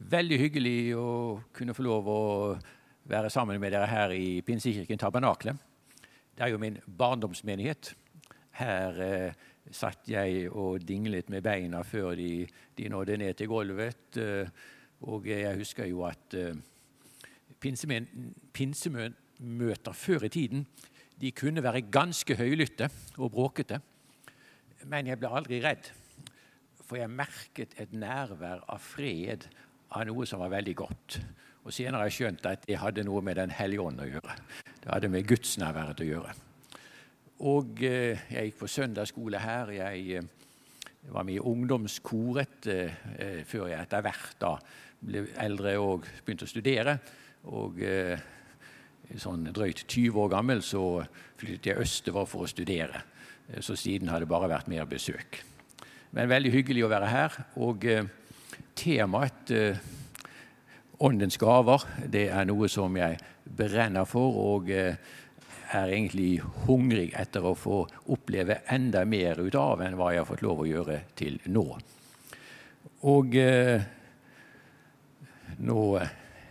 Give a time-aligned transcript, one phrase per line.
[0.00, 1.08] Veldig hyggelig å
[1.52, 2.20] kunne få lov å
[3.10, 5.52] være sammen med dere her i Pinsekirken Tabernakle.
[6.32, 7.90] Det er jo min barndomsmenighet.
[8.56, 9.36] Her eh,
[9.68, 14.16] satt jeg og dinglet med beina før de, de nådde ned til gulvet.
[14.16, 14.48] Eh,
[15.04, 16.56] og jeg husker jo at eh,
[18.56, 20.64] pinsemøter før i tiden
[21.20, 22.88] de kunne være ganske høylytte
[23.18, 23.84] og bråkete.
[24.88, 25.92] Men jeg ble aldri redd,
[26.80, 29.44] for jeg merket et nærvær av fred
[29.90, 31.20] av noe som var veldig godt.
[31.66, 34.36] Og senere har jeg skjønt at det hadde noe med Den hellige ånd å gjøre.
[34.80, 36.34] Det hadde med gudsnærværet å gjøre.
[37.50, 39.72] Og eh, jeg gikk på søndagsskole her.
[39.72, 40.28] Jeg eh,
[41.12, 44.54] var med i ungdomskoret eh, eh før jeg etter hvert da
[45.00, 46.98] ble eldre og begynte å studere.
[47.52, 48.20] Og eh,
[49.20, 51.02] sånn drøyt 20 år gammel så
[51.40, 53.04] flyttet jeg østover for å studere.
[53.48, 55.42] Eh, så siden har det bare vært mer besøk.
[56.16, 57.36] Men veldig hyggelig å være her.
[57.60, 57.84] Og
[58.78, 59.54] temaet
[61.00, 63.16] Åndens gaver det er noe som jeg
[63.56, 64.36] brenner for.
[64.36, 64.68] og
[65.76, 70.28] er egentlig hungrig etter å få oppleve enda mer ut av enn hva jeg har
[70.28, 71.66] fått lov å gjøre til nå.
[73.10, 73.84] Og eh,
[75.62, 75.84] nå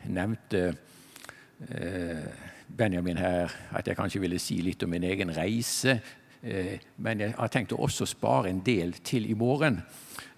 [0.10, 2.24] nevnte eh,
[2.70, 6.00] Benjamin her at jeg kanskje ville si litt om min egen reise.
[6.42, 9.82] Eh, men jeg har tenkt å også spare en del til i morgen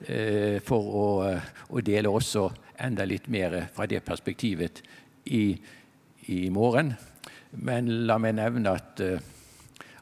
[0.08, 1.08] eh, for å,
[1.70, 2.48] å, dele også
[2.82, 4.82] enda litt mer fra det perspektivet
[5.26, 5.46] i,
[6.34, 6.96] i morgen.
[7.62, 9.02] Men la meg nevne at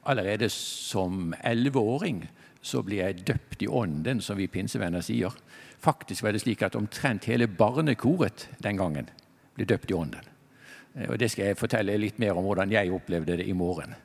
[0.10, 2.24] allerede som elleveåring
[2.62, 5.34] så ble jeg døpt i ånden, som vi pinsevenner sier.
[5.80, 9.08] Faktisk var det slik at omtrent hele barnekoret den gangen
[9.56, 10.28] ble døpt i ånden.
[10.96, 13.96] Eh, og Det skal jeg fortelle litt mer om hvordan jeg opplevde det i morgen.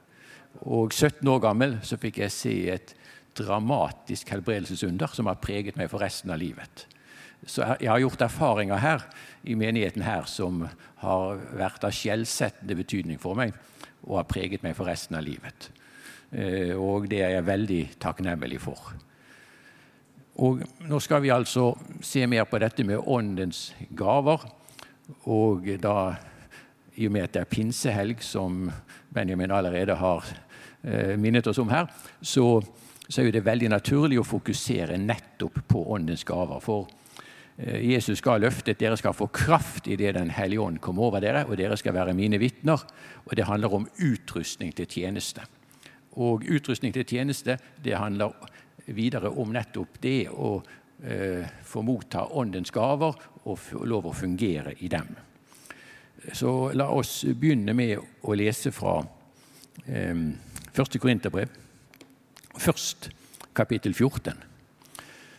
[0.63, 2.95] Og 17 år gammel så fikk jeg se et
[3.35, 6.87] dramatisk helbredelsesunder som har preget meg for resten av livet.
[7.45, 9.03] Så jeg har gjort erfaringer her
[9.45, 10.65] i menigheten her som
[11.03, 13.53] har vært av skjellsettende betydning for meg
[14.07, 15.69] og har preget meg for resten av livet.
[16.33, 18.95] Eh, og det er jeg veldig takknemlig for.
[20.43, 21.73] Og nå skal vi altså
[22.03, 24.43] se mer på dette med åndens gaver.
[25.31, 26.17] Og da,
[26.97, 28.67] i og med at det er pinsehelg, som
[29.15, 30.27] Benjamin allerede har
[31.17, 31.87] minnet oss om her,
[32.21, 32.59] så,
[33.09, 36.61] så er det veldig naturlig å fokusere nettopp på åndens gaver.
[36.61, 36.91] For
[37.57, 41.25] Jesus skal ha løftet dere skal få kraft i det Den hellige ånd kommer over
[41.25, 42.85] dere, og dere skal være mine vitner.
[43.25, 45.47] Og det handler om utrustning til tjeneste.
[46.21, 48.35] Og utrustning til tjeneste det handler
[48.87, 50.57] videre om nettopp det å
[51.03, 55.09] eh, få motta åndens gaver og få lov å fungere i dem.
[56.33, 58.99] Så la oss begynne med å lese fra
[59.87, 60.23] eh,
[60.75, 61.49] første Korinterbrev.
[62.59, 63.11] Først
[63.55, 64.33] kapittel 14.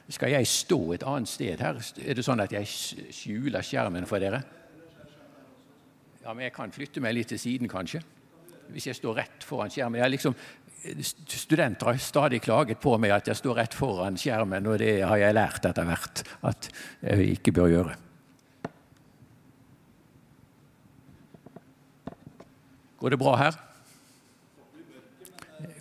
[0.10, 1.80] Skal jeg stå et annet sted her?
[2.06, 2.68] Er det sånn at jeg
[3.14, 4.44] skjuler skjermen for dere?
[6.26, 8.02] Ja, men jeg kan flytte meg litt til siden, kanskje.
[8.74, 10.02] Hvis jeg står rett foran skjermen.
[10.10, 10.34] Liksom,
[11.30, 15.22] studenter har stadig klaget på meg at jeg står rett foran skjermen, og det har
[15.22, 16.70] jeg lært etter hvert at
[17.02, 18.00] jeg ikke bør gjøre.
[23.02, 23.65] Går det bra her?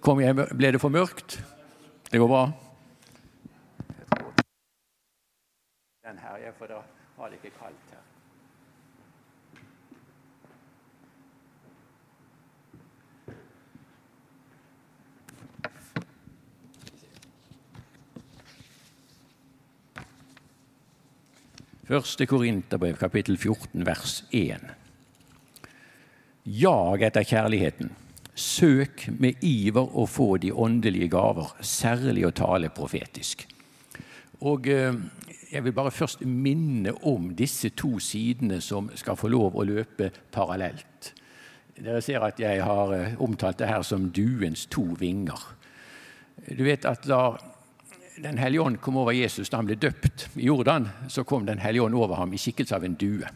[0.05, 1.39] Jeg, ble det for mørkt?
[2.13, 2.45] Det går bra?
[6.59, 6.81] for da
[7.17, 8.03] var det ikke kaldt her.
[21.85, 24.71] Første Korinterbrev, kapittel 14, vers 1.
[26.45, 28.04] Jag etter kjærligheten.
[28.35, 33.47] Søk med iver å få de åndelige gaver, særlig å tale profetisk.
[34.43, 34.97] Og eh,
[35.53, 40.11] jeg vil bare først minne om disse to sidene som skal få lov å løpe
[40.35, 41.13] parallelt.
[41.79, 45.39] Dere ser at jeg har eh, omtalt det her som duens to vinger.
[46.51, 47.37] Du vet at da
[48.15, 51.59] Den hellige ånd kom over Jesus da han ble døpt i Jordan, så kom Den
[51.59, 53.27] hellige ånd over ham i skikkelse av en due.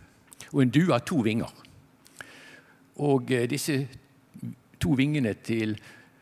[0.53, 1.51] Og en due har to vinger.
[3.03, 3.89] Og eh, disse
[4.81, 5.77] to vingene til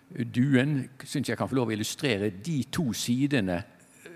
[0.08, 3.62] duen syns jeg kan få lov å illustrere de to sidene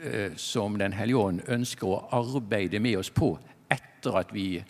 [0.02, 3.34] Eh, som Den hellige ånd ønsker å arbeide med oss på
[3.69, 4.62] etter at vi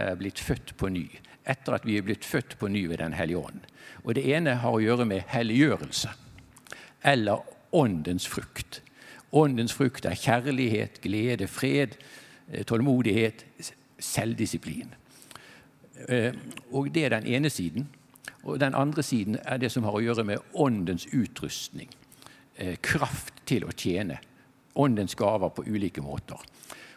[0.00, 1.04] er blitt født på ny.
[1.44, 3.66] Etter at vi er blitt født på ny ved Den hellige ånd.
[4.04, 6.08] Og Det ene har å gjøre med helliggjørelse,
[7.04, 8.80] eller åndens frukt.
[9.32, 11.98] Åndens frukt er kjærlighet, glede, fred,
[12.50, 13.44] eh, tålmodighet,
[13.98, 14.94] selvdisiplin.
[16.08, 16.32] Eh,
[16.72, 17.88] og Det er den ene siden.
[18.44, 21.88] Og Den andre siden er det som har å gjøre med åndens utrustning.
[22.82, 24.18] Kraft til å tjene
[24.78, 26.38] åndens gaver på ulike måter.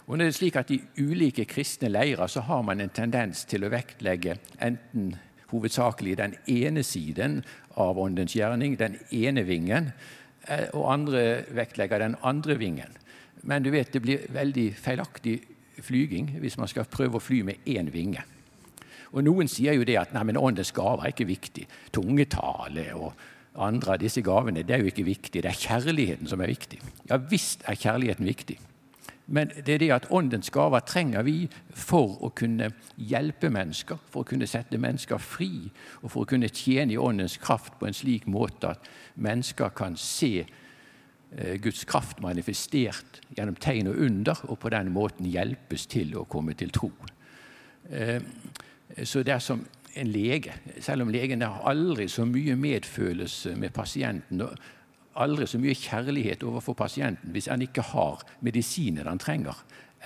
[0.08, 3.66] Og det er slik at I ulike kristne leirer så har man en tendens til
[3.66, 5.14] å vektlegge enten
[5.52, 7.42] hovedsakelig den ene siden
[7.80, 9.92] av åndens gjerning, den ene vingen,
[10.48, 12.98] eh, og andre vektlegger den andre vingen.
[13.44, 15.40] Men du vet, det blir veldig feilaktig
[15.82, 18.24] flyging hvis man skal prøve å fly med én vinge.
[19.12, 21.68] Og Noen sier jo det at nei, men åndens gaver er ikke viktig.
[21.92, 23.12] Tungetale og
[23.60, 25.42] andre av disse gavene det er jo ikke viktig.
[25.44, 26.80] Det er kjærligheten som er viktig.
[27.10, 28.60] Ja visst er kjærligheten viktig.
[29.32, 34.24] Men det er det at åndens gaver trenger vi for å kunne hjelpe mennesker, for
[34.24, 35.70] å kunne sette mennesker fri,
[36.02, 39.96] og for å kunne tjene i åndens kraft på en slik måte at mennesker kan
[39.96, 46.18] se eh, Guds kraft manifestert gjennom tegn og under, og på den måten hjelpes til
[46.20, 46.92] å komme til tro.
[49.04, 49.66] Så det er som
[49.96, 54.56] en lege, selv om legen har aldri så mye medfølelse med pasienten og
[55.20, 59.58] aldri så mye kjærlighet overfor pasienten hvis han ikke har medisinen han trenger,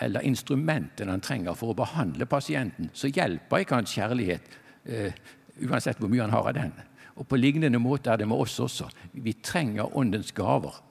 [0.02, 4.58] eller instrumentene han trenger for å behandle pasienten, så hjelper ikke hans kjærlighet
[4.90, 5.12] uh,
[5.70, 6.74] uansett hvor mye han har av den.
[7.16, 8.90] Og På lignende måte er det med oss også.
[9.14, 10.82] Vi trenger åndens gaver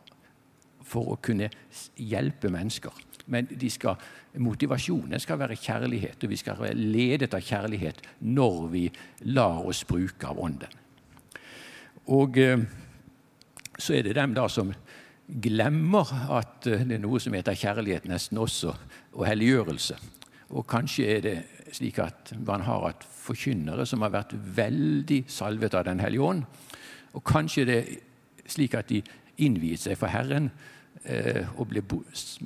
[0.84, 1.50] for å kunne
[2.00, 2.94] hjelpe mennesker.
[3.32, 3.96] Men skal,
[4.36, 8.84] motivasjonen skal være kjærlighet, og vi skal være ledet av kjærlighet når vi
[9.32, 10.80] lar oss bruke av Ånden.
[12.12, 12.66] Og eh,
[13.78, 14.74] så er det dem da som
[15.26, 18.74] glemmer at eh, det er noe som heter kjærlighet nesten også,
[19.16, 19.96] og helliggjørelse.
[20.54, 21.36] Og kanskje er det
[21.74, 26.44] slik at man har hatt forkynnere som har vært veldig salvet av Den hellige ånd.
[27.14, 27.82] Og kanskje er det
[28.50, 29.00] slik at de
[29.42, 30.50] innviet seg for Herren
[31.04, 31.82] og ble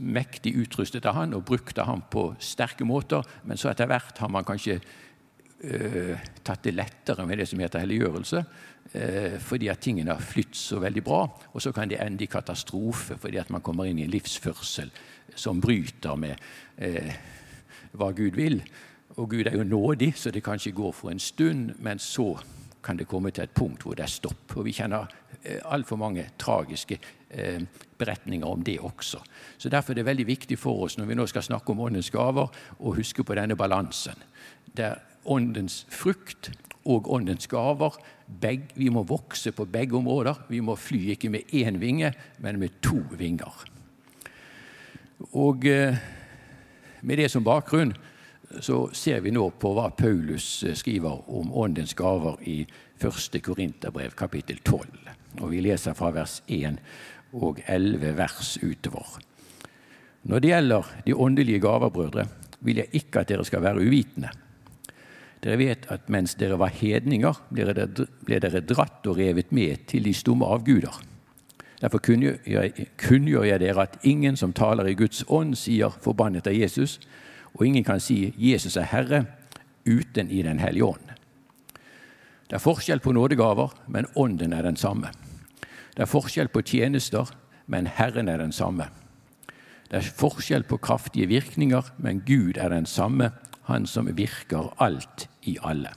[0.03, 3.23] mektig utrustet av han og brukt av han på sterke måter.
[3.47, 7.85] Men så etter hvert har man kanskje uh, tatt det lettere med det som heter
[7.85, 11.23] helliggjørelse, uh, fordi at tingene har flytt så veldig bra.
[11.53, 14.91] Og så kan det ende i katastrofe fordi at man kommer inn i en livsførsel
[15.39, 16.35] som bryter med
[16.83, 17.17] uh,
[17.95, 18.63] hva Gud vil.
[19.19, 22.37] Og Gud er jo nådig, så det kanskje går for en stund, men så
[22.85, 24.57] kan det komme til et punkt hvor det er stopp.
[24.57, 25.09] Og vi kjenner
[25.43, 26.99] eh, altfor mange tragiske
[27.31, 27.65] eh,
[27.99, 29.21] beretninger om det også.
[29.59, 32.11] Så Derfor er det veldig viktig for oss når vi nå skal snakke om åndens
[32.11, 32.49] gaver,
[32.79, 34.17] å huske på denne balansen.
[34.77, 36.51] Der åndens frukt
[36.89, 37.99] og åndens gaver
[38.41, 40.35] begge, Vi må vokse på begge områder.
[40.49, 43.65] Vi må fly ikke med én vinge, men med to vinger.
[45.33, 45.97] Og eh,
[47.03, 47.95] med det som bakgrunn
[48.61, 52.63] så ser vi nå på hva Paulus skriver om åndens gaver i
[52.99, 53.43] 1.
[53.45, 54.87] Korinterbrev kapittel 12.
[55.41, 56.79] Og vi leser fra vers 1
[57.33, 59.19] og 11 vers utover.
[60.29, 62.27] Når det gjelder de åndelige gaver, brødre,
[62.61, 64.31] vil jeg ikke at dere skal være uvitende.
[65.45, 70.15] Dere vet at mens dere var hedninger, ble dere dratt og revet med til de
[70.15, 70.99] stumme avguder.
[71.79, 76.99] Derfor kunngjør jeg dere at ingen som taler i Guds ånd, sier 'forbannet av Jesus',
[77.55, 79.27] og ingen kan si 'Jesus er Herre'
[79.87, 81.09] uten i Den hellige ånd.
[82.51, 85.09] Det er forskjell på nådegaver, men ånden er den samme.
[85.99, 87.27] Det er forskjell på tjenester,
[87.67, 88.85] men Herren er den samme.
[89.91, 93.33] Det er forskjell på kraftige virkninger, men Gud er den samme,
[93.69, 95.91] Han som virker alt i alle.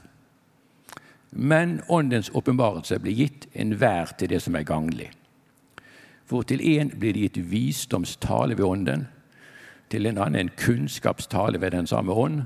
[1.30, 5.10] Men Åndens åpenbarelse blir gitt enhver til det som er ganglig.
[6.26, 9.06] For til én blir det gitt visdomstale ved Ånden,
[9.88, 12.42] til en annen kunnskapstale ved den samme ånd,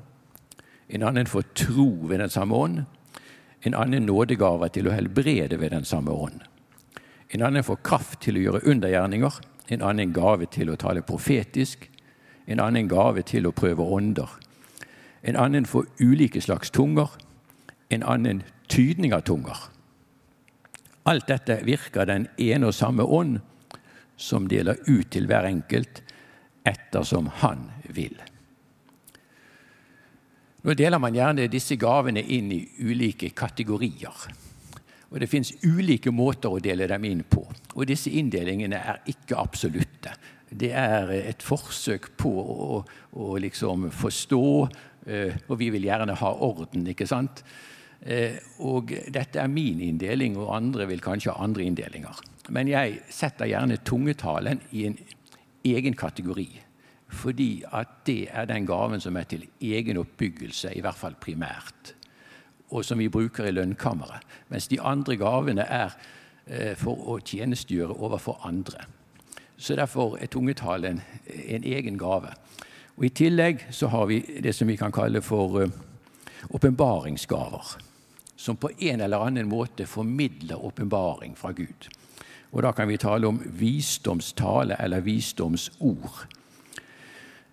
[0.89, 2.85] en annen får tro ved den samme ånd,
[3.63, 6.41] en annen nådegave til å helbrede ved den samme ånd.
[7.29, 9.39] En annen får kraft til å gjøre undergjerninger,
[9.75, 11.89] en annen gave til å tale profetisk,
[12.47, 14.31] en annen gave til å prøve ånder.
[15.27, 17.11] En annen får ulike slags tunger,
[17.91, 19.59] en annen tydning av tunger.
[21.07, 23.41] Alt dette virker den ene og samme ånd,
[24.17, 26.01] som deler ut til hver enkelt
[26.67, 28.17] ettersom han vil.
[30.67, 34.27] Nå deler man gjerne disse gavene inn i ulike kategorier.
[35.17, 37.41] Og Det fins ulike måter å dele dem inn på.
[37.73, 40.13] Og disse inndelingene er ikke absolutte.
[40.53, 42.83] Det er et forsøk på å,
[43.17, 44.43] å liksom forstå,
[45.09, 47.41] eh, og vi vil gjerne ha orden, ikke sant?
[48.05, 52.21] Eh, og dette er min inndeling, og andre vil kanskje ha andre inndelinger.
[52.53, 55.01] Men jeg setter gjerne tungetalen i en
[55.65, 56.51] egen kategori.
[57.09, 61.96] Fordi at det er den gaven som er til egen oppbyggelse, i hvert fall primært.
[62.71, 64.23] Og som vi bruker i lønnkammeret.
[64.49, 65.97] Mens de andre gavene er
[66.47, 68.87] eh, for å tjenestegjøre overfor andre.
[69.57, 72.35] Så derfor er tungetalen en egen gave.
[72.97, 75.71] Og I tillegg så har vi det som vi kan kalle for eh,
[76.49, 77.77] åpenbaringsgaver.
[78.37, 81.89] Som på en eller annen måte formidler åpenbaring fra Gud.
[82.53, 86.27] Og Da kan vi tale om visdomstale eller visdomsord.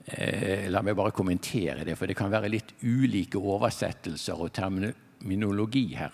[0.06, 5.86] Eh, la meg bare kommentere det, for det kan være litt ulike oversettelser og terminologi
[5.96, 6.12] her.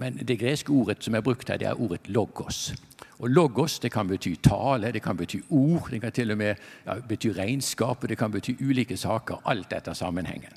[0.00, 2.74] Men det greske ordet som er brukt her, det er ordet 'logos'.
[3.18, 6.54] Og 'Logos' det kan bety tale, det kan bety ord, det kan til og med
[6.86, 9.42] ja, bety regnskap, og det kan bety ulike saker.
[9.44, 10.52] Alt etter sammenhengen.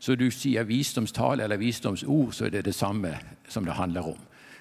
[0.00, 4.18] Så du sier visdomstale eller visdomsord, så er det det samme som det handler om.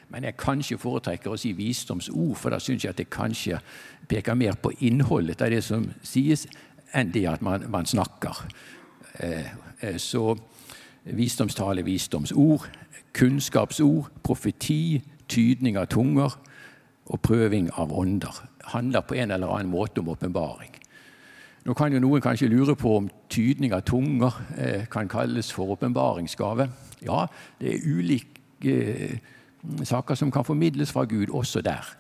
[0.09, 3.59] Men jeg kanskje foretrekker å si visdomsord, for da syns jeg at det kanskje
[4.07, 6.47] peker mer på innholdet av det som sies,
[6.93, 8.47] enn det at man, man snakker.
[9.19, 9.45] Eh,
[9.81, 10.37] eh, så
[11.03, 12.67] visdomstale, visdomsord,
[13.13, 16.37] kunnskapsord, profeti, tydning av tunger
[17.07, 20.73] og prøving av ånder handler på en eller annen måte om åpenbaring.
[21.67, 25.75] Nå kan jo noen kanskje lure på om tydning av tunger eh, kan kalles for
[25.75, 26.69] åpenbaringsgave.
[27.03, 27.25] Ja,
[27.59, 29.19] det er ulike
[29.83, 31.95] saker som kan formidles fra Gud også der.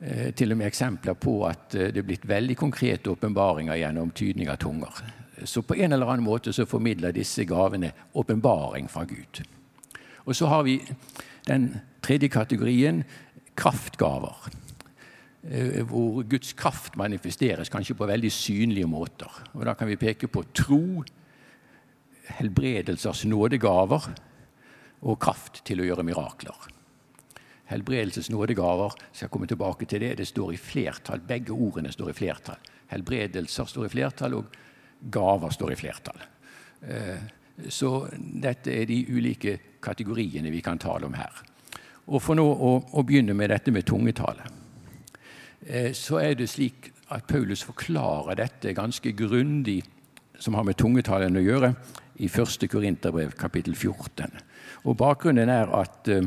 [0.00, 4.14] Eh, til og med eksempler på at eh, det er blitt veldig konkrete åpenbaringer gjennom
[4.16, 5.02] tydning av tunger.
[5.44, 9.42] Så på en eller annen måte så formidler disse gavene åpenbaring fra Gud.
[10.24, 10.78] Og så har vi
[11.48, 13.04] den tredje kategorien
[13.60, 14.48] kraftgaver.
[15.44, 19.44] Eh, hvor Guds kraft manifesteres kanskje på veldig synlige måter.
[19.52, 21.04] Og Da kan vi peke på tro,
[22.40, 24.14] helbredelsers nådegaver
[25.02, 26.79] og kraft til å gjøre mirakler.
[27.70, 30.16] Helbredelses nådegaver skal komme tilbake til det.
[30.18, 31.22] Det står i flertall.
[31.22, 32.70] Begge ordene står i flertall.
[32.90, 34.56] Helbredelser står i flertall, og
[35.10, 36.24] gaver står i flertall.
[36.82, 37.28] Eh,
[37.68, 41.44] så dette er de ulike kategoriene vi kan tale om her.
[42.10, 44.48] Og For nå å, å begynne med dette med tungetale,
[45.66, 49.82] eh, så er det slik at Paulus forklarer dette ganske grundig,
[50.40, 51.74] som har med tungetalen å gjøre,
[52.20, 52.66] i 1.
[52.68, 54.34] Korinterbrev kapittel 14.
[54.84, 56.26] Og Bakgrunnen er at eh,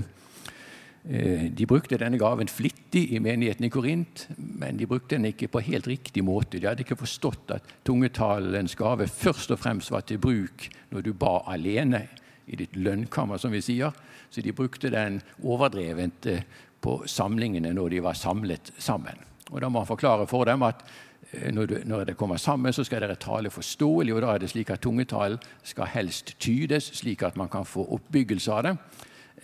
[1.04, 5.60] de brukte denne gaven flittig i menigheten i Korint, men de brukte den ikke på
[5.66, 6.62] helt riktig måte.
[6.62, 11.12] De hadde ikke forstått at tungetalens gave først og fremst var til bruk når du
[11.12, 12.06] ba alene
[12.48, 13.94] i ditt lønnkammer, som vi sier.
[14.30, 16.44] Så de brukte den overdrevent eh,
[16.84, 19.20] på samlingene når de var samlet sammen.
[19.52, 20.84] Og Da må han forklare for dem at
[21.32, 24.44] eh, når, du, når det kommer sammen, så skal dere tale forståelig, og da er
[24.44, 28.78] det slik at tungetalen skal helst tydes, slik at man kan få oppbyggelse av det.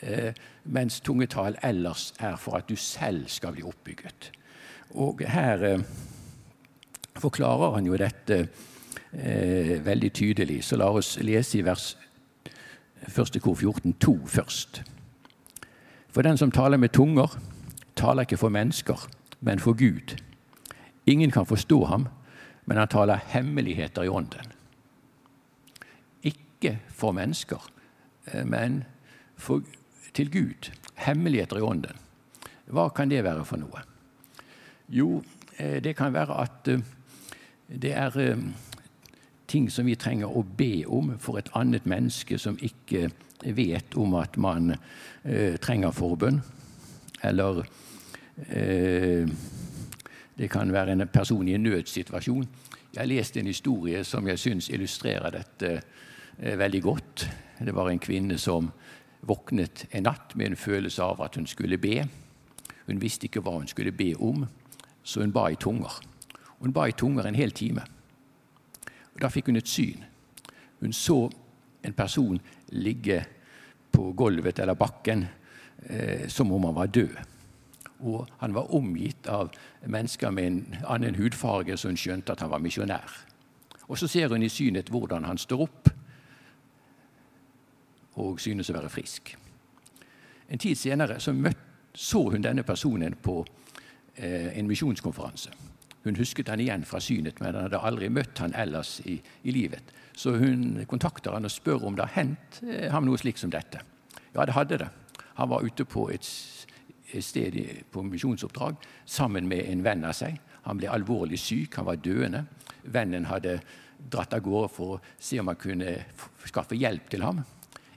[0.01, 4.31] Eh, mens tungetall ellers er for at du selv skal bli oppbygget.
[4.89, 5.79] Og her eh,
[7.17, 8.37] forklarer han jo dette
[9.13, 10.63] eh, veldig tydelig.
[10.63, 11.97] Så la oss lese i vers
[13.07, 13.41] 1.
[13.41, 14.83] kor 14, 2 først.
[16.09, 17.35] For den som taler med tunger,
[17.95, 19.09] taler ikke for mennesker,
[19.41, 20.15] men for Gud.
[21.05, 22.07] Ingen kan forstå ham,
[22.65, 24.51] men han taler hemmeligheter i ånden.
[26.23, 27.69] Ikke for mennesker,
[28.45, 28.83] men
[29.35, 29.78] for Gud
[30.13, 30.71] til Gud.
[30.95, 31.97] Hemmeligheter i ånden.
[32.69, 33.81] Hva kan det være for noe?
[34.89, 35.23] Jo,
[35.57, 36.79] eh, det kan være at eh,
[37.69, 38.37] det er eh,
[39.47, 43.09] ting som vi trenger å be om for et annet menneske som ikke
[43.55, 44.75] vet om at man
[45.63, 46.41] trenger forbønn.
[47.23, 47.63] Eller
[50.37, 52.45] det kan være en person i en nødsituasjon.
[52.93, 55.81] Jeg har lest en historie som jeg syns illustrerer dette
[56.37, 57.29] veldig godt.
[57.63, 58.69] Det var en kvinne som
[59.21, 62.03] våknet en natt med en følelse av at hun skulle be.
[62.87, 64.45] Hun visste ikke hva hun skulle be om,
[65.03, 65.99] så hun ba i tunger.
[66.59, 67.83] Hun ba i tunger en hel time.
[69.13, 70.03] Og Da fikk hun et syn.
[70.79, 71.29] Hun så
[71.83, 73.25] en person ligge
[73.91, 75.25] på gulvet eller bakken
[75.89, 77.17] eh, som om han var død.
[77.99, 79.51] Og han var omgitt av
[79.85, 83.25] mennesker med en annen hudfarge, så hun skjønte at han var misjonær.
[83.87, 85.89] Og så ser hun i synet hvordan han står opp
[88.19, 89.33] og synes å være frisk.
[90.49, 91.57] En tid senere så, møtt,
[91.93, 93.41] så hun denne personen på
[94.15, 95.53] eh, en misjonskonferanse.
[96.03, 99.53] Hun husket han igjen fra synet, men han hadde aldri møtt han ellers i, i
[99.53, 99.91] livet.
[100.15, 103.53] Så hun kontakter han og spør om det har hendt eh, ham noe slikt som
[103.53, 103.83] dette.
[104.33, 104.89] Ja, det hadde det.
[105.39, 106.25] Han var ute på et
[107.23, 107.55] sted
[107.91, 110.39] på misjonsoppdrag sammen med en venn av seg.
[110.67, 112.43] Han ble alvorlig syk, han var døende.
[112.83, 113.59] Vennen hadde
[113.99, 115.95] dratt av gårde for å se om han kunne
[116.47, 117.41] skaffe hjelp til ham.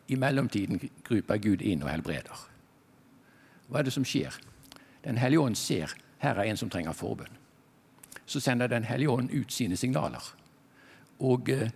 [0.09, 2.49] I mellomtiden kryper Gud inn og helbreder.
[3.69, 4.35] Hva er det som skjer?
[5.05, 7.39] Den hellige ånd ser her er en som trenger forbønn.
[8.27, 10.23] Så sender Den hellige ånd ut sine signaler.
[11.19, 11.71] Og eh,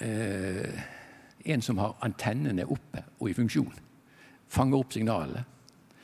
[0.00, 0.80] eh,
[1.44, 3.74] en som har antennene oppe og i funksjon,
[4.48, 5.44] fanger opp signalene,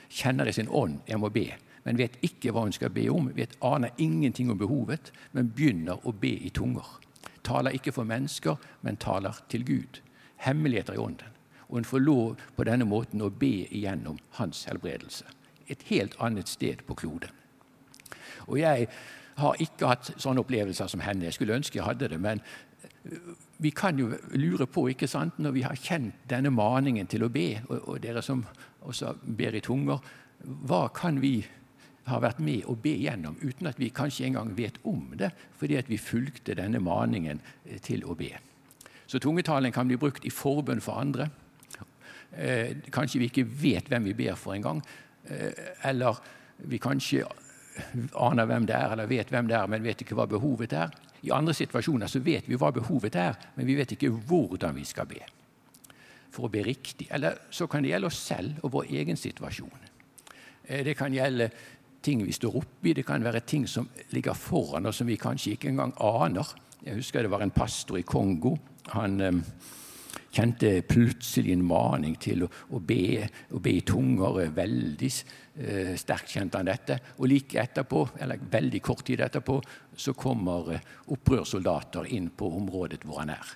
[0.09, 3.31] kjenner i sin ånd 'jeg må be', men vet ikke hva hun skal be om,
[3.37, 7.01] vet, aner ingenting om behovet, men begynner å be i tunger.
[7.43, 10.01] Taler ikke for mennesker, men taler til Gud
[10.47, 11.39] hemmeligheter i ånden.
[11.69, 15.25] Og hun får lov på denne måten å be igjennom hans helbredelse.
[15.73, 17.33] Et helt annet sted på kloden.
[18.51, 18.89] Og jeg
[19.39, 21.25] har ikke hatt sånne opplevelser som henne.
[21.29, 22.21] Jeg skulle ønske jeg hadde det.
[22.21, 22.43] Men
[23.63, 27.33] vi kan jo lure på, ikke sant, når vi har kjent denne maningen til å
[27.33, 28.45] be, og, dere som
[28.83, 30.03] også ber i tunger,
[30.43, 31.39] hva kan vi
[32.11, 35.79] ha vært med å be gjennom uten at vi kanskje engang vet om det, fordi
[35.79, 38.33] at vi fulgte denne maningen eh, til å be.
[39.13, 41.27] Så tungetalen kan bli brukt i forbønn for andre.
[42.33, 44.81] Eh, kanskje vi ikke vet hvem vi ber for engang.
[45.29, 45.53] Eh,
[45.85, 46.17] eller
[46.65, 47.27] vi kanskje
[48.17, 50.97] aner hvem det er, eller vet hvem det er, men vet ikke hva behovet er.
[51.29, 54.87] I andre situasjoner så vet vi hva behovet er, men vi vet ikke hvordan vi
[54.89, 55.21] skal be.
[56.33, 57.11] For å be riktig.
[57.13, 59.89] Eller så kan det gjelde oss selv og vår egen situasjon.
[60.65, 61.53] Eh, det kan gjelde
[62.01, 65.59] ting vi står oppi, det kan være ting som ligger foran oss som vi kanskje
[65.59, 66.57] ikke engang aner.
[66.81, 68.57] Jeg husker det var en pastor i Kongo.
[68.91, 69.33] Han eh,
[70.33, 74.41] kjente plutselig en maning til å, å, be, å be, i tunger.
[74.57, 76.99] Veldig eh, sterkt kjente han dette.
[77.19, 79.59] Og like etterpå, eller veldig kort tid etterpå
[79.97, 83.55] så kommer eh, opprørssoldater inn på området hvor han er.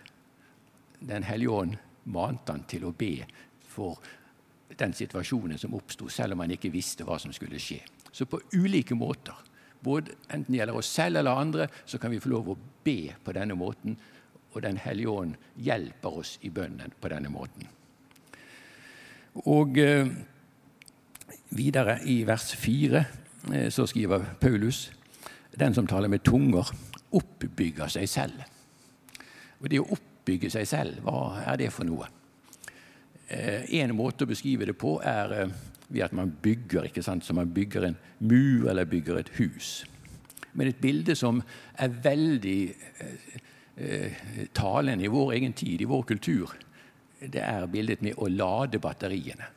[1.01, 1.77] Den hellige ånd
[2.13, 3.19] mante han til å be
[3.67, 3.99] for
[4.77, 7.81] den situasjonen som oppsto, selv om han ikke visste hva som skulle skje.
[8.13, 9.37] Så på ulike måter,
[9.85, 13.15] både enten det gjelder oss selv eller andre, så kan vi få lov å be
[13.25, 13.97] på denne måten
[14.57, 17.69] og Den hellige ånd hjelper oss i bønnen på denne måten.
[19.45, 20.09] Og eh,
[21.53, 23.03] videre i vers 4
[23.53, 24.87] eh, så skriver Paulus
[25.57, 26.69] den som taler med tunger,
[27.17, 28.43] oppbygger seg selv.
[29.61, 32.09] Og det å oppbygge seg selv, hva er det for noe?
[33.29, 35.57] Eh, en måte å beskrive det på er eh,
[35.89, 37.25] ved at man bygger, ikke sant?
[37.25, 39.85] så man bygger en mur eller bygger et hus.
[40.57, 41.43] Men et bilde som
[41.77, 42.61] er veldig
[43.01, 43.43] Eh,
[44.57, 46.55] talen i vår egen tid, i vår kultur,
[47.21, 49.49] det er bildet med å lade batteriene.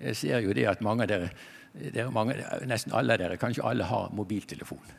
[0.00, 1.30] Jeg ser jo det at mange av dere,
[1.72, 2.36] dere mange,
[2.68, 4.96] nesten alle av dere, kanskje alle har mobiltelefon.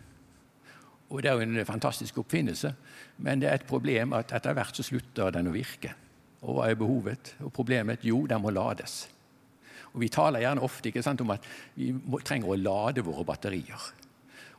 [1.11, 2.73] Og Det er jo en fantastisk oppfinnelse,
[3.17, 5.91] men det er et problem at etter hvert så slutter den å virke.
[6.41, 8.05] Og hva er behovet og problemet?
[8.07, 9.09] Jo, den må lades.
[9.91, 11.43] Og Vi taler gjerne ofte sant, om at
[11.75, 13.89] vi må, trenger å lade våre batterier.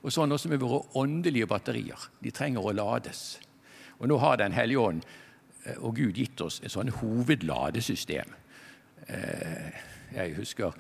[0.03, 2.11] Og sånn også med våre åndelige batterier.
[2.21, 3.39] De trenger å lades.
[4.03, 5.03] Og nå har Den hellige ånd
[5.65, 8.35] eh, og Gud gitt oss et sånn hovedladesystem.
[9.07, 10.75] Eh, jeg husker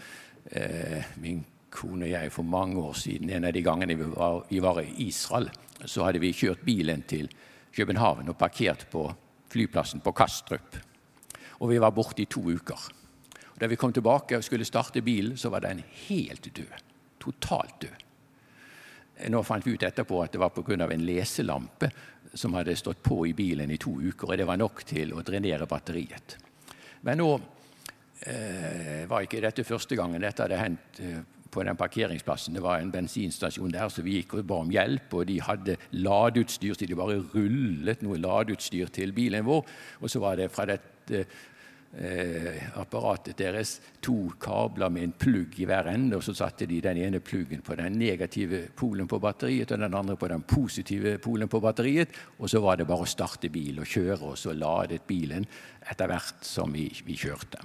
[0.50, 4.42] eh, min kone og jeg for mange år siden, en av de gangene vi var,
[4.50, 5.48] vi var i Israel,
[5.84, 7.30] så hadde vi kjørt bilen til
[7.72, 9.06] København og parkert på
[9.52, 10.76] flyplassen på Kastrup.
[11.62, 12.88] Og vi var borte i to uker.
[13.54, 16.74] Og da vi kom tilbake og skulle starte bilen, så var den helt død.
[17.22, 18.02] Totalt død.
[19.30, 20.88] Nå fant vi ut etterpå at det var pga.
[20.90, 21.90] en leselampe
[22.34, 25.24] som hadde stått på i bilen i to uker, og det var nok til å
[25.26, 26.38] drenere batteriet.
[27.06, 27.28] Men nå
[28.26, 31.20] eh, var ikke dette første gangen dette hadde hendt eh,
[31.52, 32.56] på den parkeringsplassen.
[32.56, 35.12] Det var en bensinstasjon der, så vi gikk og ba om hjelp.
[35.18, 39.66] Og de hadde ladeutstyr, så de bare rullet noe ladeutstyr til bilen vår.
[40.00, 41.40] Og så var det fra dette eh,
[41.92, 46.96] apparatet deres to kabler med en plugg i hver ende, og så satte de den
[46.96, 51.50] ene pluggen på den negative polen på batteriet og den andre på den positive polen
[51.52, 55.04] på batteriet, og så var det bare å starte bil og kjøre, og så ladet
[55.06, 55.44] bilen
[55.84, 57.60] etter hvert som vi, vi kjørte.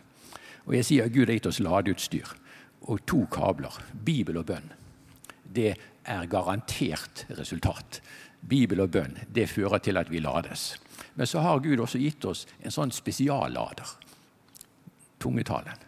[0.67, 2.33] Og jeg sier Gud har gitt oss ladeutstyr
[2.91, 4.67] og to kabler, Bibel og bønn.
[5.47, 5.71] Det
[6.03, 8.01] er garantert resultat.
[8.43, 10.73] Bibel og bønn det fører til at vi lades.
[11.15, 13.95] Men så har Gud også gitt oss en sånn spesiallader
[15.27, 15.85] tungetalen.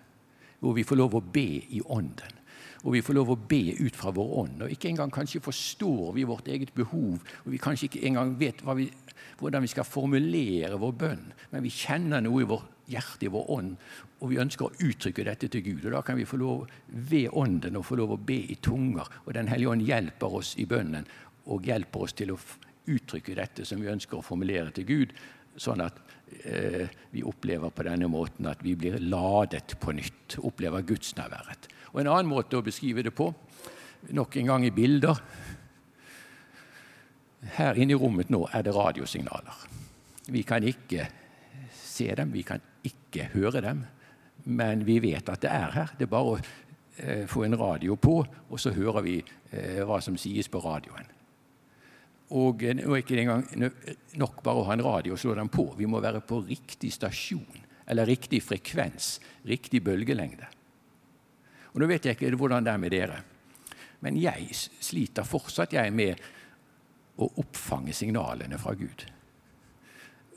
[0.60, 2.36] Hvor vi får lov å be i ånden.
[2.84, 4.64] Hvor vi får lov å be ut fra vår ånd.
[4.64, 7.20] Og ikke engang kanskje forstår vi vårt eget behov.
[7.46, 8.90] Og vi kanskje ikke engang vet vi,
[9.40, 11.26] hvordan vi skal formulere vår bønn.
[11.52, 13.76] Men vi kjenner noe i vår hjerte, i vår ånd,
[14.20, 15.86] og vi ønsker å uttrykke dette til Gud.
[15.86, 19.08] Og Da kan vi få lov ved ånden å få lov å be i tunger.
[19.26, 21.08] Og Den hellige ånd hjelper oss i bønnen
[21.46, 22.40] og hjelper oss til å
[22.90, 25.14] uttrykke dette som vi ønsker å formulere til Gud,
[25.60, 26.00] sånn at
[26.44, 30.40] eh, vi opplever på denne måten at vi blir ladet på nytt.
[30.46, 31.70] Opplever gudsnærværet.
[31.94, 33.32] Og En annen måte å beskrive det på,
[34.16, 35.18] nok en gang i bilder
[37.56, 39.62] Her inne i rommet nå er det radiosignaler.
[40.28, 41.06] Vi kan ikke
[41.72, 43.86] se dem, vi kan ikke høre dem,
[44.44, 45.94] men vi vet at det er her.
[45.96, 46.40] Det er bare å
[47.00, 51.08] eh, få en radio på, og så hører vi eh, hva som sies på radioen.
[52.38, 53.46] Og nå er ikke engang
[54.22, 55.66] nok bare å ha en radio og slå den på.
[55.78, 59.16] Vi må være på riktig stasjon, eller riktig frekvens,
[59.50, 60.46] riktig bølgelengde.
[61.74, 63.22] Og Nå vet jeg ikke hvordan det er med dere,
[64.06, 66.22] men jeg sliter fortsatt jeg med
[67.20, 69.04] å oppfange signalene fra Gud.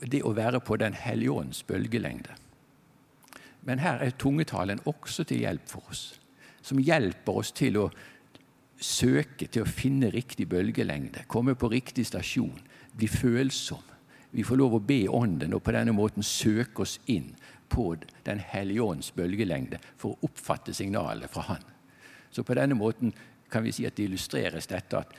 [0.03, 2.35] Det å være på Den hellige ånds bølgelengde.
[3.63, 6.19] Men her er tungetalen også til hjelp for oss,
[6.61, 7.85] som hjelper oss til å
[8.83, 12.59] søke til å finne riktig bølgelengde, komme på riktig stasjon,
[12.93, 13.81] bli følsom.
[14.33, 17.31] Vi får lov å be Ånden og på denne måten søke oss inn
[17.69, 21.63] på Den hellige ånds bølgelengde for å oppfatte signalet fra Han.
[22.29, 23.13] Så på denne måten
[23.49, 25.13] kan vi si at det illustreres dette at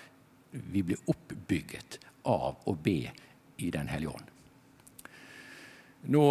[0.50, 1.98] vi blir oppbygget
[2.30, 3.10] av å be
[3.58, 4.30] i Den hellige ånd.
[6.14, 6.24] Nå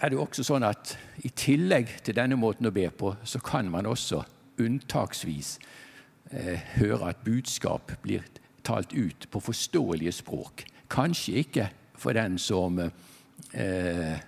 [0.00, 0.94] er det også sånn at
[1.26, 4.22] i tillegg til denne måten å be på, så kan man også
[4.62, 5.58] unntaksvis
[6.76, 8.24] høre at budskap blir
[8.68, 10.64] talt ut på forståelige språk.
[10.90, 14.18] Kanskje ikke for den som eh,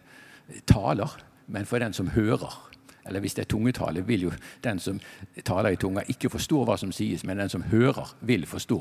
[0.66, 2.70] taler, men for den som hører.
[3.06, 4.32] Eller hvis det er tungetale, vil jo
[4.64, 5.00] den som
[5.44, 8.80] taler i tunga, ikke forstå hva som sies, men den som hører, vil forstå.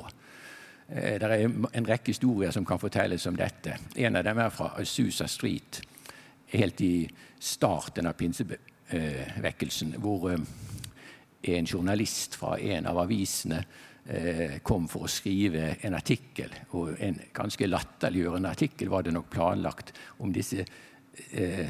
[0.89, 3.77] Eh, det er en rekke historier som kan fortelles om dette.
[3.95, 5.81] En av dem er fra Susa Street,
[6.49, 10.39] helt i starten av pinsevekkelsen, hvor eh,
[11.41, 13.59] en journalist fra en av avisene
[14.05, 16.53] eh, kom for å skrive en artikkel.
[16.75, 20.65] Og en ganske latterliggjørende artikkel var det nok planlagt om disse
[21.31, 21.69] eh,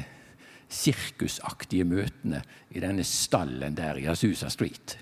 [0.70, 4.96] sirkusaktige møtene i denne stallen der i Azusa Street.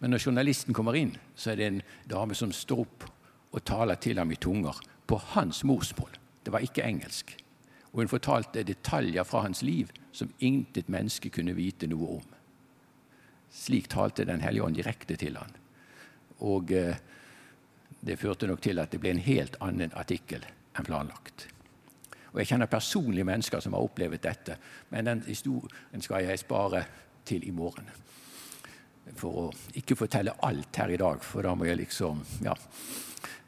[0.00, 3.06] Men når journalisten kommer inn, så er det en dame som står opp
[3.50, 6.12] og taler til ham i tunger på hans morsmål.
[6.44, 7.34] Det var ikke engelsk.
[7.92, 12.28] Og hun fortalte detaljer fra hans liv som intet menneske kunne vite noe om.
[13.50, 15.56] Slik talte Den hellige ånd direkte til han.
[16.40, 16.96] Og eh,
[18.00, 21.48] det førte nok til at det ble en helt annen artikkel enn planlagt.
[22.30, 24.56] Og Jeg kjenner personlige mennesker som har opplevd dette,
[24.90, 26.84] men den historien skal jeg spare
[27.26, 27.90] til i morgen.
[29.18, 29.44] For å
[29.76, 32.54] ikke fortelle alt her i dag, for da må jeg liksom Ja.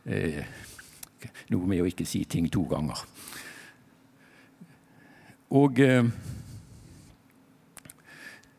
[0.04, 0.44] Eh,
[1.54, 2.98] noe med å ikke si ting to ganger.
[5.54, 6.08] Og eh,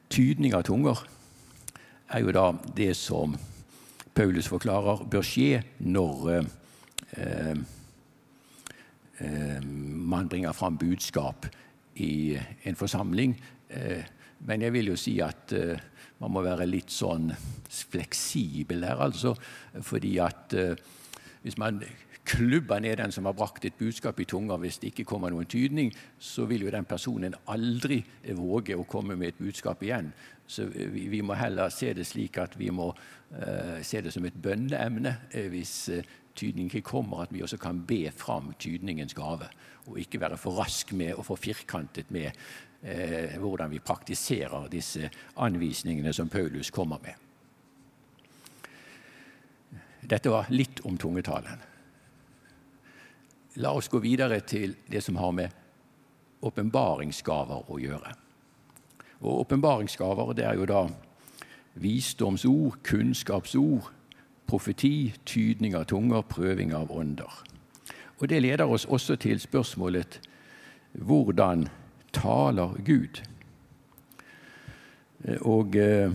[0.09, 1.03] tydning av tunger
[2.13, 3.33] er jo da det som
[4.13, 7.55] Paulus forklarer bør skje når eh,
[9.17, 11.47] eh, man bringer fram budskap
[11.95, 12.37] i
[12.69, 13.33] en forsamling.
[13.69, 14.05] Eh,
[14.45, 15.81] men jeg vil jo si at eh,
[16.21, 17.31] man må være litt sånn
[17.93, 19.33] fleksibel her, altså.
[19.81, 20.75] Fordi at eh,
[21.43, 21.81] hvis man
[22.25, 25.47] klubber ned den som har brakt et budskap i tunga, hvis det ikke kommer noen
[25.49, 27.99] tydning, så vil jo den personen aldri
[28.37, 30.13] våge å komme med et budskap igjen.
[30.47, 34.25] Så vi, vi må heller se det slik at vi må uh, se det som
[34.27, 39.15] et bønneemne uh, hvis uh, tydning ikke kommer, at vi også kan be fram tydningens
[39.17, 39.49] gave.
[39.87, 42.31] Og ikke være for rask med og for firkantet med
[43.39, 45.07] hvordan vi praktiserer disse
[45.39, 47.15] anvisningene som Paulus kommer med.
[50.03, 51.72] Dette var litt om tungetalen.
[53.55, 55.49] La oss gå videre til det som har med
[56.43, 58.13] åpenbaringsgaver å gjøre.
[59.23, 60.81] Og åpenbaringsgaver er jo da
[61.79, 63.91] visdomsord, kunnskapsord,
[64.47, 67.43] profeti, tydning av tunger, prøving av ånder.
[68.19, 70.19] Og Det leder oss også til spørsmålet
[70.93, 71.67] hvordan
[72.13, 73.21] taler Gud?
[75.41, 76.11] Og eh,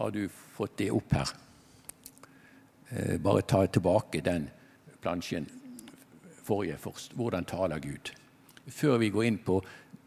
[0.00, 1.28] Har du fått det opp her?
[2.88, 4.46] Eh, bare ta tilbake den
[5.00, 5.44] plansjen
[6.40, 7.12] forrige først.
[7.12, 8.08] Hvordan taler Gud?
[8.66, 9.58] Før vi går inn på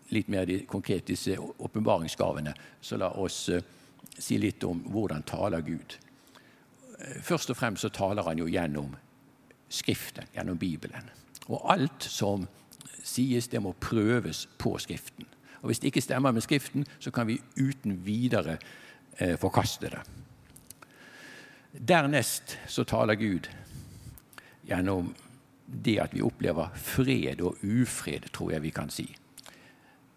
[0.10, 3.62] litt mer konkret disse åpenbaringsgavene, så la oss uh,
[4.18, 5.94] si litt om hvordan taler Gud.
[6.98, 8.96] Uh, først og fremst så taler han jo gjennom
[9.70, 11.06] Skriften, gjennom Bibelen.
[11.46, 12.48] Og alt som
[13.04, 15.30] sies, det må prøves på Skriften.
[15.62, 18.58] Og Hvis det ikke stemmer med Skriften, så kan vi uten videre
[19.22, 20.02] uh, forkaste det.
[21.74, 23.50] Dernest så taler Gud
[24.68, 25.14] gjennom
[25.66, 29.08] det at vi opplever fred og ufred, tror jeg vi kan si.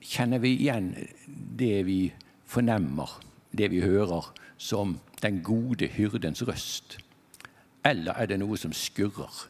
[0.05, 0.93] Kjenner vi igjen
[1.27, 2.01] det vi
[2.47, 3.19] fornemmer,
[3.57, 4.29] det vi hører,
[4.59, 6.99] som den gode hyrdens røst?
[7.85, 9.47] Eller er det noe som skurrer?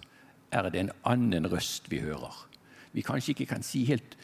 [0.52, 2.46] Er det en annen røst vi hører?
[2.92, 4.16] Vi kanskje ikke kan si helt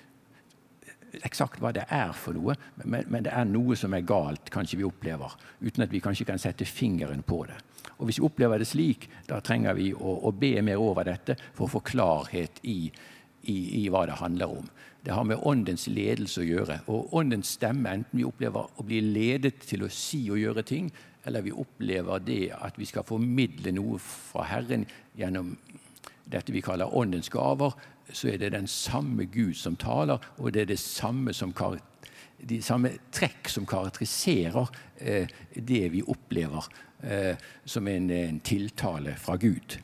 [1.20, 4.80] eksakt hva det er for noe, men, men, det er noe som er galt, kanskje
[4.80, 7.58] vi opplever, uten at vi kanskje kan sette fingeren på det.
[7.98, 11.36] Og Hvis vi opplever det slik, da trenger vi å, å be mer over dette
[11.52, 12.90] for å få klarhet i,
[13.42, 14.66] i, i, hva det handler om.
[15.02, 16.80] Det har med åndens ledelse å gjøre.
[16.94, 20.90] Og åndens stemme, enten vi opplever å bli ledet til å si og gjøre ting,
[21.26, 24.86] eller vi opplever det at vi skal formidle noe fra Herren
[25.18, 25.54] gjennom
[26.32, 27.74] dette vi kaller åndens gaver,
[28.12, 31.54] så er det den samme Gud som taler, og det er det samme som
[32.48, 36.66] de samme trekk som karakteriserer eh, det vi opplever
[37.02, 39.78] eh, som en, en, tiltale fra Gud.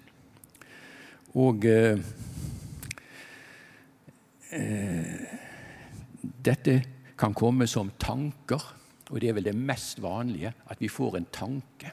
[1.39, 1.99] Og eh,
[4.53, 5.37] eh
[6.19, 6.73] dette
[7.19, 8.63] kan komme som tanker,
[9.11, 11.93] og det er vel det mest vanlige, at vi får en tanke.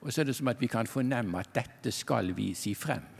[0.00, 3.19] Og så er det som at vi kan fornemme at dette skal vi si frem.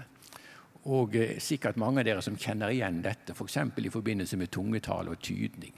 [0.89, 3.59] Og eh, sikkert mange av dere som kjenner igjen dette, f.eks.
[3.75, 5.75] For i forbindelse med tungetale og tydning.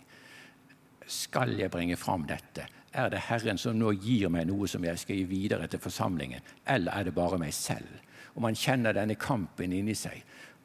[1.06, 2.68] Skal jeg bringe fram dette?
[2.92, 6.44] Er det Herren som nå gir meg noe som jeg skal gi videre til forsamlingen,
[6.68, 7.88] eller er det bare meg selv?
[8.34, 10.22] Og Man kjenner denne kampen inni seg.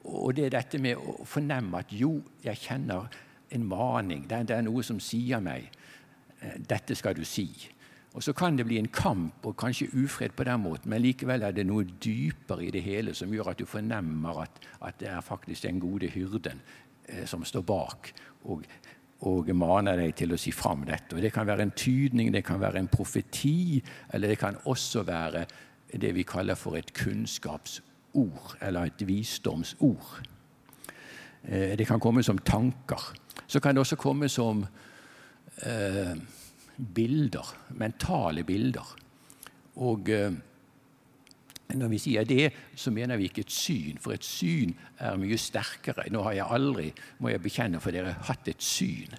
[0.08, 3.10] Og det er dette med å fornemme at jo, jeg kjenner
[3.52, 4.28] en maning.
[4.28, 5.68] Det er, noe som sier meg
[6.42, 7.50] eh, dette skal du si.
[8.18, 11.44] Og Så kan det bli en kamp og kanskje ufred på den måten, men likevel
[11.46, 15.12] er det noe dypere i det hele som gjør at du fornemmer at, at det
[15.12, 16.62] er faktisk den gode hyrden
[17.06, 18.10] eh, som står bak
[18.50, 18.64] og,
[19.22, 21.14] og maner deg til å si fram dette.
[21.14, 25.04] Og Det kan være en tydning, det kan være en profeti, eller det kan også
[25.06, 25.46] være
[25.94, 30.26] det vi kaller for et kunnskapsord, eller et visdomsord.
[31.44, 33.14] Eh, det kan komme som tanker.
[33.46, 34.66] Så kan det også komme som
[35.62, 36.18] eh,
[36.78, 38.94] bilder, mentale bilder.
[39.84, 40.38] Og eh,
[41.76, 45.38] når vi sier det, så mener vi ikke et syn, for et syn er mye
[45.42, 46.08] sterkere.
[46.14, 46.88] Nå har jeg aldri,
[47.20, 49.18] må jeg bekjenne for dere, hatt et syn.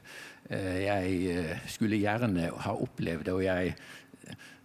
[0.48, 3.74] Eh, jeg eh, skulle gjerne ha opplevd det, og jeg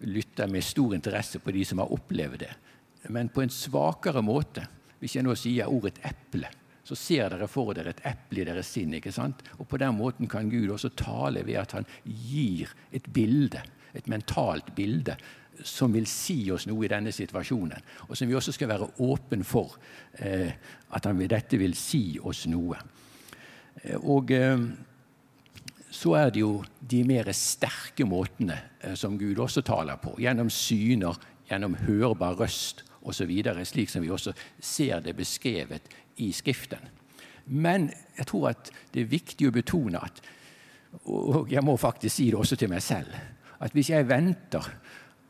[0.07, 2.53] lytter med stor interesse på de som har opplevd det.
[3.11, 4.65] Men på en svakere måte.
[5.03, 6.47] Hvis jeg nå sier ordet eple,
[6.83, 8.93] så ser dere for dere et eple i deres sinn.
[8.93, 9.43] ikke sant?
[9.57, 13.61] Og På den måten kan Gud også tale ved at han gir et bilde,
[13.93, 15.15] et mentalt bilde,
[15.63, 17.83] som vil si oss noe i denne situasjonen.
[18.09, 19.77] Og som vi også skal være åpen for
[20.17, 20.51] eh,
[20.91, 22.79] at han, dette vil si oss noe.
[23.83, 24.65] Eh, og eh,
[25.93, 30.15] så er det jo de mer sterke måtene eh, som Gud også taler på.
[30.19, 31.19] Gjennom syner,
[31.49, 33.31] gjennom hørbar røst osv.
[33.67, 36.83] Slik som vi også ser det beskrevet i Skriften.
[37.45, 40.23] Men jeg tror at det er viktig å betone at
[41.09, 43.15] og jeg må faktisk si det også til meg selv
[43.63, 44.67] at hvis jeg venter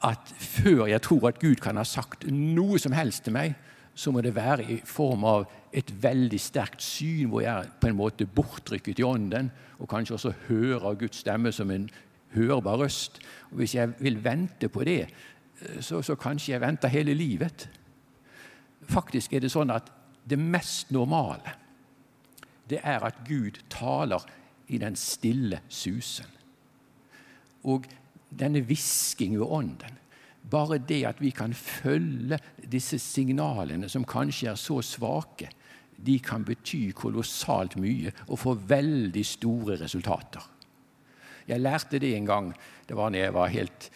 [0.03, 3.53] at før jeg tror at Gud kan ha sagt noe som helst til meg,
[3.95, 7.87] så må det være i form av et veldig sterkt syn, hvor jeg er på
[7.87, 11.87] en måte bortrykket i ånden, og kanskje også hører Guds stemme som en
[12.33, 13.21] hørbar røst.
[13.51, 15.07] Og Hvis jeg vil vente på det,
[15.79, 17.69] så, så kanskje jeg venter hele livet.
[18.89, 19.87] Faktisk er det sånn at
[20.29, 21.57] det mest normale,
[22.69, 24.23] det er at Gud taler
[24.67, 26.29] i den stille susen.
[27.63, 27.86] Og
[28.39, 29.99] denne hvisking ved ånden.
[30.51, 32.39] Bare det at vi kan følge
[32.71, 35.49] disse signalene, som kanskje er så svake,
[36.05, 40.49] de kan bety kolossalt mye og få veldig store resultater.
[41.47, 42.53] Jeg lærte det en gang.
[42.88, 43.89] Det var når jeg var helt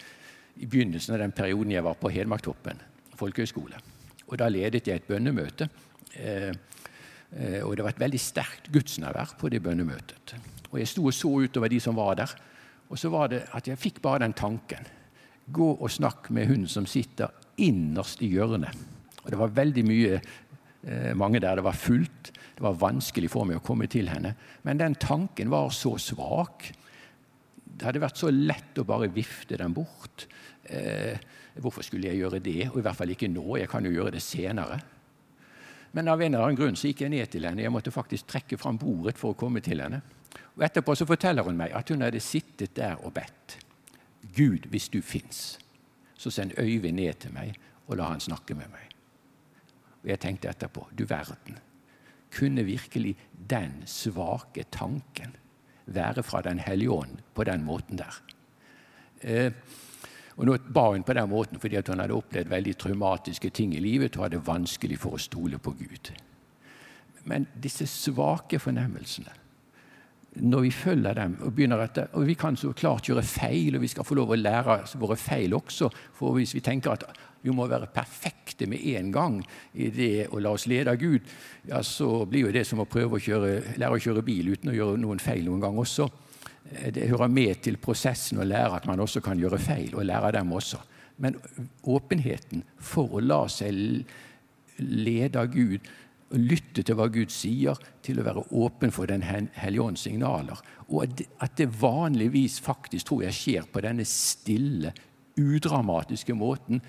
[0.56, 2.80] i begynnelsen av den perioden jeg var på Hedmarktoppen
[3.18, 3.80] folkehøgskole.
[4.28, 5.70] Og Da ledet jeg et bønnemøte.
[6.18, 6.54] Eh,
[7.38, 10.36] eh, og det var et veldig sterkt gudsnærvær på det bønnemøtet.
[10.72, 12.34] Og Jeg sto og så utover de som var der.
[12.90, 14.86] Og så var det at jeg fikk bare den tanken.
[15.52, 18.76] Gå og snakk med hun som sitter innerst i hjørnet.
[19.24, 22.32] Og det var veldig mye eh, mange der det var fullt.
[22.58, 24.34] Det var vanskelig for meg å komme til henne.
[24.64, 26.72] Men den tanken var så svak.
[27.64, 30.26] Det hadde vært så lett å bare vifte den bort.
[31.62, 32.72] Hvorfor skulle jeg gjøre det?
[32.72, 33.60] Og i hvert fall ikke nå.
[33.62, 34.80] Jeg kan jo gjøre det senere.
[35.92, 37.64] Men av en eller annen grunn så gikk jeg ned til henne.
[37.64, 40.02] Jeg måtte faktisk trekke fram bordet for å komme til henne.
[40.58, 43.60] Og Etterpå så forteller hun meg at hun hadde sittet der og bedt.
[44.36, 45.58] Gud, hvis du fins,
[46.18, 47.56] så send Øyvind ned til meg,
[47.88, 48.94] og la han snakke med meg.
[50.04, 51.58] Og Jeg tenkte etterpå du verden.
[52.34, 55.36] Kunne virkelig den svake tanken
[55.86, 58.22] være fra Den hellige ånd på den måten der?
[59.22, 59.52] Eh,
[60.38, 63.82] og Nå ba hun på den måten fordi hun hadde opplevd veldig traumatiske ting i
[63.82, 66.14] livet og hadde vanskelig for å stole på Gud.
[67.28, 69.34] Men disse svake fornemmelsene
[70.38, 73.82] når vi følger dem og begynner etter, og Vi kan så klart gjøre feil, og
[73.82, 75.90] vi skal få lov å lære våre feil også.
[76.14, 77.06] For hvis vi tenker at
[77.42, 79.40] vi må være perfekte med en gang
[79.74, 81.22] i det å la oss lede av Gud,
[81.66, 84.72] ja, så blir jo det som å prøve å kjøre, lære å kjøre bil uten
[84.72, 86.10] å gjøre noen feil noen gang også.
[86.72, 90.08] Eh, det hører med til prosessen å lære at man også kan gjøre feil, og
[90.08, 90.82] lære dem også.
[91.18, 91.38] Men
[91.84, 94.04] åpenheten for å la seg
[94.78, 95.88] lede av Gud
[96.36, 100.60] lytte til hva Gud sier, til å være åpen for Den hellige ånds signaler.
[100.90, 104.94] Og at det vanligvis faktisk tror jeg skjer på denne stille,
[105.38, 106.82] udramatiske måten,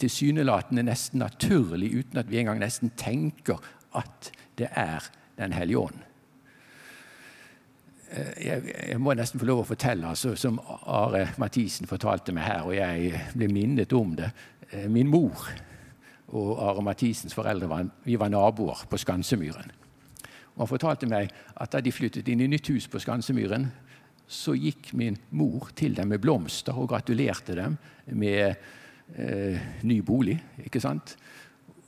[0.00, 3.62] tilsynelatende nesten naturlig, uten at vi engang nesten tenker
[3.96, 5.98] at det er Den hellige ånd.
[8.10, 12.46] Eh, jeg, jeg, må nesten få lov å fortelle, altså, som Are Mathisen fortalte meg
[12.46, 14.30] her, og jeg ble minnet om det.
[14.70, 15.48] Eh, min mor
[16.36, 19.74] og Are Mathisens foreldre var, vi var naboer på Skansemyren.
[20.56, 23.68] Og han fortalte meg at da de flyttet inn i nytt hus på Skansemyren,
[24.26, 27.76] så gikk min mor til dem med blomster og gratulerte dem
[28.18, 28.56] med
[29.14, 30.38] eh, ny bolig.
[30.64, 31.14] ikke sant?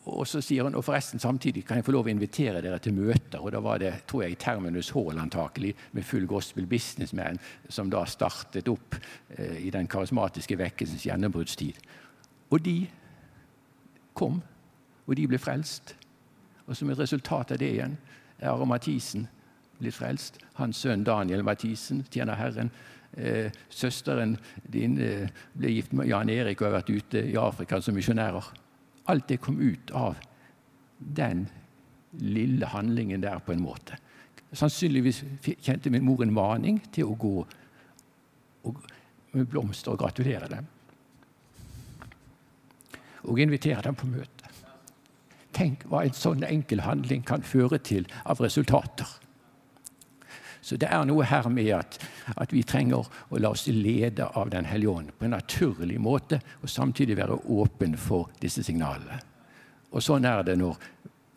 [0.09, 2.97] Og så sier hun, og forresten samtidig kan jeg få lov å invitere dere til
[2.97, 3.43] møter.
[3.43, 8.05] Og da var det tror jeg, Terminus Hall antakelig, med full gospel businessman, som da
[8.09, 8.97] startet opp
[9.37, 11.81] eh, i den karismatiske vekkelsens gjennombruddstid.
[12.51, 12.79] Og de
[14.17, 14.41] kom,
[15.07, 15.95] og de ble frelst.
[16.67, 17.99] Og som et resultat av det igjen
[18.39, 19.27] er Are Mathisen
[19.79, 20.41] blitt frelst.
[20.59, 22.73] Hans sønn Daniel Mathisen tjener Herren.
[23.17, 24.37] Eh, søsteren
[24.69, 28.51] din eh, ble gift med Jan Erik og har vært ute i Afrika som misjonærer.
[29.09, 30.19] Alt det kom ut av
[30.99, 31.47] den
[32.13, 33.99] lille handlingen der, på en måte.
[34.53, 37.35] Sannsynligvis kjente min mor en maning til å gå
[39.33, 40.69] med blomster og gratulere dem.
[43.29, 44.53] Og invitere dem på møte.
[45.57, 49.09] Tenk hva en sånn enkel handling kan føre til av resultater.
[50.69, 51.97] Så det er noe her med at,
[52.37, 56.43] at vi trenger å la oss lede av Den hellige ånd på en naturlig måte,
[56.61, 59.17] og samtidig være åpen for disse signalene.
[59.97, 60.77] Og sånn er det når,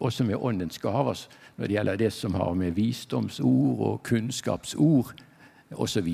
[0.04, 1.24] også med Åndens gaver
[1.56, 5.16] når det gjelder det som har med visdomsord og kunnskapsord
[5.72, 6.12] osv.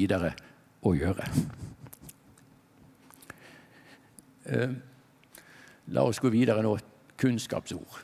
[0.86, 1.30] å gjøre.
[4.46, 4.74] Eh,
[5.90, 6.78] la oss gå videre nå.
[7.18, 8.04] Kunnskapsord.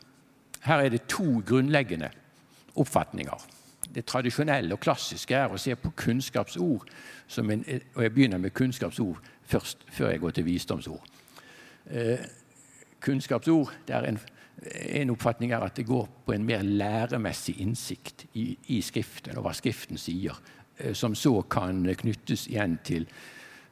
[0.66, 2.10] Her er det to grunnleggende
[2.82, 3.54] oppfatninger
[3.96, 6.90] det tradisjonelle og klassiske er å se på kunnskapsord
[7.28, 7.64] som en,
[7.96, 11.04] Og jeg begynner med kunnskapsord først, før jeg går til visdomsord.
[11.92, 12.20] Eh,
[13.02, 14.20] kunnskapsord en,
[14.90, 19.48] en, oppfatning er at det går på en mer læremessig innsikt i, i Skriften, og
[19.48, 20.38] hva Skriften sier,
[20.78, 23.08] eh, som så kan knyttes igjen til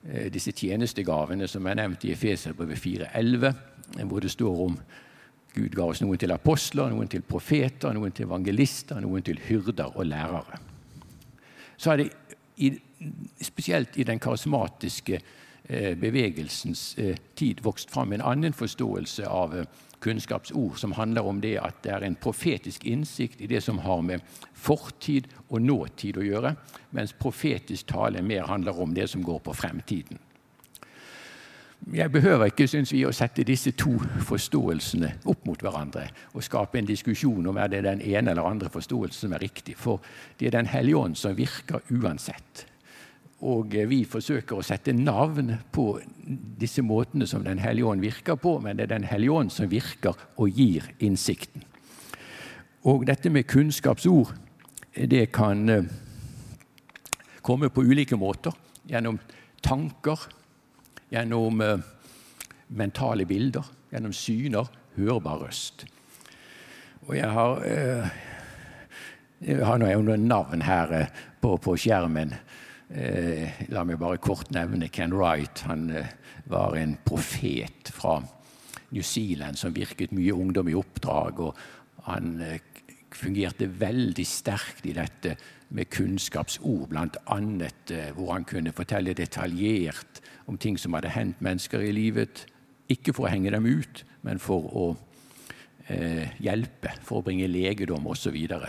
[0.04, 3.54] eh, disse tjenestegavene som er nevnt i Efeserbrevet 4.11,
[4.08, 4.78] hvor det står om
[5.54, 9.98] Gud ga oss noen til apostler, noen til profeter, noen til evangelister, noen til hyrder
[9.98, 10.60] og lærere.
[11.78, 12.12] Så har det
[12.62, 12.72] i,
[13.42, 19.68] spesielt i den karismatiske eh, bevegelsens eh, tid vokst fram en annen forståelse av eh,
[20.02, 24.02] kunnskapsord, som handler om det at det er en profetisk innsikt i det som har
[24.06, 26.56] med fortid og nåtid å gjøre,
[26.98, 30.22] mens profetisk tale mer handler om det som går på fremtiden.
[31.90, 33.96] Jeg behøver ikke synes vi, å sette disse to
[34.28, 38.70] forståelsene opp mot hverandre og skape en diskusjon om er det den ene eller andre
[38.70, 39.76] forståelsen som er riktig.
[39.78, 40.00] For
[40.40, 42.68] det er Den hellige ånd som virker uansett.
[43.42, 46.00] Og vi forsøker å sette navn på
[46.62, 49.70] disse måtene som Den hellige ånd virker på, men det er Den hellige ånd som
[49.70, 51.64] virker og gir innsikten.
[52.84, 54.34] Og dette med kunnskapsord,
[54.96, 55.84] det kan eh,
[57.42, 58.54] komme på ulike måter.
[58.90, 59.20] Gjennom
[59.62, 60.30] tanker
[61.12, 61.78] gjennom eh,
[62.68, 65.86] mentale bilder, gjennom syner, hørbar røst.
[67.08, 68.10] Og jeg har, eh,
[69.42, 72.36] jeg har noen navn her eh, på, på skjermen.
[72.92, 75.64] Eh, la meg bare kort nevne Ken Wright.
[75.68, 76.12] Han eh,
[76.52, 78.20] var en profet fra
[78.92, 81.40] New Zealand som virket mye ungdom i oppdrag.
[81.40, 82.60] og Han eh,
[83.12, 85.36] fungerte veldig sterkt i dette
[85.72, 87.38] med kunnskapsord, bl.a.
[88.16, 90.20] hvor han kunne fortelle detaljert
[90.52, 92.46] om ting som hadde hendt mennesker i livet.
[92.92, 94.88] Ikke for å henge dem ut, men for å
[95.88, 98.36] eh, hjelpe, for å bringe legedom osv.
[98.36, 98.66] Og,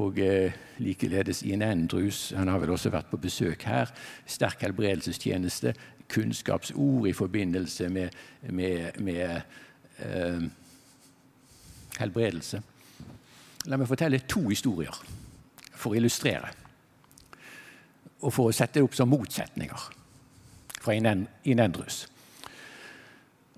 [0.00, 3.92] og eh, likeledes Ian Andrews, han har vel også vært på besøk her.
[4.24, 5.74] Sterk helbredelsestjeneste.
[6.08, 8.16] Kunnskapsord i forbindelse med,
[8.48, 10.48] med, med eh,
[11.98, 12.62] helbredelse.
[13.66, 14.96] La meg fortelle to historier
[15.74, 16.54] for å illustrere.
[18.22, 19.90] Og for å sette det opp som motsetninger
[20.86, 22.04] fra Inendrus.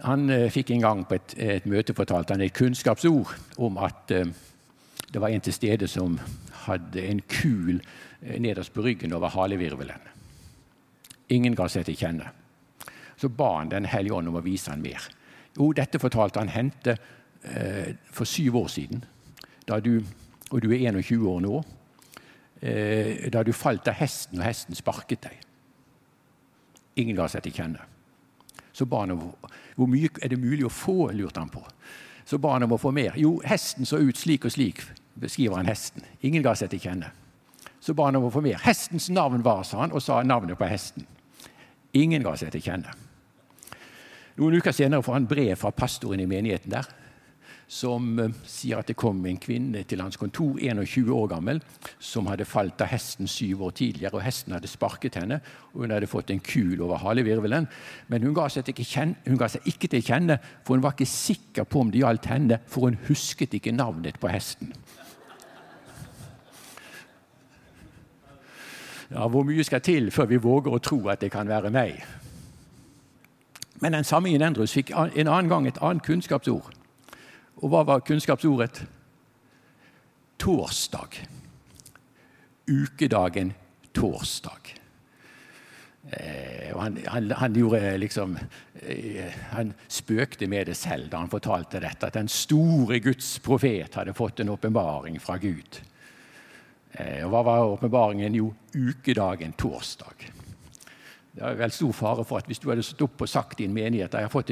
[0.06, 4.12] Han eh, fikk en gang på et, et, møte fortalt han et kunnskapsord om at
[4.14, 4.30] eh,
[5.08, 6.18] det var en til stede som
[6.66, 10.06] hadde en kul eh, nederst på ryggen over halevirvelen.
[11.34, 12.30] Ingen ga seg til kjenne.
[13.18, 15.02] Så ba han Den hellige ånd om å vise han mer.
[15.56, 16.96] Jo, dette fortalte han hendte
[17.42, 19.02] eh, for syv år siden.
[19.68, 19.98] Da du,
[20.50, 21.62] og du er 21 år nå.
[22.62, 25.47] Eh, da du falt av hesten, og hesten sparket deg.
[26.98, 27.84] Ingen ga seg til kjenne.
[28.74, 29.22] Så ba han om
[29.78, 31.62] hvor mye er det mulig å få, lurte han på.
[32.28, 33.14] Så ba han om å få mer.
[33.16, 34.82] Jo, hesten så ut slik og slik,
[35.18, 36.04] beskriver han hesten.
[36.26, 37.10] Ingen ga seg til kjenne.
[37.80, 38.58] Så ba han om å få mer.
[38.64, 41.06] Hestens navn var, sa han, og sa navnet på hesten.
[41.96, 42.92] Ingen ga seg til kjenne.
[44.38, 46.86] Noen uker senere får han brev fra pastoren i menigheten der
[47.68, 51.60] som eh, sier at det kom en kvinne til hans kontor, 21 år gammel,
[52.00, 54.16] som hadde falt av hesten syv år tidligere.
[54.16, 55.40] og Hesten hadde sparket henne,
[55.74, 57.68] og hun hadde fått en kul over halevirvelen.
[58.08, 61.68] Men hun ga, kjenne, hun ga, seg ikke til kjenne, for hun var ikke sikker
[61.68, 64.72] på om det gjaldt henne, for hun husket ikke navnet på hesten.
[69.08, 72.00] Ja, hvor mye skal til før vi våger å tro at det kan være meg?
[73.80, 76.74] Men den samme Inendrus fikk en annen gang et annet kunnskapsord.
[77.58, 78.82] Og hva var kunnskapsordet?
[80.38, 81.18] Torsdag.
[82.68, 83.54] Ukedagen
[83.96, 84.74] torsdag.
[86.08, 88.38] Eh, og han, han, han, gjorde liksom
[88.80, 93.98] eh, Han spøkte med det selv da han fortalte dette, at den store Guds profet
[93.98, 95.82] hadde fått en åpenbaring fra Gud.
[96.92, 98.38] Eh, og Hva var åpenbaringen?
[98.38, 100.30] Jo, ukedagen torsdag.
[101.36, 103.66] Det er vel stor fare for at Hvis du hadde stått opp og sagt i
[103.68, 104.50] en menighet at jeg har fått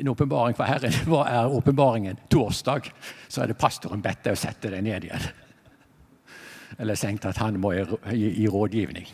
[0.00, 2.90] en åpenbaring fra Herren, hva er åpenbaringen torsdag?
[3.28, 5.28] Så hadde pastoren bedt deg å sette deg ned igjen.
[6.78, 9.06] Eller tenkt at han må gi rådgivning.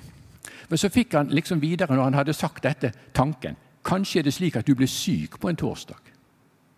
[0.69, 4.33] Men så fikk han liksom videre, når han hadde sagt dette, tanken Kanskje er det
[4.37, 6.13] slik at du ble syk på en torsdag?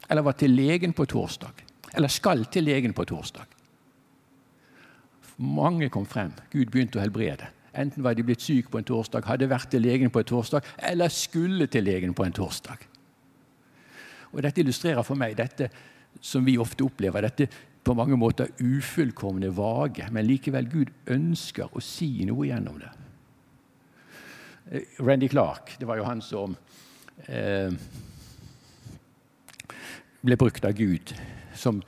[0.09, 1.61] Eller var til legen på torsdag?
[1.95, 3.45] Eller skal til legen på torsdag?
[5.37, 6.33] Mange kom frem.
[6.53, 7.51] Gud begynte å helbrede.
[7.75, 10.67] Enten var de blitt syke på en torsdag, hadde vært til legen på en torsdag,
[10.91, 12.87] eller skulle til legen på en torsdag.
[14.33, 15.71] Og Dette illustrerer for meg dette
[16.21, 17.21] som vi ofte opplever.
[17.23, 17.49] dette
[17.85, 22.93] på mange måter ufullkomne, vage, men likevel Gud ønsker å si noe gjennom det.
[24.71, 26.57] Eh, Randy Clark, det var jo han som
[27.29, 27.69] eh,
[30.25, 31.13] ble brukt av Gud
[31.55, 31.83] som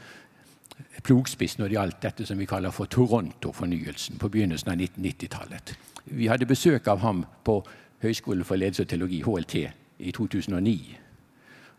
[1.06, 5.74] plogspiss når det gjaldt dette som vi kaller for Toronto-fornyelsen på begynnelsen av 1990-tallet.
[6.10, 7.60] Vi hadde besøk av ham på
[8.02, 9.54] Høgskolen for ledelse og teologi, HLT,
[9.98, 10.74] i 2009.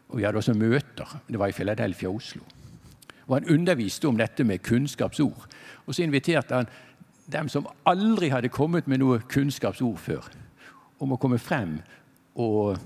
[0.10, 1.18] Og vi hadde også møter.
[1.28, 2.42] Det var i Philadelphia og Oslo.
[3.28, 5.48] Og Han underviste om dette med kunnskapsord.
[5.86, 6.72] Og så inviterte han
[7.32, 10.28] dem som aldri hadde kommet med noe kunnskapsord før,
[11.00, 11.78] om å komme frem
[12.36, 12.80] og,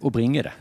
[0.00, 0.54] og bringe det.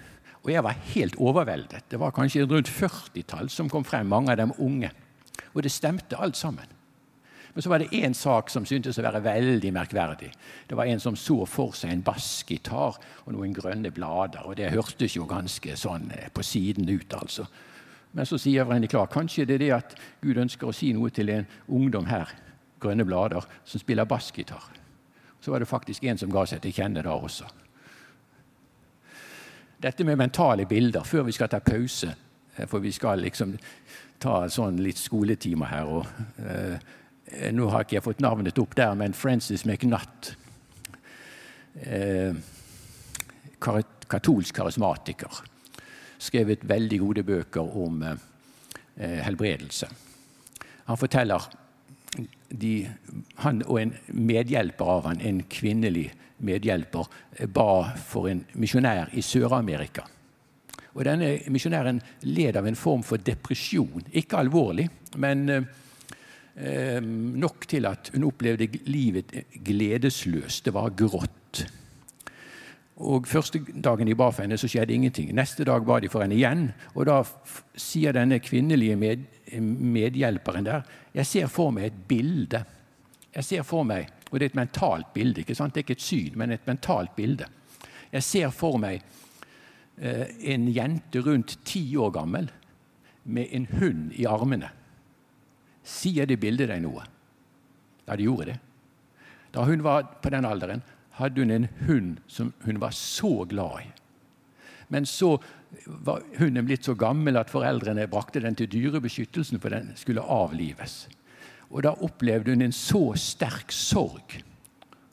[0.43, 1.85] Og jeg var helt overveldet.
[1.91, 4.89] Det var kanskje rundt 40-tall som kom frem, mange av dem unge.
[5.57, 6.77] Og det stemte alt sammen.
[7.57, 10.27] Men så var det én sak som syntes å være veldig merkverdig.
[10.69, 14.45] Det var en som så for seg en bassgitar og noen grønne blader.
[14.45, 17.47] Og det hørtes jo ganske sånn eh, på siden ut, altså.
[18.13, 21.09] Men så sier Vrendi klar kanskje det er det at Gud ønsker å si noe
[21.09, 22.29] til en ungdom her,
[22.77, 24.69] grønne blader, som spiller bassgitar.
[25.41, 27.49] Så var det faktisk en som ga seg til kjenne da også.
[29.81, 32.13] Dette med mentale bilder før vi skal ta pause,
[32.53, 33.57] eh, for vi skal liksom
[34.19, 35.91] ta sånn litt skoletimer her.
[35.99, 36.05] og
[36.41, 40.35] eh, Nå har ikke jeg fått navnet opp der, men Francis McNutt.
[41.81, 42.33] eh,
[43.59, 45.43] katolsk karismatiker.
[46.17, 49.89] Skrevet veldig gode bøker om eh, helbredelse.
[50.87, 51.49] Han forteller
[52.49, 52.87] de,
[53.43, 56.07] Han og en medhjelper av han, en kvinnelig
[56.37, 57.09] medhjelper,
[57.53, 60.05] ba for en misjonær i Sør-Amerika
[60.97, 64.07] og Denne misjonæren led av en form for depresjon.
[64.17, 64.87] Ikke alvorlig,
[65.21, 69.35] men eh, nok til at hun opplevde livet
[69.65, 70.65] gledesløst.
[70.65, 71.61] Det var grått.
[72.97, 75.29] Og Første dagen de ba for henne, så skjedde ingenting.
[75.37, 76.71] Neste dag ba de for henne igjen.
[76.95, 77.19] Og da
[77.77, 80.81] sier denne kvinnelige med, medhjelperen der
[81.13, 82.63] Jeg ser for meg et bilde.
[83.35, 85.39] Jeg ser for meg, Og det er et mentalt bilde.
[85.39, 85.73] ikke sant?
[85.73, 87.45] Det er ikke et syn, men et mentalt bilde.
[88.11, 89.16] Jeg ser for meg Eh,
[89.97, 92.49] en jente rundt ti år gammel
[93.23, 94.69] med en hund i armene.
[95.87, 97.03] Sier det bildet deg noe?
[98.05, 98.59] Ja, det gjorde det.
[99.55, 100.83] Da hun var på den alderen,
[101.17, 103.87] hadde hun en hund som hun var så glad i.
[104.93, 105.35] Men så
[105.85, 111.07] var hunden blitt så gammel at foreldrene brakte den til dyrebeskyttelsen, for den skulle avlives.
[111.69, 114.37] Og Da opplevde hun en så sterk sorg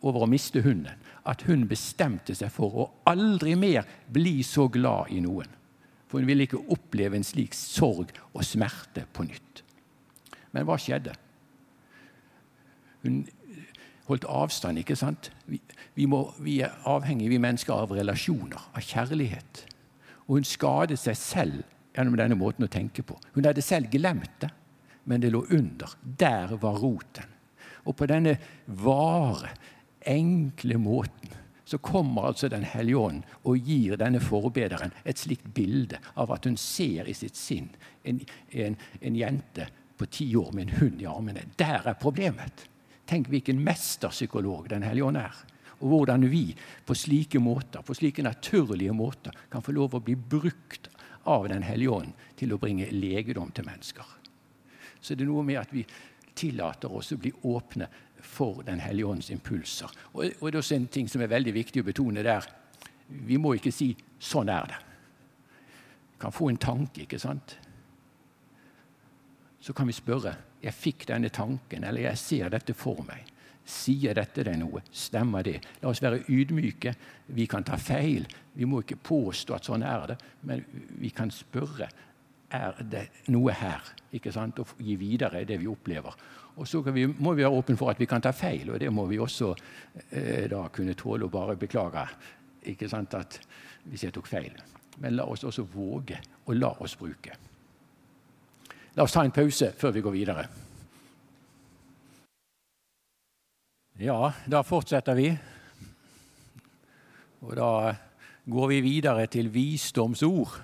[0.04, 5.12] over å miste hunden at hun bestemte seg for å aldri mer bli så glad
[5.14, 5.48] i noen.
[6.08, 9.62] For hun ville ikke oppleve en slik sorg og smerte på nytt.
[10.54, 11.14] Men hva skjedde?
[13.02, 13.24] Hun
[14.08, 15.30] holdt avstand, ikke sant?
[15.48, 15.58] Vi,
[15.96, 19.64] vi, må, vi er avhengige, vi mennesker, av relasjoner, av kjærlighet.
[20.28, 21.62] Og hun skadet seg selv
[21.96, 23.16] gjennom denne måten å tenke på.
[23.34, 24.50] Hun hadde selv glemt det,
[25.08, 25.96] men det lå under.
[26.04, 27.30] Der var roten.
[27.84, 29.50] Og på denne vare,
[30.04, 31.32] enkle måten
[31.64, 36.44] så kommer altså Den hellige ånd og gir denne forbederen et slikt bilde av at
[36.44, 37.70] hun ser i sitt sinn
[38.04, 38.20] en,
[38.52, 41.46] en, en jente på ti år med en hund i armene.
[41.56, 42.66] Der er problemet.
[43.08, 45.34] Tenk hvilken mesterpsykolog Den hellige ånd er.
[45.80, 46.54] Og hvordan vi
[46.86, 50.90] på slike måter, på slike naturlige måter kan få lov å bli brukt
[51.24, 54.04] av Den hellige ånd til å bringe legedom til mennesker.
[55.00, 55.84] Så det er noe med at vi
[56.34, 57.88] tillater oss å bli åpne
[58.34, 59.90] for Den hellige ånds impulser.
[60.12, 62.46] Og, og det er også en ting som er veldig viktig å betone der.
[63.08, 64.82] Vi må ikke si 'sånn er det'.
[66.12, 67.58] Vi kan få en tanke, ikke sant?
[69.60, 73.30] Så kan vi spørre 'jeg fikk denne tanken', eller 'jeg ser dette for meg'.
[73.64, 74.82] Sier dette deg noe?
[74.92, 75.60] Stemmer det?
[75.82, 76.94] La oss være ydmyke.
[77.26, 78.26] Vi kan ta feil.
[78.54, 80.64] Vi må ikke påstå at sånn er det, men
[81.00, 81.88] vi kan spørre
[82.54, 83.80] er det noe her.
[84.12, 84.58] ikke sant?
[84.58, 86.14] Og gi videre det vi opplever.
[86.54, 88.92] Og så vi, må vi være åpne for at vi kan ta feil, og det
[88.94, 89.50] må vi også
[90.10, 92.06] eh, da kunne tåle å bare beklage.
[92.62, 93.40] ikke sant, at
[93.84, 94.54] Hvis jeg tok feil.
[94.98, 97.34] Men la oss også våge å la oss bruke.
[98.94, 100.44] La oss ta en pause før vi går videre.
[103.98, 105.28] Ja, da fortsetter vi.
[107.44, 107.94] Og da
[108.46, 110.56] går vi videre til visdomsord.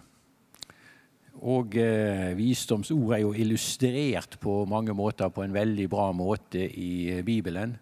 [1.40, 6.90] Og eh, visdomsord er jo illustrert på mange måter på en veldig bra måte i
[7.14, 7.78] eh, Bibelen.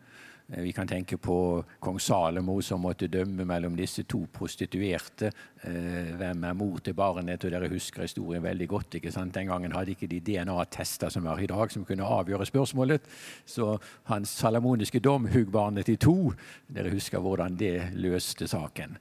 [0.53, 5.33] Eh, vi kan tenke på kong Salomo som måtte dømme mellom disse to prostituerte.
[5.63, 7.45] Eh, hvem er mor til barnet?
[7.45, 8.95] Og dere husker historien veldig godt.
[8.95, 9.35] ikke sant?
[9.35, 13.03] Den gangen hadde ikke de DNA-tester som er i dag, som kunne avgjøre spørsmålet.
[13.47, 16.33] Så hans salamoniske dom hugg barnet i to.
[16.69, 18.99] Dere husker hvordan det løste saken.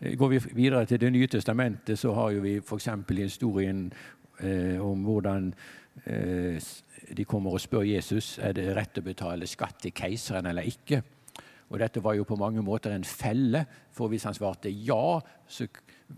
[0.00, 2.88] Eh, går vi videre til Det nye testamentet, så har vi f.eks.
[3.08, 3.92] historien
[4.40, 5.54] eh, om hvordan
[6.06, 6.60] eh,
[7.16, 11.02] de kommer og spør Jesus er det rett å betale skatt til keiseren eller ikke.
[11.70, 15.66] Og Dette var jo på mange måter en felle, for hvis han svarte ja, så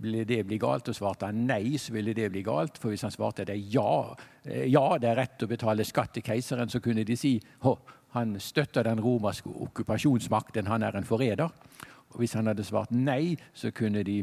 [0.02, 0.88] ville det bli galt.
[0.88, 2.78] Og svarte han nei, så ville det bli galt.
[2.78, 4.14] For hvis han svarte det ja,
[4.44, 7.38] eh, ja det er rett å betale skatt til keiseren, så kunne de si
[8.16, 11.50] han støtter den romerske okkupasjonsmakten, han er en forræder.
[12.16, 14.22] Og hvis han hadde svart nei, så kunne de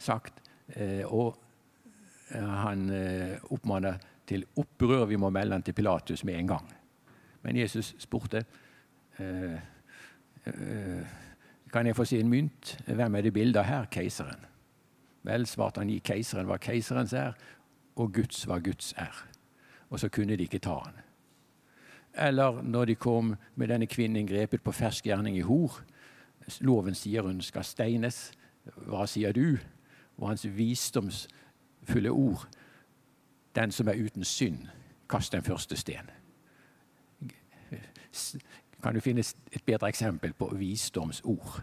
[0.00, 0.40] sagt
[0.72, 1.34] eh, og
[2.32, 5.04] eh, han eh, oppmanna til opprør.
[5.10, 6.72] Vi må melde han til Pilatus med en gang.
[7.44, 8.46] Men Jesus spurte
[9.20, 9.60] eh,
[10.48, 11.20] eh,
[11.68, 12.78] kan jeg få se en mynt.
[12.86, 13.86] Hvem er det bildet av her?
[13.92, 14.48] Keiseren.
[15.28, 17.36] Vel, svarte han, gi keiseren hva keiserens er,
[18.00, 19.24] og Guds hva Guds er.
[19.92, 21.04] Og så kunne de ikke ta han.
[22.14, 25.82] Eller når de kom med denne kvinnen grepet på fersk gjerning i hor,
[26.60, 28.32] Loven sier hun skal steines.
[28.86, 29.58] Hva sier du?
[30.16, 32.46] Og hans visdomsfulle ord.
[33.54, 34.66] Den som er uten synd,
[35.10, 36.10] kast den første sten.
[38.82, 39.20] Kan du finne
[39.52, 41.62] et bedre eksempel på visdomsord?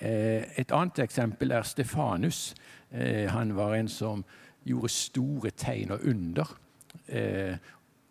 [0.00, 2.54] Eh, et annet eksempel er Stefanus.
[2.90, 4.24] Eh, han var en som
[4.64, 6.56] gjorde store tegn og under.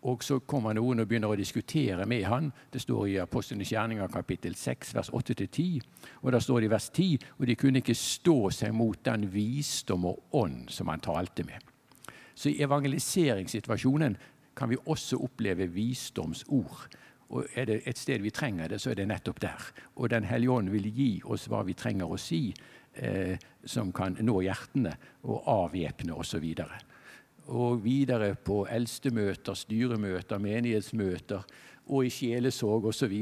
[0.08, 2.48] Og så kommer noen og begynner å diskutere med han.
[2.72, 5.82] Det står i Apostlenes gjerninger kapittel 6, vers 8-10.
[6.22, 9.28] Og da står det i vers 10 og de kunne ikke stå seg mot den
[9.32, 11.60] visdom og ånd som han talte med.
[12.34, 14.16] Så i evangeliseringssituasjonen
[14.56, 16.88] kan vi også oppleve visdomsord.
[17.30, 19.66] Og er det et sted vi trenger det, så er det nettopp der.
[19.96, 22.54] Og Den hellige ånd vil gi oss hva vi trenger å si,
[22.94, 26.89] eh, som kan nå hjertene og avvæpne osv og
[27.82, 31.42] videre på eldstemøter, styremøter, menighetsmøter
[31.90, 33.14] og i sjelesorg osv.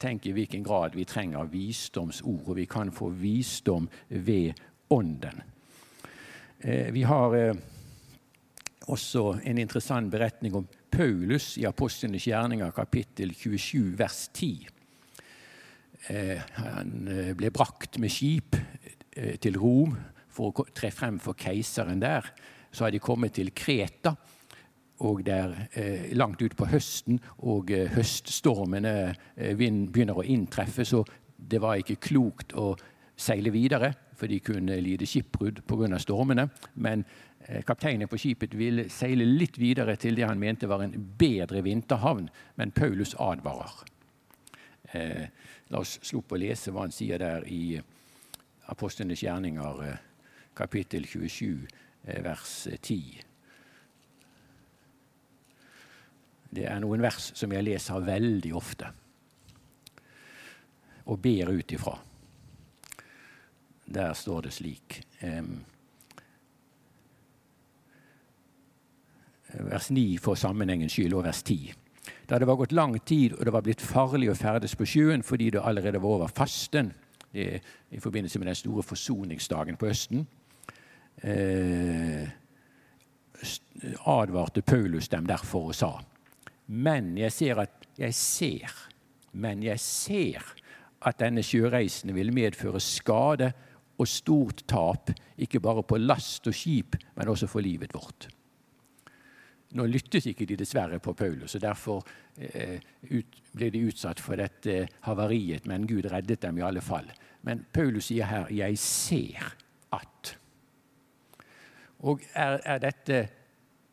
[0.00, 4.52] Tenk i hvilken grad vi trenger visdomsord, og vi kan få visdom ved
[4.92, 5.40] Ånden.
[6.60, 7.56] Eh, vi har eh,
[8.92, 14.68] også en interessant beretning om Paulus i Apostlenes gjerninger, kapittel 27, vers 10.
[16.12, 17.08] Eh, han
[17.38, 18.58] ble brakt med skip
[19.12, 19.96] til Rom
[20.32, 22.28] for å tre frem for keiseren der
[22.72, 24.14] så har de kommet til Kreta.
[25.02, 28.94] Og der eh, langt utpå høsten, og eh, høststormene
[29.36, 31.02] eh, begynner å inntreffe, så
[31.36, 32.72] det var ikke klokt å
[33.18, 35.98] seile videre, for de kunne lide skipbrudd pga.
[35.98, 36.46] stormene.
[36.74, 37.04] Men
[37.48, 41.64] eh, kapteinen på skipet ville seile litt videre til det han mente var en bedre
[41.66, 43.82] vinterhavn, men Paulus advarer.
[44.92, 45.26] Eh,
[45.68, 47.80] la oss slå opp og lese hva han sier der i
[48.70, 50.02] Apostlenes gjerninger, eh,
[50.54, 53.20] kapittel 27 Eh, vers 10.
[56.52, 58.90] Det er noen vers som jeg leser veldig ofte
[61.02, 61.96] og ber ut ifra.
[63.92, 65.02] Der står det slik
[69.52, 71.74] Vers 9 for sammenhengens skyld, og vers 10.
[72.28, 75.24] Da det var gått lang tid og det var blitt farlig å ferdes på sjøen
[75.26, 76.92] fordi det allerede var over fasten,
[77.32, 80.24] det i forbindelse med den store forsoningsdagen på høsten,
[81.22, 82.28] eh,
[84.04, 85.92] advarte Paulus dem derfor og sa
[86.66, 88.74] Men jeg ser at jeg ser,
[89.32, 90.46] men jeg ser
[91.02, 93.50] at denne sjøreisen vil medføre skade
[94.00, 98.28] og stort tap, ikke bare på last og skip, men også for livet vårt.
[99.76, 102.02] Nå lyttet ikke de dessverre på Paulus, og derfor
[102.36, 102.78] eh,
[103.10, 107.08] ut, ble de utsatt for dette havariet, men Gud reddet dem i alle fall.
[107.42, 109.54] Men Paulus sier her 'jeg ser
[109.92, 110.36] at'.
[112.02, 113.18] Og er, er dette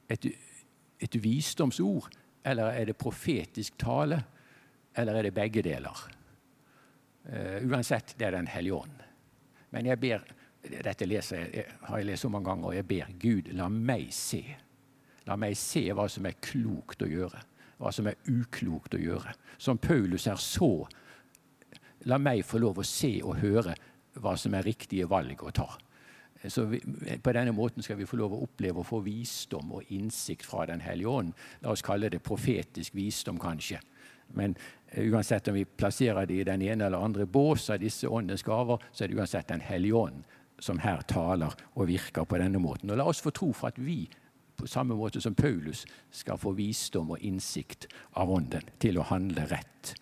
[0.10, 0.26] et,
[1.00, 2.10] et, visdomsord,
[2.46, 4.24] eller er det profetisk tale?
[5.00, 6.00] eller er det begge deler?
[7.30, 9.04] Uh, uansett, det er Den hellige ånd.
[9.72, 10.24] Men jeg ber
[10.64, 14.10] dette leser jeg, har jeg lest så mange ganger, og jeg ber Gud la meg
[14.14, 14.42] se.
[15.28, 17.42] La meg se hva som er klokt å gjøre,
[17.80, 19.34] hva som er uklokt å gjøre.
[19.58, 20.88] Som Paulus er så
[22.08, 23.74] La meg få lov å se og høre
[24.24, 25.66] hva som er riktige valg å ta.
[26.48, 26.80] Så vi,
[27.24, 30.66] På denne måten skal vi få lov å oppleve å få visdom og innsikt fra
[30.66, 31.34] Den hellige ånd.
[31.62, 33.82] La oss kalle det profetisk visdom, kanskje.
[34.38, 34.56] Men
[34.96, 38.44] uh, uansett om vi plasserer det i den ene eller andre bås av disse åndens
[38.44, 40.24] gaver, så er det uansett Den hellige ånd
[40.60, 42.92] som her taler og virker på denne måten.
[42.92, 44.04] Og La oss få tro for at vi,
[44.60, 47.88] på samme måte som Paulus, skal få visdom og innsikt
[48.20, 49.96] av Ånden til å handle rett.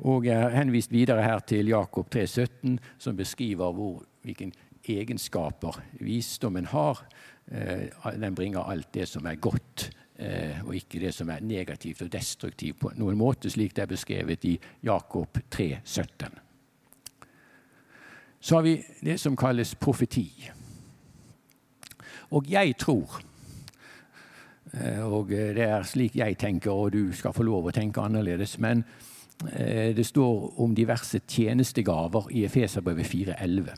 [0.00, 4.50] Og Jeg har henvist videre her til Jakob 3,17, som beskriver hvor, hvilke
[4.88, 7.04] egenskaper visdommen har.
[7.50, 7.88] Eh,
[8.20, 12.12] den bringer alt det som er godt, eh, og ikke det som er negativt og
[12.12, 16.38] destruktivt på noen måte, slik det er beskrevet i Jakob 3, 17.
[18.40, 20.50] Så har vi det som kalles profeti.
[22.30, 23.20] Og jeg tror
[24.72, 28.58] eh, Og det er slik jeg tenker, og du skal få lov å tenke annerledes.
[28.58, 28.84] Men
[29.96, 33.72] det står om diverse tjenestegaver i Efeserbrevet 4,11.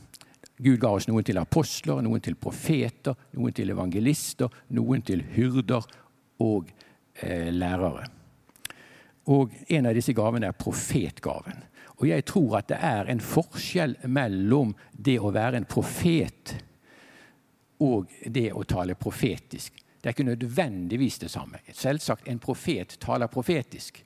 [0.63, 5.87] Gud ga oss noen til apostler, noen til profeter, noen til evangelister, noen til hyrder
[6.43, 6.71] og
[7.19, 8.05] eh, lærere.
[9.33, 11.63] Og en av disse gavene er profetgaven.
[11.99, 16.55] Og jeg tror at det er en forskjell mellom det å være en profet
[17.83, 19.79] og det å tale profetisk.
[19.99, 21.61] Det er ikke nødvendigvis det samme.
[21.71, 24.01] Selvsagt, en profet taler profetisk.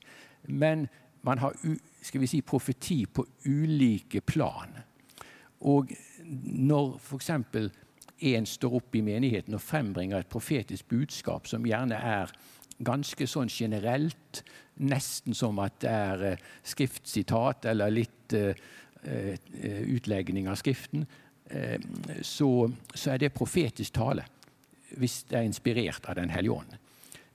[0.46, 0.86] Men
[1.26, 1.56] man har
[2.02, 4.76] skal vi si, profeti på ulike plan.
[5.66, 5.90] Og
[6.28, 7.30] når f.eks.
[8.18, 12.32] en står opp i menigheten og frembringer et profetisk budskap som gjerne er
[12.84, 14.42] ganske sånn generelt,
[14.78, 18.52] nesten som at det er eh, skriftsitat eller litt uh,
[19.88, 21.04] utlegning av Skriften,
[22.20, 22.48] så,
[22.92, 24.24] så, er det profetisk tale.
[25.00, 26.74] Hvis det er inspirert av Den hellige ånd.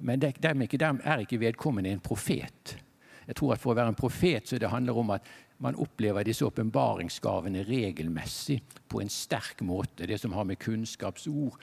[0.04, 2.76] Men dermed er ikke vedkommende en profet.
[3.28, 5.28] Jeg tror at For å være en profet så det handler om at
[5.64, 8.59] man opplever disse åpenbaringsgavene regelmessig
[8.91, 10.07] på en sterk måte.
[10.09, 11.57] Det som har med kunnskapsord,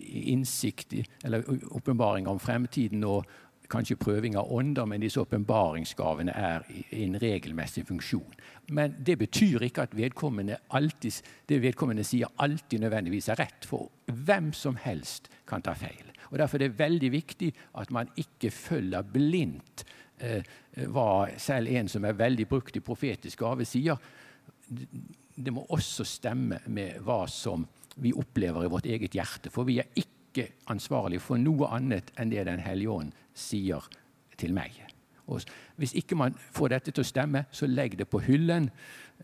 [0.00, 0.94] innsikt
[1.26, 1.44] eller
[1.74, 3.26] åpenbaring om fremtiden og,
[3.70, 8.32] kanskje prøving av ånder, men disse åpenbaringsgavene er i en regelmessig funksjon.
[8.74, 13.66] Men det betyr ikke at vedkommende alltid, det vedkommende sier, alltid nødvendigvis er rett.
[13.68, 16.10] For hvem som helst kan ta feil.
[16.30, 19.94] Og Derfor er det veldig viktig at man ikke følger blindt eh,
[20.92, 21.10] hva
[21.40, 23.96] selv en som er veldig brukt i profetisk gave, sier.
[24.68, 27.64] Det må også stemme med hva som
[28.00, 29.50] vi opplever i vårt eget hjerte.
[29.52, 33.86] For vi er ikke ansvarlige for noe annet enn det Den hellige ånd sier
[34.38, 34.76] til meg.
[35.30, 35.42] Og
[35.78, 38.68] hvis ikke man får dette til å stemme, så legg det på hyllen.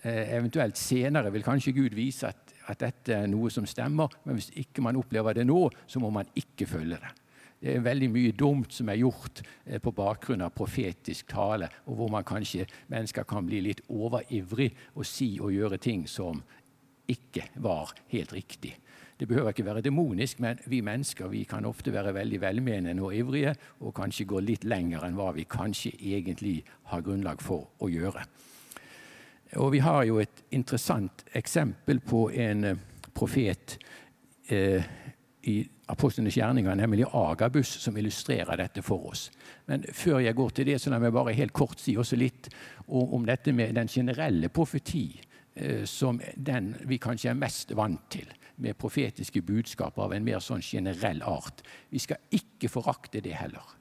[0.03, 4.39] Eh, eventuelt senere vil kanskje Gud vise at, at, dette er noe som stemmer, men
[4.39, 7.13] hvis ikke man opplever det nå, så må man ikke følge det.
[7.61, 11.97] Det er veldig mye dumt som er gjort eh, på bakgrunn av profetisk tale, og
[11.99, 16.43] hvor man kanskje mennesker kan bli litt overivrig og si og gjøre ting som
[17.09, 18.75] ikke var helt riktig.
[19.17, 23.15] Det behøver ikke være demonisk, men vi mennesker vi kan ofte være veldig velmenende og
[23.17, 26.59] ivrige, og kanskje gå litt lenger enn hva vi kanskje egentlig
[26.91, 28.27] har grunnlag for å gjøre.
[29.57, 32.79] Og Vi har jo et interessant eksempel på en eh,
[33.15, 33.79] profet
[34.51, 34.85] eh,
[35.47, 39.29] i Apostlenes gjerninger, nemlig Agabus, som illustrerer dette for oss.
[39.71, 42.51] Men før jeg går til det, så la meg bare helt kort si også litt
[42.87, 45.21] om, dette med den generelle profeti,
[45.55, 48.27] eh, som den vi kanskje er mest vant til
[48.57, 51.63] med profetiske budskap av en mer sånn generell art.
[51.93, 53.77] Vi skal ikke forakte det heller.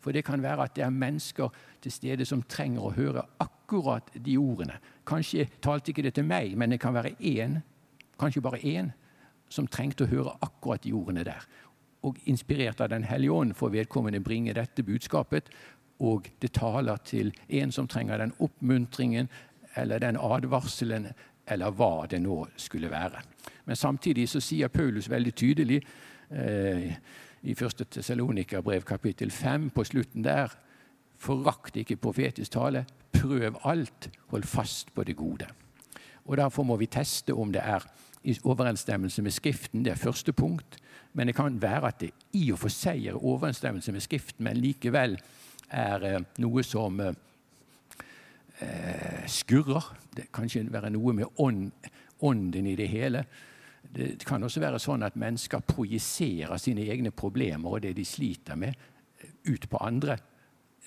[0.00, 1.50] For det kan være at det er mennesker
[1.82, 4.78] til stede som trenger å høre akkurat de ordene.
[5.08, 7.60] Kanskje talte ikke det til meg, men det kan være én,
[8.20, 8.92] kanskje bare én,
[9.50, 11.44] som trengte å høre akkurat de ordene der.
[12.06, 15.50] Og inspirert av Den hellige ånd får vedkommende bringe dette budskapet.
[16.00, 19.28] Og det taler til en som trenger den oppmuntringen
[19.76, 21.10] eller den advarselen
[21.46, 23.20] eller hva det nå skulle være.
[23.66, 25.82] Men samtidig så sier Paulus veldig tydelig
[26.30, 26.94] eh,
[27.42, 27.84] i 1.
[27.90, 30.56] Tessalonika-brev kapittel 5 på slutten der
[31.20, 32.86] Forakt ikke profetisk tale.
[33.12, 34.08] Prøv alt.
[34.32, 35.44] Hold fast på det gode.
[36.24, 37.84] Og Derfor må vi teste om det er
[38.22, 39.84] i overensstemmelse med Skriften.
[39.84, 40.78] Det er første punkt.
[41.12, 44.60] Men det kan være at det i og for seg er overensstemmelse med Skriften, men
[44.60, 45.16] likevel
[45.70, 47.14] er eh, noe som eh,
[48.60, 49.90] eh, skurrer.
[50.16, 51.70] Det kan ikke være noe med ånd,
[52.20, 53.24] ånden i det hele.
[53.82, 58.58] Det kan også være sånn at mennesker projiserer sine egne problemer og det de sliter
[58.60, 58.76] med,
[59.48, 60.18] ut på andre.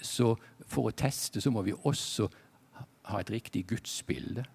[0.03, 0.35] Så
[0.67, 2.29] for å teste så må vi også
[3.09, 4.45] ha et riktig gudsbilde.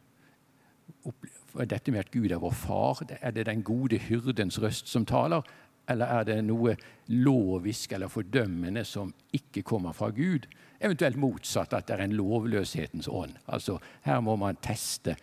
[1.55, 5.43] Dette med at Gud er vår far, er det den gode hyrdens røst som taler?
[5.89, 6.75] Eller er det noe
[7.09, 10.45] lovisk eller fordømmende som ikke kommer fra Gud?
[10.81, 13.39] Eventuelt motsatt, at det er en lovløshetens ånd.
[13.49, 15.17] Altså, Her må man teste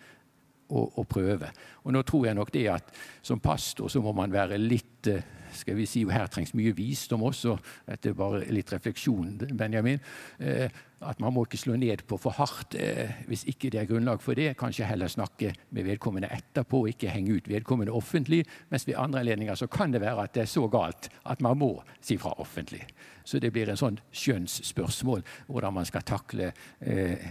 [0.68, 1.52] og, og prøve.
[1.84, 2.90] Og nå tror jeg nok det at
[3.22, 5.22] som pastor så må man være litt eh,
[5.56, 7.56] skal vi si, Her trengs mye visdom også.
[7.86, 10.02] Dette er bare litt refleksjon, Benjamin.
[10.38, 10.66] Eh,
[11.04, 14.22] at man må ikke slå ned på for hardt eh, hvis ikke det er grunnlag
[14.24, 14.54] for det.
[14.56, 18.44] Kanskje heller snakke med vedkommende etterpå, ikke henge ut vedkommende offentlig.
[18.72, 21.58] Mens ved andre anledninger så kan det være at det er så galt at man
[21.60, 22.86] må si fra offentlig.
[23.24, 27.26] Så det blir en sånn skjønnsspørsmål hvordan man skal takle eh,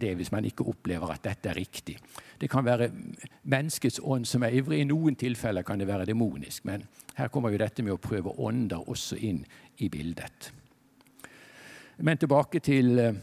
[0.00, 1.98] det hvis man ikke opplever at dette er riktig.
[2.40, 2.88] Det kan være
[3.42, 4.80] menneskets ånd som er ivrig.
[4.80, 6.64] I noen tilfeller kan det være demonisk.
[6.64, 6.86] Men
[7.18, 9.44] her kommer jo dette med å prøve ånder også inn
[9.76, 10.52] i bildet.
[12.02, 13.16] Men tilbake til eh,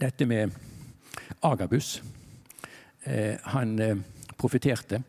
[0.00, 0.50] dette med
[1.46, 2.02] Agabus.
[3.04, 4.00] Eh, han eh,
[4.38, 5.02] profeterte,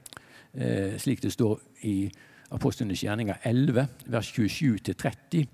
[0.99, 2.11] slik det står i
[2.51, 5.45] Apostlenes gjerninger 11, vers 27-30,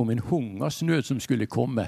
[0.00, 1.84] om en hungersnød som skulle komme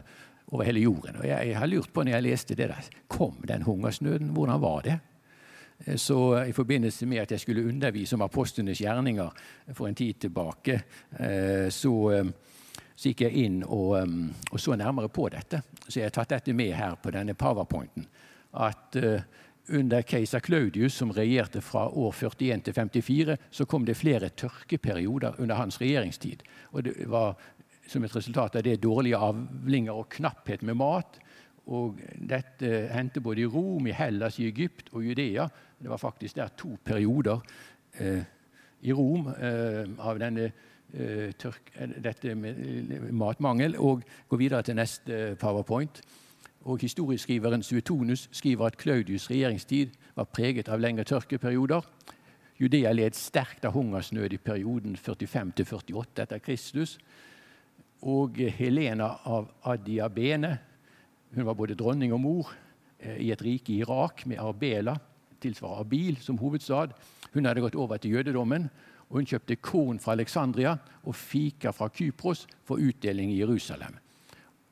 [0.52, 1.16] over hele jorden.
[1.16, 4.28] Og jeg, har lurt på når jeg leste det der, Kom den hungersnøden?
[4.28, 4.98] Hvordan var det?
[5.96, 9.30] Så I forbindelse med at jeg skulle undervise om apostlenes gjerninger
[9.72, 10.82] for en tid tilbake,
[11.70, 12.22] så
[13.00, 15.62] så gikk jeg inn og, um, og, så nærmere på dette.
[15.86, 18.04] Så jeg har tatt dette med her på denne powerpointen.
[18.60, 19.22] At uh,
[19.72, 25.40] under keiser Claudius, som regjerte fra år 41 til 54, så kom det flere tørkeperioder
[25.40, 26.44] under hans regjeringstid.
[26.76, 27.40] Og det var
[27.88, 31.16] som et resultat av det dårlige avlinger og knapphet med mat.
[31.72, 35.48] Og dette hendte både i Rom, i Hellas, i Egypt og Judea.
[35.80, 37.40] Det var faktisk der to perioder
[37.96, 38.20] eh,
[38.84, 40.50] i Rom eh, av denne
[41.38, 46.02] tørk, eh, dette med eh, matmangel, og går videre til neste powerpoint.
[46.64, 51.80] Og Historieskriveren Suetonus skriver at Claudius' regjeringstid var preget av lengre tørkeperioder.
[52.60, 56.98] Judea led sterkt av hungersnød i perioden 45-48 etter Kristus.
[58.02, 60.58] Og Helena av Adiabene
[61.34, 62.52] hun var både dronning og mor
[63.00, 64.96] i et rike i Irak med Arbela,
[65.40, 66.92] tilsvarer Abil, som hovedstad.
[67.32, 68.68] Hun hadde gått over til jødedommen
[69.10, 73.96] og hun kjøpte korn fra Alexandria og fika fra Kypros for utdeling i Jerusalem.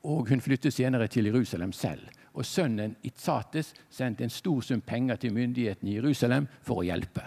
[0.03, 2.07] Og Hun flyttet senere til Jerusalem selv.
[2.33, 7.25] Og Sønnen Itzates sendte en stor sum penger til myndighetene i Jerusalem for å hjelpe.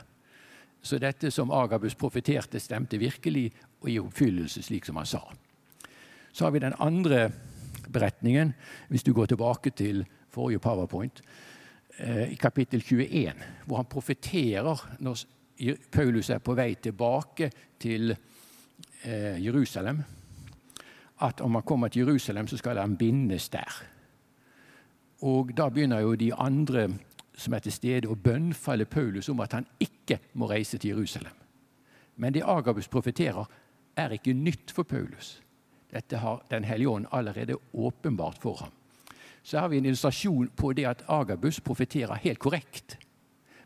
[0.83, 3.53] Så dette som Agabus profeterte, stemte virkelig
[3.83, 5.21] og i oppfyllelse, slik som han sa.
[6.33, 7.29] Så har vi den andre
[7.93, 8.55] beretningen,
[8.89, 11.23] hvis du går tilbake til forrige powerpoint,
[11.99, 13.33] eh, i kapittel 21,
[13.67, 15.27] hvor han profeterer når
[15.93, 17.51] Paulus er på vei tilbake
[17.81, 20.03] til eh, Jerusalem,
[21.23, 23.83] at om han kommer til Jerusalem, så skal han bindes der.
[25.23, 26.89] Og Da begynner jo de andre
[27.37, 31.35] som er til stede, å bønnfalle Paulus om at han ikke må reise til Jerusalem.
[32.17, 33.45] Men det Agabus profeterer,
[33.97, 35.41] er ikke nytt for Paulus.
[35.93, 38.71] Dette har Den hellige ånd allerede åpenbart for ham.
[39.43, 42.99] Så har vi en illustrasjon på det at Agabus profeterer helt korrekt.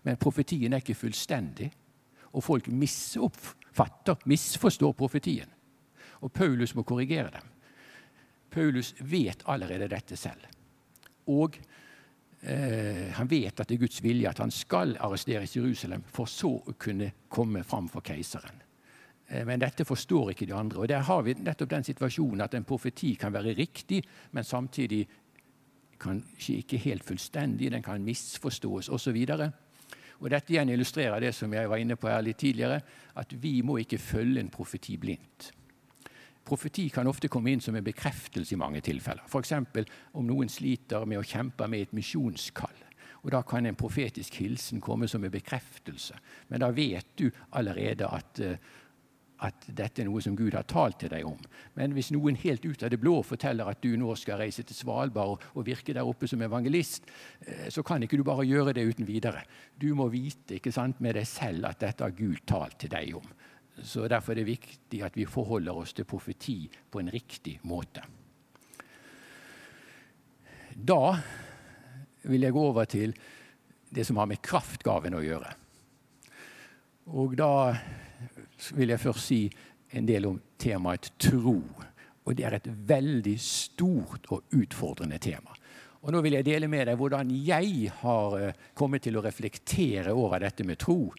[0.06, 1.70] Men profetien er ikke fullstendig
[2.36, 5.48] og folk misoppfatter, misforstår profetien.
[6.20, 7.48] Og Paulus må korrigere dem.
[8.52, 10.44] Paulus vet allerede dette selv.
[11.32, 11.56] Og
[12.40, 16.30] eh, han vet at det er Guds vilje at han skal arresteres i Jerusalem, for
[16.30, 18.62] så å kunne komme fram for keiseren.
[19.28, 20.80] Eh, men dette forstår ikke de andre.
[20.80, 24.02] Og Der har vi nettopp den situasjonen at en profeti kan være riktig,
[24.32, 25.06] men samtidig
[26.00, 29.16] kanskje ikke helt fullstendig, den kan misforstås osv.
[29.32, 29.65] Og
[30.20, 32.80] Dette igjen illustrerer det som jeg var inne på her litt tidligere,
[33.20, 35.50] at vi må ikke følge en profeti blindt.
[36.46, 39.26] Profeti kan ofte komme inn som en bekreftelse i mange tilfeller.
[39.26, 39.52] F.eks.
[40.14, 42.84] om noen sliter med å kjempe med et misjonskall.
[43.26, 46.14] Og Da kan en profetisk hilsen komme som en bekreftelse.
[46.48, 48.54] Men da vet du allerede at uh,
[49.44, 51.38] at dette er noe som Gud har talt til deg om.
[51.76, 54.78] Men hvis noen helt ut av det blå forteller at du nå skal reise til
[54.78, 57.10] Svalbard og virke der oppe som evangelist,
[57.44, 59.44] eh, så kan ikke du bare gjøre det uten videre.
[59.76, 63.16] Du må vite ikke sant, med deg selv at dette har Gud talt til deg
[63.18, 63.28] om.
[63.76, 68.04] Så Derfor er det viktig at vi forholder oss til profeti på en riktig måte.
[70.76, 71.16] Da
[72.26, 73.12] vil jeg gå over til
[73.92, 75.52] det som har med kraftgaven å gjøre.
[77.16, 77.52] Og da
[78.74, 79.40] vil jeg først si
[79.96, 81.60] en del om temaet tro.
[82.26, 85.54] Og det er et veldig stort og utfordrende tema.
[86.06, 90.14] Og Nå vil jeg dele med deg hvordan jeg har eh, kommet til å reflektere
[90.14, 91.10] over dette med tro.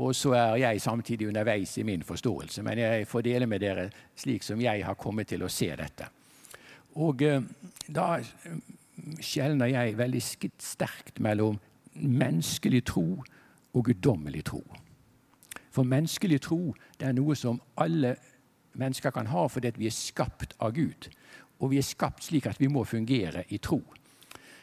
[0.00, 3.84] Og så er jeg samtidig underveis i min forståelse, men jeg får dele med dere
[4.18, 6.08] slik som jeg har kommet til å se dette.
[7.04, 7.44] Og eh,
[7.86, 8.16] da
[9.20, 11.60] skjelner jeg veldig sterkt mellom
[11.94, 13.06] menneskelig tro
[13.74, 14.62] og guddommelig tro.
[15.74, 18.14] For menneskelig tro det er noe som alle
[18.78, 21.08] mennesker kan ha fordi vi er skapt av Gud.
[21.58, 23.80] Og vi er skapt slik at vi må fungere i tro.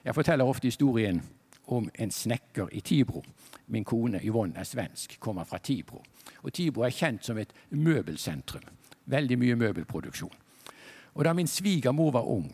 [0.04, 1.22] Jeg forteller ofte historien
[1.72, 3.24] om en snekker i Tibro.
[3.68, 6.02] Min kone Yvonne er svensk, kommer fra Tibro.
[6.44, 8.64] Og Tibro er kjent som et møbelsentrum.
[9.06, 10.34] Veldig mye møbelproduksjon.
[11.14, 12.52] Og Da min svigermor var ung,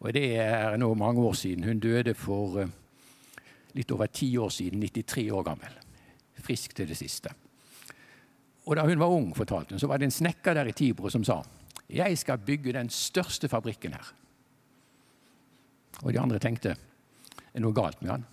[0.00, 2.68] og det er nå mange år siden Hun døde for eh,
[3.74, 5.87] litt over ti år siden, 93 år gammel.
[6.44, 7.30] Frisk til det siste.
[8.66, 11.08] Og Da hun var ung, fortalte hun, så var det en snekker der i Tibro
[11.08, 11.42] som sa
[11.88, 14.12] jeg skal bygge den største fabrikken her.
[16.02, 16.76] Og de andre tenkte
[17.54, 18.26] er noe galt med han?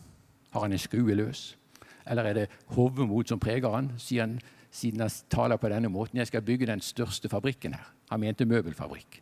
[0.52, 1.56] Har han en skrue løs?
[2.06, 4.40] Eller er det hovemot som preger han, han,
[4.72, 6.20] siden han taler på denne måten?
[6.20, 7.88] Jeg skal bygge den største fabrikken her.
[8.12, 9.22] Han mente møbelfabrikk.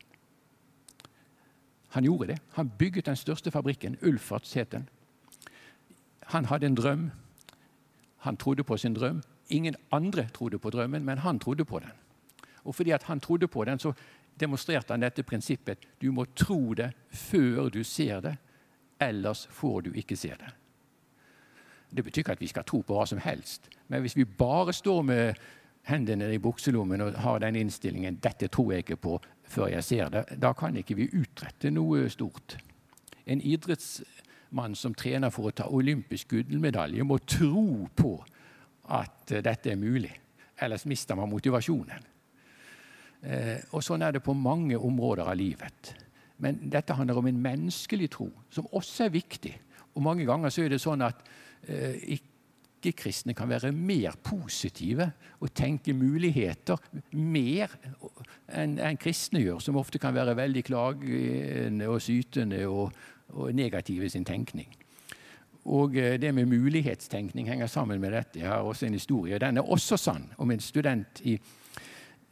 [1.94, 2.40] Han gjorde det.
[2.58, 4.90] Han bygget den største fabrikken, Ulfert het den.
[6.34, 7.12] Han hadde en drøm.
[8.24, 9.22] Han trodde på sin drøm.
[9.50, 11.92] Ingen andre trodde på drømmen, men han trodde på den.
[12.64, 13.94] Og fordi han trodde på den, så
[14.40, 15.78] demonstrerte han dette prinsippet.
[16.02, 18.38] Du må tro det før du ser det,
[19.00, 20.54] ellers får du ikke se det.
[21.96, 24.74] Det betyr ikke at vi skal tro på hva som helst, men hvis vi bare
[24.74, 25.42] står med
[25.84, 30.10] hendene i bukselommen og har den innstillingen 'dette tror jeg ikke på før jeg ser
[30.10, 32.58] det', da kan ikke vi utrette noe stort.
[33.26, 33.42] En
[34.54, 38.24] idrettsmann som trener for å ta olympisk gullmedalje, må tro på
[38.90, 40.14] at dette er mulig.
[40.60, 42.04] Ellers mister man motivasjonen.
[43.24, 45.96] Eh, og Sånn er det på mange områder av livet.
[46.38, 49.56] Men dette handler om en menneskelig tro, som også er viktig.
[49.96, 51.24] Og Mange ganger så er det sånn at
[51.68, 56.78] eh, ikke-kristne kan være mer positive og tenke muligheter
[57.14, 57.72] mer
[58.52, 62.92] enn en kristne gjør, som ofte kan være veldig klagende og sytende og,
[63.34, 64.70] og negativ i sin tenkning.
[65.66, 68.40] Og eh, det med mulighetstenkning henger sammen med dette.
[68.40, 69.40] Jeg har også en historie.
[69.40, 71.38] Den er også sann om en student i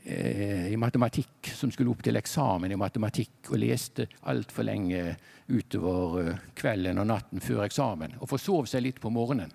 [0.04, 5.12] Eh, i matematikk, som skulle opp til eksamen i matematikk og leste altfor lenge
[5.46, 8.16] utover eh, kvelden og natten før eksamen.
[8.18, 9.54] Og forsov seg litt på morgenen.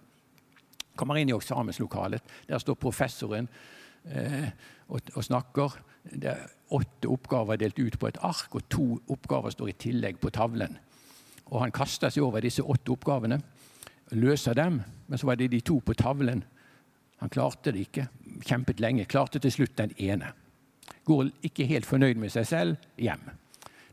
[0.95, 2.23] Kommer inn i eksamenslokalet.
[2.47, 3.51] Der står professoren
[4.07, 4.47] eh,
[4.87, 5.75] og, og, snakker.
[6.15, 6.47] Det er
[6.79, 8.87] åtte oppgaver delt ut på et ark, og to
[9.17, 10.79] oppgaver står i tillegg på tavlen.
[11.47, 13.41] Og Han kasta seg over disse åtte oppgavene,
[14.11, 16.45] løsa dem, men så var det de to på tavlen
[17.17, 18.09] han klarte det ikke.
[18.45, 19.07] Kjempet lenge.
[19.09, 20.33] Klarte til slutt den ene.
[21.05, 23.23] Går ikke helt fornøyd med seg selv hjem.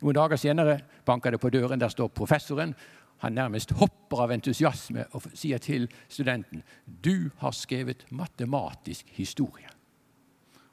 [0.04, 1.80] Noen dager senere banker det på døren.
[1.80, 2.76] Der står professoren.
[3.24, 9.70] Han nærmest hopper av entusiasme og sier til studenten du har skrevet matematisk historie.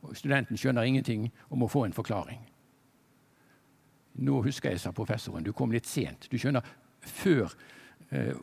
[0.03, 2.41] Og Studenten skjønner ingenting og må få en forklaring.
[4.15, 6.29] Nå husker jeg, sa professoren, du kom litt sent.
[6.31, 6.65] Du skjønner,
[7.01, 7.49] Før
[8.11, 8.35] Eh,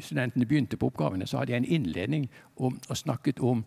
[0.00, 2.24] studentene begynte på oppgavene, så hadde jeg en innledning
[2.56, 3.60] og, og snakket om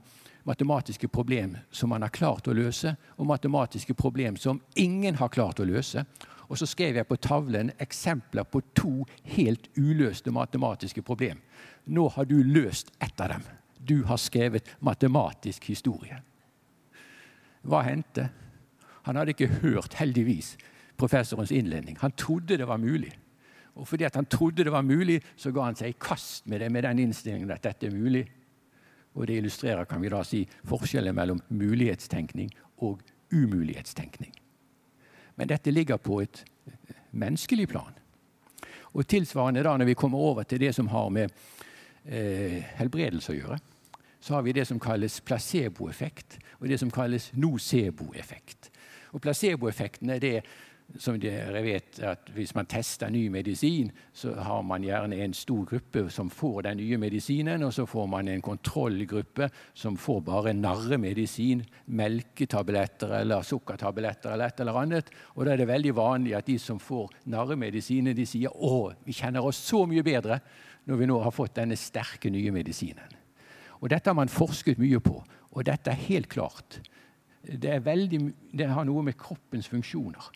[0.47, 5.61] matematiske problem som man har klart å løse, og matematiske problem som ingen har klart
[5.63, 6.03] å løse.
[6.47, 9.05] Og så skrev jeg på tavlen eksempler på to
[9.37, 11.39] helt uløste matematiske problem.
[11.85, 13.47] Nå har du løst ett av dem.
[13.79, 16.19] Du har skrevet matematisk historie.
[17.63, 18.29] Hva hendte?
[19.07, 20.57] Han hadde ikke hørt, heldigvis,
[20.97, 21.97] professorens innledning.
[22.01, 23.11] Han trodde det var mulig.
[23.77, 26.71] Og fordi han trodde det var mulig, så ga han seg i kast med det
[26.73, 28.25] med den innstillingen at dette er mulig.
[29.13, 32.49] Og det illustrerer kan vi da si, forskjellen mellom mulighetstenkning
[32.85, 33.01] og
[33.33, 34.33] umulighetstenkning.
[35.35, 36.43] Men dette ligger på et
[37.11, 37.93] menneskelig plan.
[38.93, 41.33] Og tilsvarende da når vi kommer over til det som har med
[42.05, 43.59] eh, helbredelse å gjøre,
[44.19, 48.71] så har vi det som kalles placeboeffekt, og det som kalles noceboeffekt.
[49.15, 50.33] Og Placeboeffekten er det
[50.95, 55.65] som dere vet, at hvis man tester ny medisin, så har man gjerne en stor
[55.67, 60.55] gruppe som får den nye medisinen, og så får man en kontrollgruppe som får bare
[60.55, 65.11] narremedisin, melketabletter eller sukkertabletter eller et eller annet.
[65.35, 69.13] Og da er det veldig vanlig at de som får narremedisinen, de sier 'Å, vi
[69.13, 70.39] kjenner oss så mye bedre
[70.85, 73.15] når vi nå har fått denne sterke, nye medisinen'.
[73.81, 76.79] Og Dette har man forsket mye på, og dette er helt klart.
[77.43, 80.31] Det, veldig, det har noe med kroppens funksjoner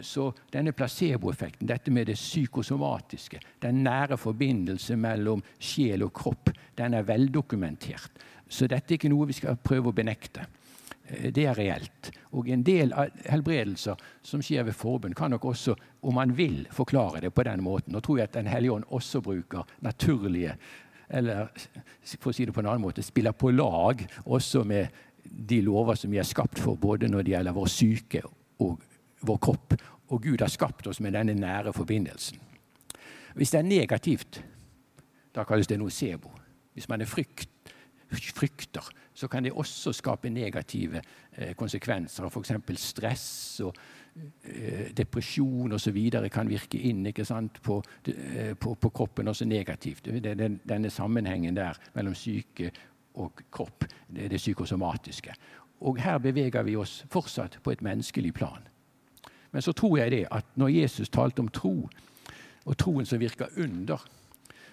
[0.00, 6.94] så denne placeboeffekten, dette med det psykosomatiske, den nære forbindelse mellom sjel og kropp, den
[6.94, 8.24] er veldokumentert.
[8.48, 10.44] Så dette er ikke noe vi skal prøve å benekte.
[11.08, 12.10] Eh, det er reelt.
[12.36, 16.66] Og en del av helbredelser som skjer ved forbund, kan nok også, om man vil,
[16.72, 17.96] forklare det på den måten.
[17.96, 20.56] Og tror jeg at Den hellige ånd også bruker naturlige
[21.08, 21.48] Eller
[22.18, 24.86] for å si det på en annen måte spiller på lag også med
[25.22, 28.22] de lover som vi er skapt for, både når det gjelder vår syke
[28.58, 28.80] og
[29.22, 29.74] vår kropp
[30.12, 32.40] og Gud har skapt oss med denne nære forbindelsen.
[33.34, 34.42] Hvis det er negativt,
[35.34, 36.30] da kalles det nocebo.
[36.72, 37.48] Hvis man frykt,
[38.12, 41.00] frykter, så kan det også skape negative
[41.36, 42.28] eh, konsekvenser.
[42.28, 42.52] F.eks.
[42.76, 43.76] stress og
[44.44, 46.10] eh, depresjon osv.
[46.32, 47.06] kan virke inn
[47.62, 50.04] på, eh, på, på, kroppen også negativt.
[50.04, 52.70] Det er den, denne sammenhengen der mellom syke
[53.14, 55.32] og kropp, det det psykosomatiske.
[55.80, 58.71] Og her beveger vi oss fortsatt på et menneskelig plan.
[59.52, 61.88] Men så tror jeg det at når Jesus talte om tro,
[62.64, 64.02] og troen som virker under,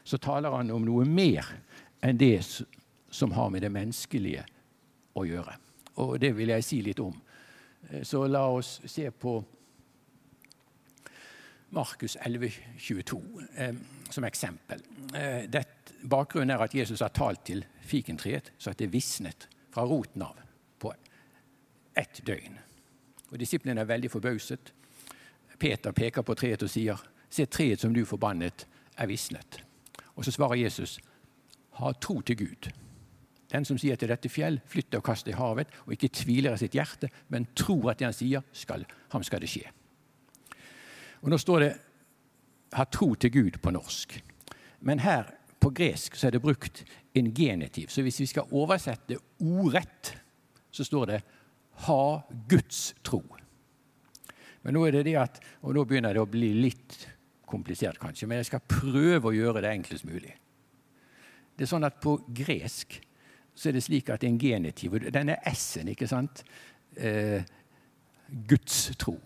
[0.04, 1.48] så taler han om noe mer
[2.06, 2.40] enn det
[3.10, 4.46] som har med det menneskelige
[5.18, 5.56] å gjøre.
[6.00, 7.16] Og det vil jeg si litt om.
[7.90, 9.34] Eh, så la oss se på
[11.76, 13.20] Markus 11, 22
[13.56, 13.76] eh,
[14.10, 14.82] som eksempel.
[15.14, 15.62] Eh,
[16.02, 20.40] bakgrunnen er at Jesus har talt til fikentreet så at det visnet fra roten av
[20.80, 20.94] på
[21.98, 22.58] ett døgn.
[23.32, 24.74] Og Disiplene er veldig forbauset.
[25.60, 26.98] Peter peker på treet og sier,
[27.30, 28.68] 'Se, treet som du forbannet,
[28.98, 29.64] er visnet.'
[30.16, 31.00] Og så svarer Jesus,
[31.72, 32.72] 'Ha tro til Gud.'
[33.52, 36.58] Den som sier til dette fjell, flytt og kast i havet, og ikke tviler i
[36.58, 39.64] sitt hjerte, men tror at det han sier, skal, ham skal det skje.
[41.22, 41.74] Og Nå står det
[42.74, 44.24] 'ha tro til Gud' på norsk.
[44.82, 47.90] Men her på gresk så er det brukt en genitiv.
[47.90, 50.18] Så hvis vi skal oversette ordrett,
[50.72, 51.22] så står det
[51.86, 53.24] 'ha Guds tro'.
[54.62, 57.08] Men nå er det det at, og nå begynner det å bli litt
[57.50, 60.34] komplisert, kanskje, men jeg skal prøve å gjøre det enklest mulig.
[61.56, 63.02] Det er sånn at På gresk
[63.56, 66.44] så er det slik at en genitiv Denne S-en, ikke sant?
[66.96, 67.44] Eh,
[68.48, 69.18] Guds tro.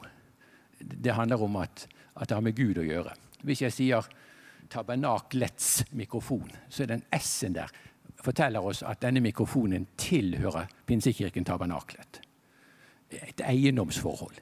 [0.80, 3.14] Det handler om at, at, det har med Gud å gjøre.
[3.44, 4.10] Hvis jeg sier
[4.70, 7.70] tabernaklets mikrofon, så er den S-en der
[8.24, 12.22] forteller oss at denne mikrofonen tilhører Pinsekirken Tabernaklet.
[13.14, 14.36] Et eiendomsforhold.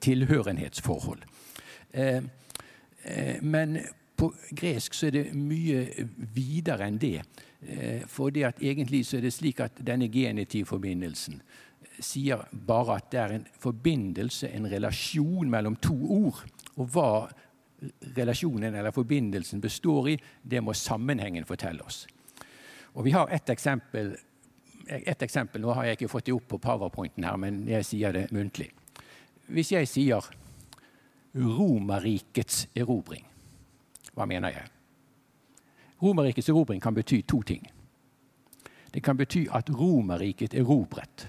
[0.00, 1.22] tilhørenhetsforhold.
[1.92, 2.22] Eh,
[3.04, 3.78] eh, men
[4.16, 7.20] på gresk så er det mye videre enn det.
[7.66, 11.40] Eh, for det at egentlig så er det slik at denne genitivforbindelsen
[12.00, 16.42] sier bare at det er en forbindelse, en relasjon mellom to ord.
[16.76, 17.10] Og hva
[18.16, 22.06] relasjonen eller forbindelsen består i, det må sammenhengen fortelle oss.
[22.94, 24.16] Og Vi har et eksempel.
[24.86, 28.12] Et eksempel, Nå har jeg ikke fått det opp på powerpointen, her, men jeg sier
[28.14, 28.70] det muntlig.
[29.50, 30.26] Hvis jeg sier
[31.36, 33.24] Romerrikets erobring,
[34.14, 34.70] hva mener jeg?
[36.02, 37.66] Romerrikets erobring kan bety to ting.
[38.92, 41.26] Det kan bety at Romerriket erobret.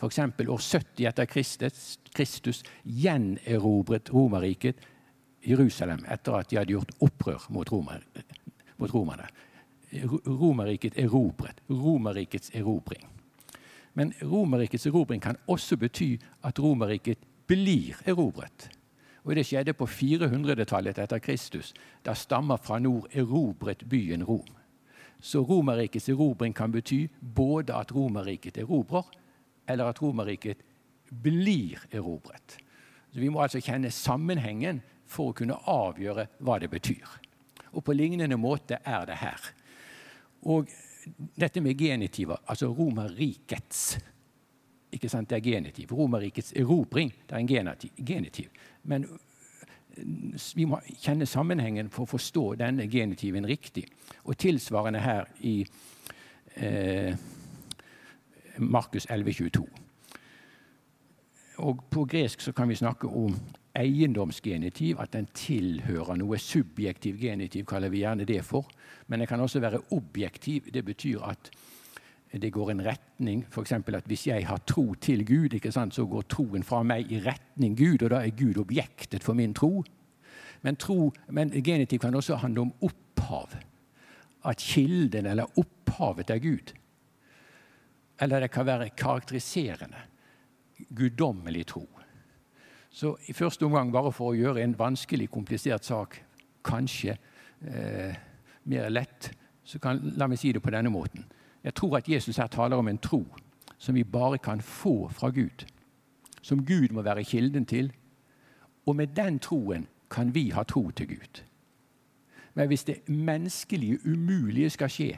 [0.00, 0.18] F.eks.
[0.18, 4.80] år 70 etter Kristus, Kristus gjenerobret Romerriket
[5.46, 8.02] Jerusalem etter at de hadde gjort opprør mot, romer,
[8.80, 9.28] mot romerne.
[10.04, 11.60] Romerriket erobret.
[11.68, 13.06] Romerrikets erobring.
[13.92, 18.68] Men Romerrikets erobring kan også bety at Romerriket blir erobret.
[19.24, 21.72] Og det skjedde på 400-tallet etter Kristus.
[22.04, 24.52] Da stammer fra nord erobret byen Rom.
[25.20, 29.08] Så Romerrikets erobring kan bety både at Romerriket erobrer,
[29.66, 30.62] eller at Romerriket
[31.10, 32.58] blir erobret.
[33.12, 37.06] Så Vi må altså kjenne sammenhengen for å kunne avgjøre hva det betyr.
[37.72, 39.40] Og På lignende måte er det her.
[40.46, 40.70] Og
[41.38, 43.98] dette med genitiver, altså Romerrikets
[44.92, 45.92] ikke sant, Det er genitiv.
[45.92, 48.48] Romerrikets erobring det er en genitiv.
[48.82, 49.06] Men
[50.54, 53.86] vi må kjenne sammenhengen for å forstå denne genitiven riktig.
[54.24, 55.66] Og tilsvarende her i
[56.56, 57.16] eh,
[58.58, 59.66] Markus 11,22.
[61.58, 63.36] Og på gresk så kan vi snakke om
[63.76, 66.38] eiendomsgenitiv, at den tilhører noe.
[66.40, 68.68] Subjektiv genitiv kaller vi gjerne det for.
[69.06, 70.70] Men den kan også være objektiv.
[70.74, 71.50] Det betyr at
[72.32, 73.44] det går en retning.
[73.50, 73.72] F.eks.
[73.72, 77.76] at hvis jeg har tro til Gud, sant, så går troen fra meg i retning
[77.78, 79.84] Gud, og da er Gud objektet for min tro.
[80.62, 83.54] Men, tro, men genitiv kan også handle om opphav.
[84.44, 86.72] At kilden eller opphavet er Gud.
[88.20, 89.96] Eller det kan være karakteriserende.
[90.96, 91.88] Guddommelig tro.
[92.96, 96.14] Så i første omgang, bare for å gjøre en vanskelig, komplisert sak
[96.64, 97.18] kanskje
[97.68, 98.14] eh,
[98.64, 99.28] mer lett,
[99.64, 101.26] så kan, la meg si det på denne måten.
[101.60, 103.20] Jeg tror at Jesus her taler om en tro
[103.76, 105.66] som vi bare kan få fra Gud.
[106.40, 107.90] Som Gud må være kilden til.
[108.86, 111.42] Og med den troen kan vi ha tro til Gud.
[112.54, 115.10] Men hvis det menneskelige umulige skal skje,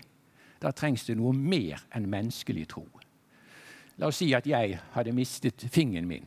[0.59, 2.89] da trengs det noe mer enn menneskelig tro.
[4.03, 6.27] La oss si at jeg hadde mistet fingeren min,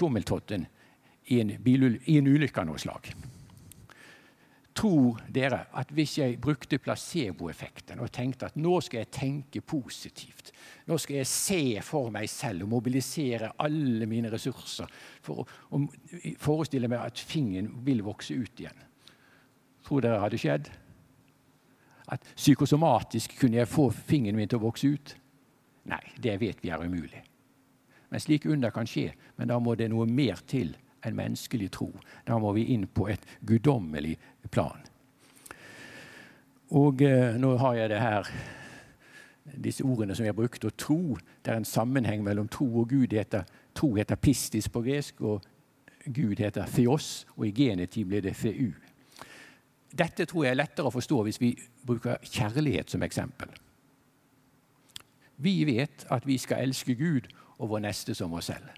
[0.00, 0.64] tommeltotten,
[1.28, 3.10] i en, i en ulykke av noe slag.
[4.78, 10.52] tror dere at hvis jeg brukte placeboeffekten og tenkte at nå skal jeg tenke positivt,
[10.86, 14.86] nå skal jeg se for meg selv og mobilisere alle mine ressurser
[15.20, 15.42] for
[15.74, 15.80] å
[16.38, 18.84] forestille meg at fingeren vil vokse ut igjen
[19.88, 20.66] Tror dere det hadde skjedd?
[22.12, 25.14] At psykosomatisk kunne jeg få fingeren min til å vokse ut?
[25.88, 27.22] Nei, det vet vi er umulig.
[28.12, 30.74] Men slike under kan skje, men da må det noe mer til
[31.06, 31.92] en menneskelig tro.
[32.26, 34.16] Da må vi inn på et guddommelig
[34.50, 34.80] plan.
[36.76, 38.32] Og eh, nå har jeg det her,
[39.56, 40.68] disse ordene som jeg brukte.
[40.68, 43.14] Å tro det er en sammenheng mellom tro og Gud.
[43.16, 45.44] Heter, tro heter pistis på gresk, og
[46.04, 48.74] Gud heter theos, og i genetid blir det feu.
[49.88, 51.54] Dette tror jeg er lettere å forstå hvis vi
[51.88, 53.48] bruker kjærlighet som eksempel.
[55.38, 58.68] Vi vet at vi skal elske Gud og vår neste som oss selv.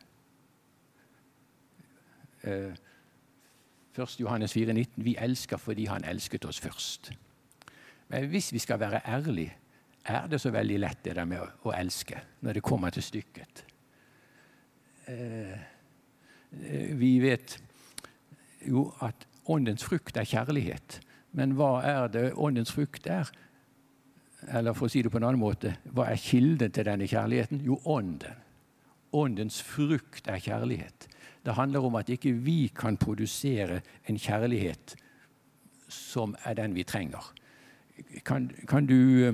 [2.45, 2.51] 1.
[2.51, 2.75] Eh,
[4.21, 7.13] Johannes 4, 19, Vi elsker fordi Han elsket oss først.
[8.09, 9.57] Men hvis vi skal være ærlige,
[10.05, 13.65] er det så veldig lett det der med å elske når det kommer til stykket.
[15.07, 17.59] Eh, eh, vi vet
[18.67, 21.01] jo at åndens frukt er kjærlighet.
[21.33, 23.31] Men hva er det åndens frukt er?
[24.49, 27.61] Eller for å si det på en annen måte, hva er kilden til denne kjærligheten?
[27.67, 28.47] Jo, ånden.
[29.13, 31.09] Åndens frukt er kjærlighet.
[31.45, 34.97] Det handler om at ikke vi kan produsere en kjærlighet
[35.89, 37.33] som er den vi trenger.
[38.25, 39.33] Kan, kan du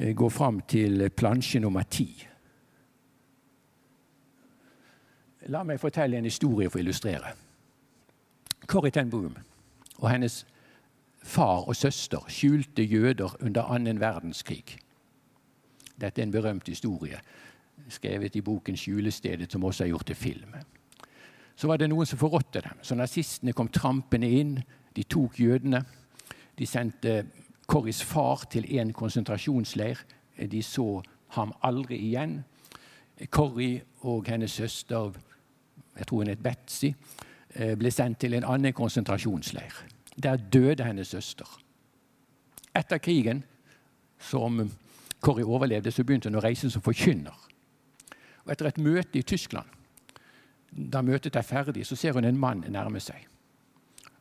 [0.00, 2.26] uh, gå fram til plansje nummer ti?
[5.50, 7.34] La meg fortelle en historie for å illustrere.
[8.66, 9.34] Corrie ten Boom
[9.98, 10.44] og hennes
[11.22, 14.78] far og søster skjulte jøder under annen verdenskrig.
[16.00, 17.20] Dette er en berømt historie
[17.88, 20.54] skrevet i boken 'Skjulestedet', som også er gjort til film.
[21.56, 22.78] Så var det noen som forrådte dem.
[22.82, 24.62] Så nazistene kom trampende inn.
[24.96, 25.84] De tok jødene.
[26.58, 27.26] De sendte
[27.66, 29.96] Corris far til en konsentrasjonsleir.
[30.50, 32.44] De så ham aldri igjen.
[33.30, 35.12] Corrie og hennes søster,
[35.98, 36.94] jeg tror hun het Betzy,
[37.54, 39.72] eh, ble sendt til en annen konsentrasjonsleir.
[40.22, 41.60] Der døde hennes søster.
[42.74, 43.44] Etter krigen,
[44.18, 44.70] som
[45.20, 47.51] Corrie overlevde, så begynte hun å reise som forkynner.
[48.44, 49.68] Og etter et møte i Tyskland,
[50.72, 53.26] da møtet er ferdig, så ser hun en mann nærme seg.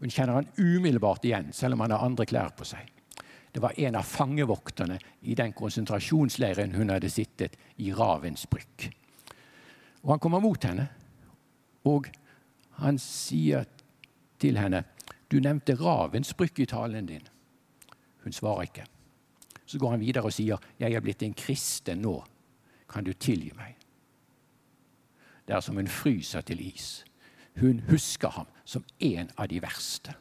[0.02, 2.90] Hun kjenner han umiddelbart igjen, selv om han har andre klær på seg.
[3.52, 4.98] Det var en av fangevokterne
[5.28, 8.88] i den konsentrasjonsleiren hun hadde sittet i Ravensbrück.
[10.02, 10.88] Og han kommer mot henne,
[11.86, 12.08] og
[12.82, 13.68] han sier
[14.42, 14.84] til henne
[15.32, 17.28] du nevnte Ravensbrück i talen din.
[18.24, 18.88] Hun svarer ikke.
[19.66, 22.24] Så går han videre og sier, 'Jeg er blitt en kristen nå.
[22.90, 23.81] Kan du tilgi meg?'
[25.52, 27.06] Det er som hun fryser til is.
[27.60, 30.14] Hun husker ham som en av de verste.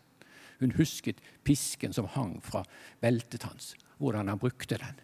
[0.59, 2.65] Hun husket pisken som hang fra
[3.01, 4.97] beltet hans, hvordan han brukte den.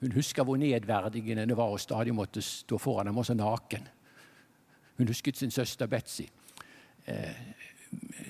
[0.00, 3.88] Hun husker hvor nedverdigende det var å stadig måtte stå foran ham, også naken.
[5.00, 6.28] Hun husket sin søster Betzy.
[7.06, 7.42] Eh,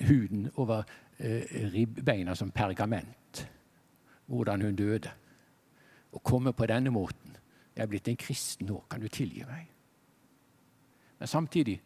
[0.07, 0.81] huden over
[1.19, 3.45] eh, ribbeina som pergament.
[4.25, 5.13] Hvordan hun døde.
[6.13, 7.37] Å komme på denne måten.
[7.75, 8.81] Jeg er blitt en kristen nå.
[8.89, 9.69] Kan du tilgi meg?
[11.23, 11.77] Men samtidig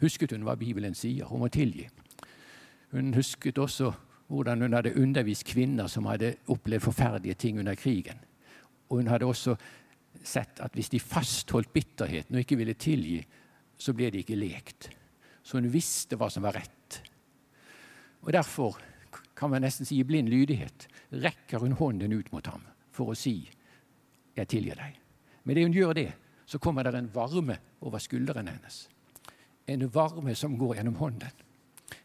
[0.00, 1.84] husket hun hva Bibelen sier om å tilgi.
[2.94, 3.90] Hun husket også
[4.32, 8.16] hvordan hun hadde undervist kvinner som hadde opplevd forferdelige ting under krigen.
[8.88, 9.58] Og hun hadde også
[10.24, 13.18] sett at hvis de fastholdt bitterheten og ikke ville tilgi,
[13.76, 14.88] så ble de ikke lekt.
[15.44, 16.96] Så hun visste hva som var rett.
[18.24, 18.78] Og Derfor
[19.36, 23.18] kan man nesten si i blind lydighet rekker hun hånden ut mot ham for å
[23.20, 23.50] si
[24.32, 24.96] 'jeg tilgir deg'.
[25.44, 26.12] Men det hun gjør det,
[26.48, 28.88] så kommer det en varme over skulderen hennes.
[29.66, 31.42] En varme som går gjennom hånden.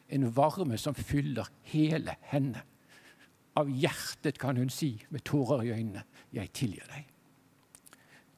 [0.07, 2.59] En varme som fyller hele henne.
[3.55, 6.03] Av hjertet kan hun si med tårer i øynene
[6.33, 7.07] 'Jeg tilgir deg'.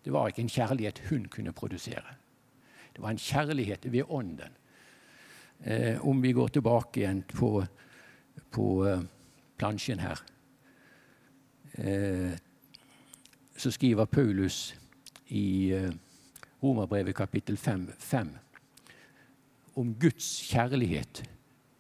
[0.06, 2.16] Det var ikke en kjærlighet hun kunne produsere.
[2.94, 4.54] Det var en kjærlighet ved ånden.
[5.64, 7.66] Eh, om vi går tilbake igjen på,
[8.52, 9.02] på eh,
[9.58, 10.20] plansjen her,
[11.74, 12.38] eh,
[13.58, 14.76] så skriver Paulus
[15.28, 15.90] i uh,
[16.64, 18.30] Romerbrevet kapittel 5, 5
[19.76, 21.24] om Guds kjærlighet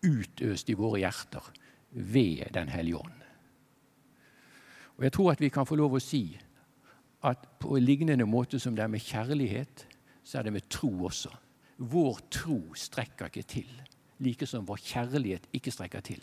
[0.05, 1.51] utøst i våre hjerter
[1.91, 3.21] ved Den hellige ånd.
[4.97, 6.37] Og Jeg tror at vi kan få lov å si
[7.25, 9.85] at på en lignende måte som det er med kjærlighet,
[10.23, 11.31] så er det med tro også.
[11.77, 13.71] Vår tro strekker ikke til,
[14.19, 16.21] like som vår kjærlighet ikke strekker til.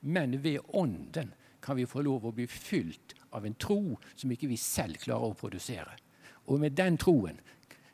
[0.00, 4.48] Men ved Ånden kan vi få lov å bli fylt av en tro som ikke
[4.48, 5.96] vi selv klarer å produsere.
[6.48, 7.40] Og med den troen,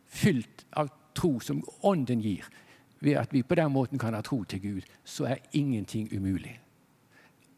[0.07, 2.47] fylt av tro som Ånden gir,
[3.05, 6.55] ved at vi på den måten kan ha tro til Gud, så er ingenting umulig.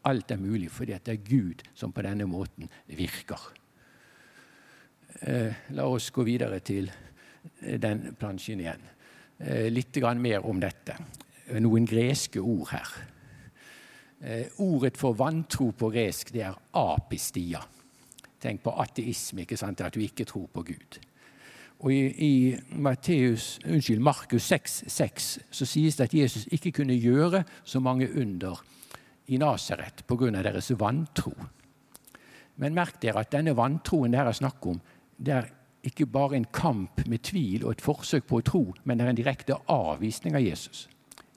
[0.07, 3.39] Alt er mulig fordi det er Gud som på denne måten virker.
[5.21, 8.83] Eh, la oss gå videre til eh, den plansjen igjen.
[9.39, 10.97] Eh, litt mer om dette.
[11.59, 12.87] Noen greske ord her.
[14.57, 17.61] Ordet for vantro på gresk det er apistia.
[18.41, 19.81] Tenk på ateisme, ikke sant?
[19.81, 20.99] at du ikke tror på Gud.
[21.79, 26.97] Og I, i Matteus, unnskyld, Markus 6, 6 så sies det at Jesus ikke kunne
[26.97, 28.63] gjøre så mange under
[29.27, 30.31] i Nasaret pga.
[30.41, 31.33] deres vantro.
[32.55, 34.79] Men merk dere at denne vantroen det her er snakk om,
[35.17, 35.49] det er
[35.83, 39.09] ikke bare en kamp med tvil og et forsøk på å tro, men det er
[39.11, 40.87] en direkte avvisning av Jesus.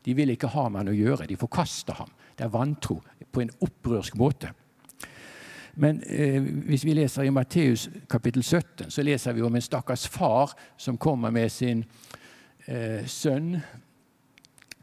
[0.02, 1.28] De vil ikke ha med han å gjøre.
[1.28, 2.10] De forkaster ham.
[2.36, 4.54] Det er vantro på en opprørsk måte.
[5.74, 10.08] Men eh, hvis vi leser i Matteus kapittel 17, så leser vi om en stakkars
[10.08, 11.84] far som kommer med sin
[12.66, 13.54] eh, sønn,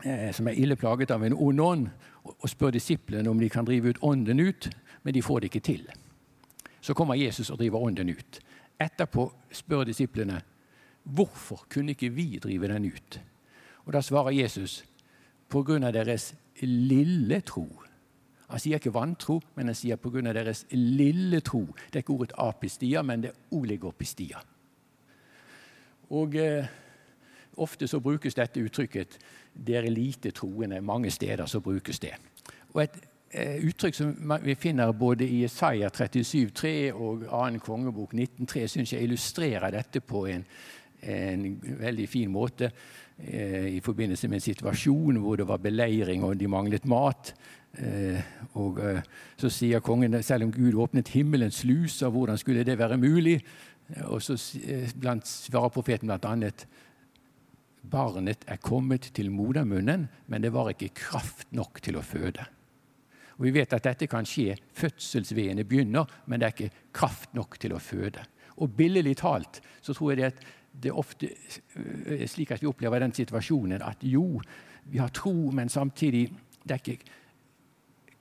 [0.03, 1.87] eh, som er ille plaget av en ond ånd,
[2.27, 4.69] og spør disiplene om de kan drive ut ånden ut,
[5.03, 5.87] men de får det ikke til.
[6.81, 8.39] Så kommer Jesus og driver ånden ut.
[8.79, 10.41] Etterpå spør disiplene
[11.03, 13.19] hvorfor kunne ikke vi drive den ut.
[13.85, 14.83] Og Da svarer Jesus
[15.49, 17.67] på grunn av deres lille tro.
[18.47, 21.65] Han sier ikke vantro, men han sier av deres lille tro.
[21.91, 24.43] Det er ikke ordet apistia, men det er oligopistia.
[26.09, 26.65] Og eh,
[27.57, 29.17] Ofte så brukes dette uttrykket
[29.65, 30.81] 'dere lite troende'.
[30.81, 32.13] Mange steder så brukes det.
[32.73, 34.13] Og Et Eh, uttrykk som
[34.43, 37.59] vi finner både i Isaiah 37,3 og 2.
[37.59, 40.45] kongebok 19,3, syns jeg illustrerer dette på en,
[41.03, 41.43] en
[41.81, 42.69] veldig fin måte
[43.19, 47.33] eh, i forbindelse med en situasjon hvor det var beleiring og de manglet mat.
[47.77, 48.21] Eh,
[48.57, 49.01] og eh,
[49.37, 53.39] Så sier kongen selv om Gud åpnet himmelens sluser, hvordan skulle det være mulig?
[54.09, 56.51] Og så eh, blant, svarer profeten bl.a.:
[57.87, 62.45] Barnet er kommet til modermunnen, men det var ikke kraft nok til å føde.
[63.37, 64.57] Og Vi vet at dette kan skje.
[64.73, 68.25] Fødselsveene begynner, men det er ikke kraft nok til å føde.
[68.57, 70.43] Og billedlig talt så tror jeg det, at
[70.83, 71.29] det er ofte
[72.27, 74.41] slik at vi opplever den situasjonen at jo,
[74.85, 76.27] vi har tro, men samtidig
[76.63, 77.13] det er ikke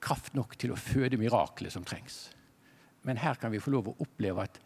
[0.03, 2.27] kraft nok til å føde miraklet som trengs.
[3.07, 4.59] Men her kan vi få lov å oppleve at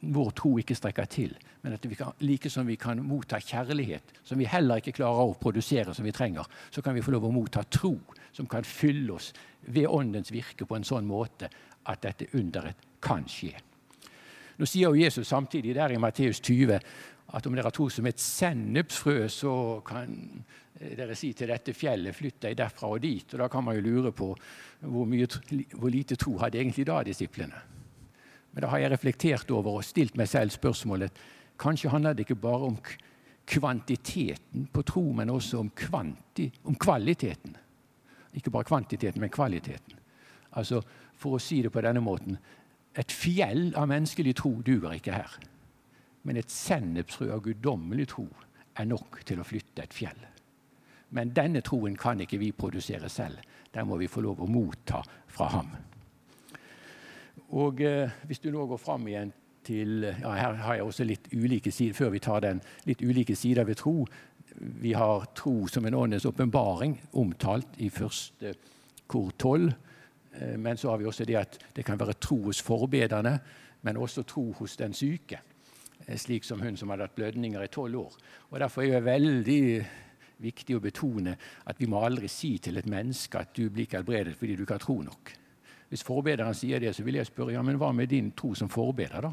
[0.00, 1.32] vår tro ikke strekker til,
[1.62, 5.32] men at vi kan, like som vi kan motta kjærlighet, som vi heller ikke klarer
[5.32, 7.96] å produsere som vi trenger, så kan vi få lov å motta tro,
[8.32, 9.32] som kan fylle oss
[9.66, 11.50] ved Åndens virke på en sånn måte
[11.86, 13.54] at dette underet kan skje.
[14.56, 16.80] Nå sier jo Jesus samtidig der i Matteus 20
[17.36, 19.54] at om dere tro som et sennepsfrø, så
[19.86, 20.14] kan
[20.76, 23.32] dere si til dette fjellet 'flytt deg derfra og dit'.
[23.34, 24.36] Og Da kan man jo lure på
[24.80, 25.26] hvor, mye,
[25.74, 27.56] hvor lite tro hadde egentlig da disiplene.
[28.52, 31.12] Men da har jeg reflektert over og stilt meg selv spørsmålet
[31.58, 32.78] kanskje handler det ikke bare om
[33.46, 37.56] kvantiteten på tro, men også om, kvanti, om kvaliteten.
[38.34, 39.98] Ikke bare kvantiteten, men kvaliteten.
[40.52, 40.82] Altså,
[41.16, 42.36] For å si det på denne måten
[42.92, 45.38] et fjell av menneskelig tro duger ikke her.
[46.28, 48.26] Men et sennepsfrø av guddommelig tro
[48.76, 50.35] er nok til å flytte et fjell.
[51.10, 53.38] Men denne troen kan ikke vi produsere selv.
[53.74, 55.74] Den må vi få lov å motta fra ham.
[57.54, 59.32] Og eh, Hvis du nå går fram igjen
[59.66, 63.36] til ja, Her har jeg også litt ulike sider før vi tar den, litt ulike
[63.36, 64.04] sider ved tro
[64.60, 68.54] vi har tro som en åndens åpenbaring, omtalt i første
[69.06, 69.72] kor 12.
[70.32, 73.38] Eh, men så har vi også det at det kan være tro hos forbederne,
[73.82, 75.40] men også tro hos den syke.
[76.06, 78.16] Eh, slik som hun som hadde hatt blødninger i tolv år.
[78.50, 79.86] Og Derfor er jeg veldig
[80.42, 81.36] viktig å betone
[81.66, 84.64] at vi må aldri si til et menneske at du blir ikke helbredet fordi du
[84.64, 85.32] ikke har tro nok.
[85.88, 88.68] Hvis forbederen sier det, så vil jeg spørre ja, men hva med din tro som
[88.68, 89.22] forbeder.
[89.22, 89.32] da?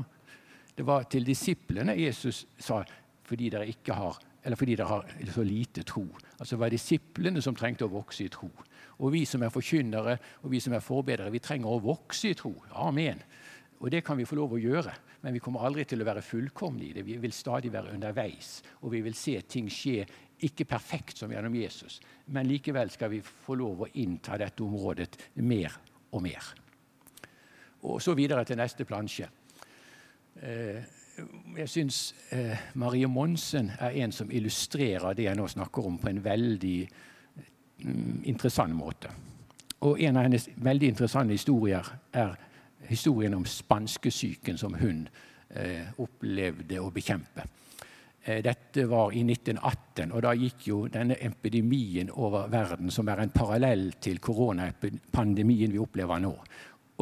[0.76, 2.84] Det var til disiplene Jesus sa
[3.24, 6.04] fordi dere ikke har eller fordi dere har så lite tro.
[6.38, 8.50] Altså Det var disiplene som trengte å vokse i tro.
[9.00, 12.36] Og vi som er forkynnere og vi som er forbedere, vi trenger å vokse i
[12.38, 12.52] tro.
[12.76, 13.22] Amen.
[13.80, 14.94] Og det kan vi få lov å gjøre,
[15.24, 17.06] men vi kommer aldri til å være fullkomne i det.
[17.08, 20.06] Vi vil stadig være underveis, og vi vil se ting skje
[20.44, 22.00] ikke perfekt som gjennom Jesus,
[22.36, 25.78] men likevel skal vi få lov å innta dette området mer
[26.12, 26.52] og mer.
[27.84, 29.28] Og så videre til neste plansje.
[30.42, 30.84] Eh,
[31.58, 31.98] jeg syns
[32.34, 36.78] eh, Marie Monsen er en som illustrerer det jeg nå snakker om, på en veldig
[37.84, 39.12] mm, interessant måte.
[39.84, 42.38] Og En av hennes veldig interessante historier er
[42.88, 45.04] historien om spanskesyken som hun
[45.50, 47.46] eh, opplevde å bekjempe.
[48.26, 53.20] Eh, dette var i 1918, og da gikk jo denne epidemien over verden, som er
[53.20, 56.32] en parallell til koronapandemien vi opplever nå.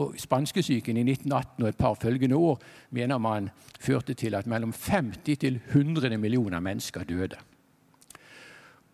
[0.02, 2.58] Og Spanskesyken i 1918 og et par følgende år
[2.90, 7.38] mener man førte til at mellom 50 til 100 millioner mennesker døde.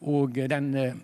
[0.02, 1.00] Og den eh,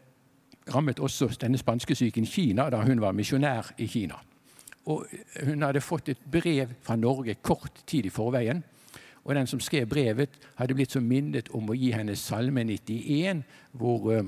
[0.76, 4.20] rammet også denne spanskesyken Kina da hun var misjonær i Kina.
[4.86, 5.08] Og
[5.46, 8.64] hun hadde fått et brev fra Norge kort tid i forveien.
[9.24, 13.44] Og den som skrev brevet, hadde blitt så minnet om å gi henne Salme 91,
[13.72, 14.24] hvor eh,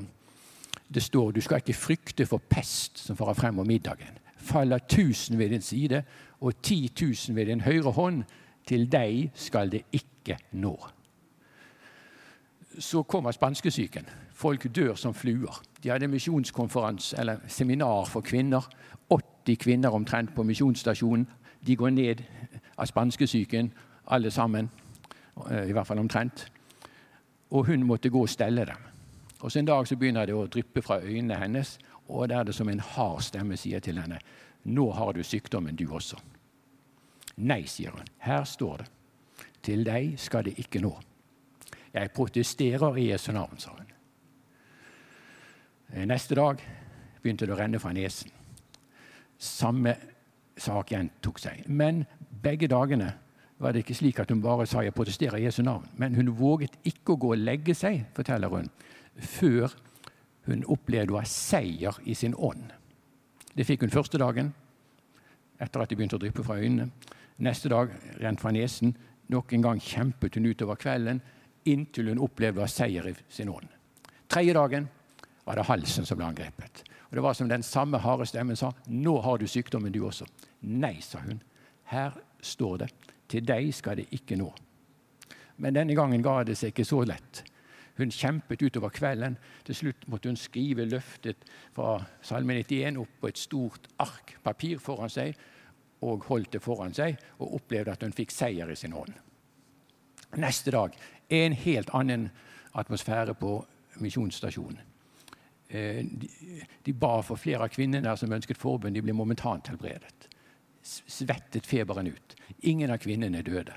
[0.94, 4.20] det står du skal ikke frykte for pest som farer frem om middagen.
[4.38, 6.04] Faller tusen ved din side
[6.40, 8.24] og ti tusen ved din høyre hånd,
[8.68, 10.76] til deg skal det ikke nå.
[12.80, 14.06] Så kommer spanskesyken.
[14.34, 15.62] Folk dør som fluer.
[15.84, 18.68] De hadde misjonskonferanse, eller seminar for kvinner.
[19.10, 21.28] 80 kvinner omtrent på misjonsstasjonen.
[21.68, 22.24] De går ned
[22.78, 23.72] av spanskesyken,
[24.08, 24.70] alle sammen.
[25.36, 26.46] I hvert fall omtrent.
[27.52, 28.92] Og hun måtte gå og stelle dem.
[29.42, 32.44] Og så En dag så begynner det å dryppe fra øynene hennes, og det er
[32.44, 34.20] det som en hard stemme sier til henne.
[34.64, 36.18] Nå har du sykdommen, du også.
[37.38, 38.08] Nei, sier hun.
[38.18, 38.88] Her står det.
[39.62, 40.94] Til deg skal det ikke nå.
[41.94, 43.92] Jeg protesterer i Jesu navn, sa hun.
[46.08, 46.62] Neste dag
[47.22, 48.32] begynte det å renne fra nesen.
[49.38, 49.96] Samme
[50.58, 51.64] sak gjentok seg.
[51.68, 52.06] Men
[52.44, 53.14] begge dagene
[53.60, 55.88] var det ikke slik at hun bare sa 'jeg protesterer i Jesu navn'.
[55.98, 58.70] Men hun våget ikke å gå og legge seg, forteller hun,
[59.18, 59.74] før
[60.46, 62.72] hun opplevde å ha seier i sin ånd.
[63.58, 64.54] Det fikk hun første dagen,
[65.60, 66.92] etter at det begynte å dryppe fra øynene.
[67.40, 67.90] Neste dag
[68.22, 68.96] rent fra nesen.
[69.30, 71.22] Nok en gang kjempet hun utover kvelden
[71.66, 73.68] inntil hun opplevde å ha seier i sin ånd.
[74.30, 74.88] Tredje dagen
[75.46, 76.84] var det halsen som ble angrepet.
[77.10, 78.72] Og Det var som den samme harde stemmen sa.
[78.88, 80.28] 'Nå har du sykdommen, du også.'
[80.62, 81.42] Nei, sa hun.
[81.84, 82.12] Her
[82.42, 82.90] står det.
[83.28, 84.52] Til deg skal det ikke nå.
[85.58, 87.44] Men denne gangen ga det seg ikke så lett.
[87.98, 89.38] Hun kjempet utover kvelden.
[89.64, 91.46] Til slutt måtte hun skrive løftet
[91.76, 95.36] fra Salme 91 opp på et stort ark papir foran seg
[96.06, 99.14] og holdt det foran seg og opplevde at hun fikk seier i sin hånd.
[100.36, 100.98] Neste dag
[101.32, 102.28] en helt annen
[102.76, 103.56] atmosfære på
[104.04, 104.82] misjonsstasjonen.
[105.70, 106.04] Eh,
[106.86, 108.94] de ba for flere av kvinnene som ønsket forbund.
[108.94, 110.28] De ble momentant helbredet.
[110.86, 112.36] Svettet feberen ut.
[112.62, 113.74] Ingen av kvinnene døde.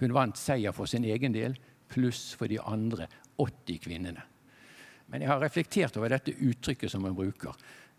[0.00, 1.54] Hun vant seier for sin egen del,
[1.90, 3.06] pluss for de andre
[3.38, 4.24] 80 kvinnene.
[5.10, 7.54] Men jeg har reflektert over dette uttrykket som hun bruker.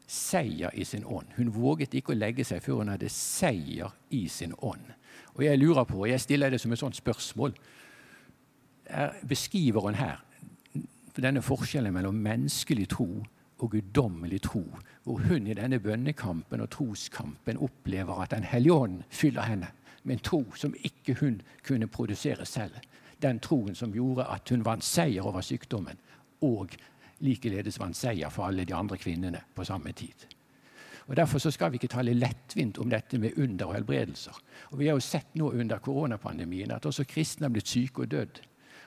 [0.07, 1.31] Seier i sin ånd.
[1.37, 4.91] Hun våget ikke å legge seg før hun hadde seier i sin ånd.
[5.35, 7.55] Og jeg lurer på, og jeg stiller det som et sånt spørsmål
[9.23, 10.17] Beskriver hun her
[11.15, 13.21] denne forskjellen mellom menneskelig tro
[13.61, 14.63] og guddommelig tro,
[15.03, 19.67] hvor hun i denne bønnekampen og troskampen opplever at Den hellige ånd fyller henne
[20.03, 22.73] med en tro som ikke hun kunne produsere selv.
[23.21, 25.97] Den troen som gjorde at hun vant seier over sykdommen,
[26.41, 26.73] og
[27.19, 30.25] likeledes vant seier for alle de andre kvinnene på samme tid.
[31.07, 34.37] Og Derfor så skal vi ikke tale lettvint om dette med under og helbredelser.
[34.71, 38.11] Og Vi har jo sett nå under koronapandemien at også kristne har blitt syke og
[38.11, 38.41] dødd.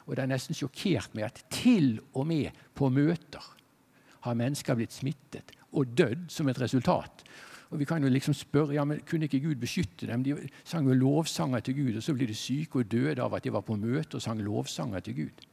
[0.07, 3.54] Og det er nesten sjokkert med at til og med på møter
[4.25, 7.25] har mennesker blitt smittet og dødd som et resultat.
[7.71, 10.23] Og Vi kan jo liksom spørre ja, men kunne ikke Gud beskytte dem.
[10.23, 13.45] De sang jo lovsanger til Gud, og så blir de syke og døde av at
[13.45, 15.47] de var på møte og sang lovsanger til Gud.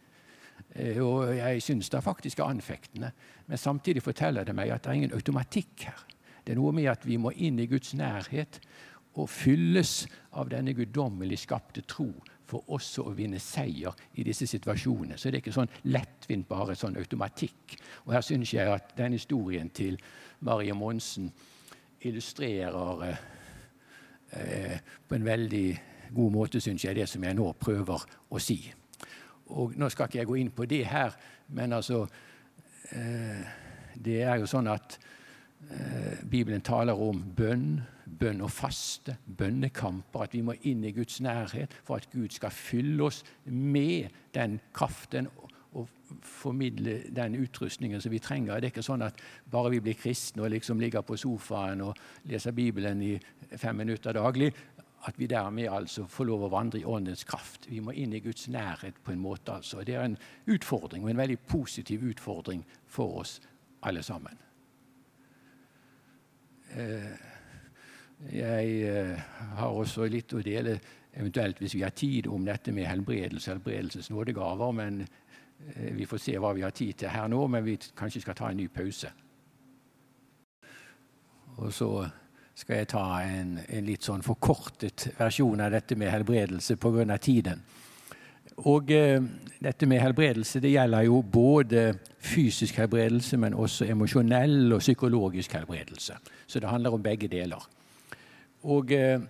[0.75, 3.11] Eh, og Jeg syns det faktisk er anfektende,
[3.47, 6.05] men samtidig forteller det meg at det er ingen automatikk her.
[6.45, 8.59] Det er noe med at vi må inn i Guds nærhet
[9.15, 12.11] og fylles av denne guddommelig skapte tro
[12.51, 15.17] for også å vinne seier i disse situasjonene.
[15.17, 17.77] Så det er ikke sånn lettvint, bare sånn automatikk.
[18.05, 19.99] Og her syns jeg at den historien til
[20.47, 21.29] Marie Monsen
[22.01, 25.65] illustrerer eh, på en veldig
[26.11, 28.59] god måte, syns jeg, det som jeg nå prøver å si.
[29.51, 31.15] Og Nå skal ikke jeg gå inn på det her,
[31.55, 32.05] men altså
[32.95, 33.41] eh,
[33.95, 34.95] Det er jo sånn at
[35.69, 37.81] eh, Bibelen taler om bønn
[38.19, 42.51] bønn og faste, bønnekamper, at vi må inn i Guds nærhet for at Gud skal
[42.51, 45.29] fylle oss med den kraften
[45.71, 45.87] og
[46.21, 48.59] formidle den utrustningen som vi trenger.
[48.59, 49.21] Det er ikke sånn at
[49.51, 51.97] bare vi blir kristne og liksom ligger på sofaen og
[52.27, 53.13] leser Bibelen i
[53.55, 54.51] fem minutter daglig,
[55.07, 57.65] at vi dermed altså får lov å vandre i åndens kraft.
[57.71, 59.53] Vi må inn i Guds nærhet på en måte.
[59.53, 59.81] altså.
[59.83, 63.39] Det er en utfordring, og en veldig positiv utfordring for oss
[63.81, 64.37] alle sammen.
[66.75, 67.30] Eh,
[68.29, 69.17] jeg eh,
[69.57, 70.77] har også litt å dele,
[71.13, 74.71] eventuelt hvis vi har tid, om dette med helbredelse, helbredelses nådegaver.
[74.77, 78.21] Men eh, vi får se hva vi har tid til her nå, men vi kanskje
[78.21, 79.11] skal ta en ny pause.
[81.57, 81.91] Og så
[82.55, 87.17] skal jeg ta en, en litt sånn forkortet versjon av dette med helbredelse pga.
[87.17, 87.63] tiden.
[88.67, 89.21] Og eh,
[89.59, 96.17] dette med helbredelse det gjelder jo både fysisk helbredelse, men også emosjonell og psykologisk helbredelse.
[96.47, 97.80] Så det handler om begge deler.
[98.69, 99.21] Og eh,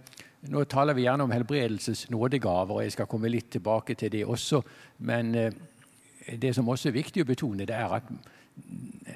[0.41, 4.23] Nå taler vi gjerne om helbredelses nådegaver, og jeg skal komme litt tilbake til det
[4.25, 4.63] også.
[5.05, 5.53] Men eh,
[6.41, 8.09] det som også er viktig å betone, det er at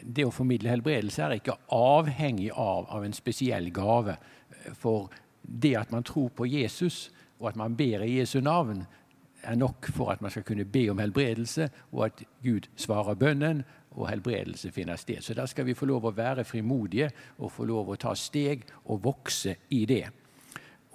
[0.05, 4.19] det å formidle helbredelse er ikke avhengig av, av en spesiell gave.
[4.77, 5.09] For
[5.41, 7.09] det at man tror på Jesus,
[7.39, 8.85] og at man ber i Jesu navn,
[9.45, 13.63] er nok for at man skal kunne be om helbredelse, og at Gud svarer bønnen,
[13.95, 15.21] og helbredelse finner sted.
[15.21, 17.09] Så der skal vi få lov å være frimodige
[17.39, 20.03] og få lov å ta steg og vokse i det.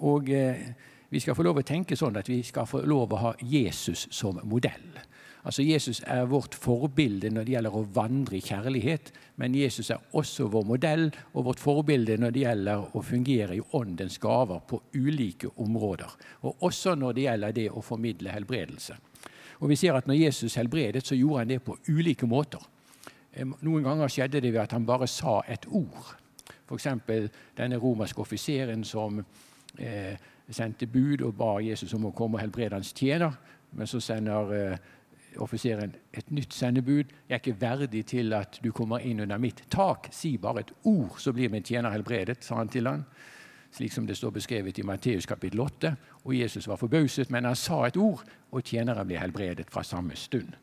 [0.07, 0.65] Og eh,
[1.11, 4.07] vi skal få lov å tenke sånn at vi skal få lov å ha Jesus
[4.15, 5.01] som modell.
[5.41, 9.09] Altså Jesus er vårt forbilde når det gjelder å vandre i kjærlighet,
[9.41, 13.63] men Jesus er også vår modell og vårt forbilde når det gjelder å fungere i
[13.77, 16.13] åndens gaver på ulike områder.
[16.45, 18.99] Og også når det gjelder det å formidle helbredelse.
[19.61, 22.61] Og vi ser at Når Jesus helbredet, så gjorde han det på ulike måter.
[23.39, 26.15] Noen ganger skjedde det ved at han bare sa et ord.
[26.67, 26.87] F.eks.
[27.57, 29.21] denne romerske offiseren som
[29.79, 30.17] eh,
[30.49, 33.35] sendte bud og ba Jesus om å komme og helbrede hans tjener.
[33.71, 34.77] Men så sender eh,
[35.39, 37.03] offiseren et nytt sendebud.
[37.03, 40.73] 'Jeg er ikke verdig til at du kommer inn under mitt tak.' 'Si bare et
[40.83, 43.05] ord, så blir min tjener helbredet', sa han til han.
[43.71, 45.95] Slik som det står beskrevet i Matteus kapittel 8.
[46.23, 50.15] Og Jesus var forbauset, men han sa et ord, og tjeneren ble helbredet fra samme
[50.15, 50.53] stund.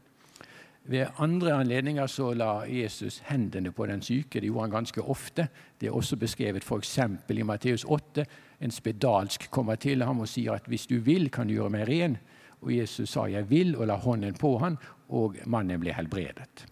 [0.89, 4.41] Ved andre anledninger så la Jesus hendene på den syke.
[4.41, 5.49] Det gjorde han ganske ofte.
[5.81, 6.99] Det er også beskrevet f.eks.
[7.29, 8.25] i Matteus 8.
[8.61, 11.89] En spedalsk kommer til ham og sier at 'hvis du vil, kan du gjøre meg
[11.89, 12.17] ren'.
[12.63, 14.79] Og Jesus sa 'jeg vil', og la hånden på han,
[15.09, 16.67] og mannen ble helbredet.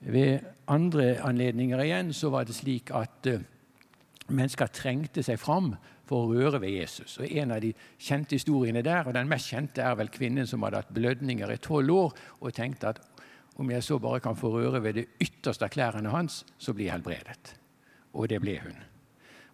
[0.00, 0.38] Ved
[0.68, 3.40] andre anledninger igjen så var det slik at uh,
[4.28, 5.74] mennesker trengte seg fram
[6.04, 7.18] for å røre ved Jesus.
[7.18, 10.62] Og En av de kjente historiene der, og den mest kjente, er vel kvinnen som
[10.62, 13.00] hadde hatt blødninger i tolv år og tenkte at
[13.56, 16.88] om jeg så bare kan få røre ved det ytterste av klærne hans, så blir
[16.88, 17.54] jeg helbredet.
[18.14, 18.78] Og det ble hun.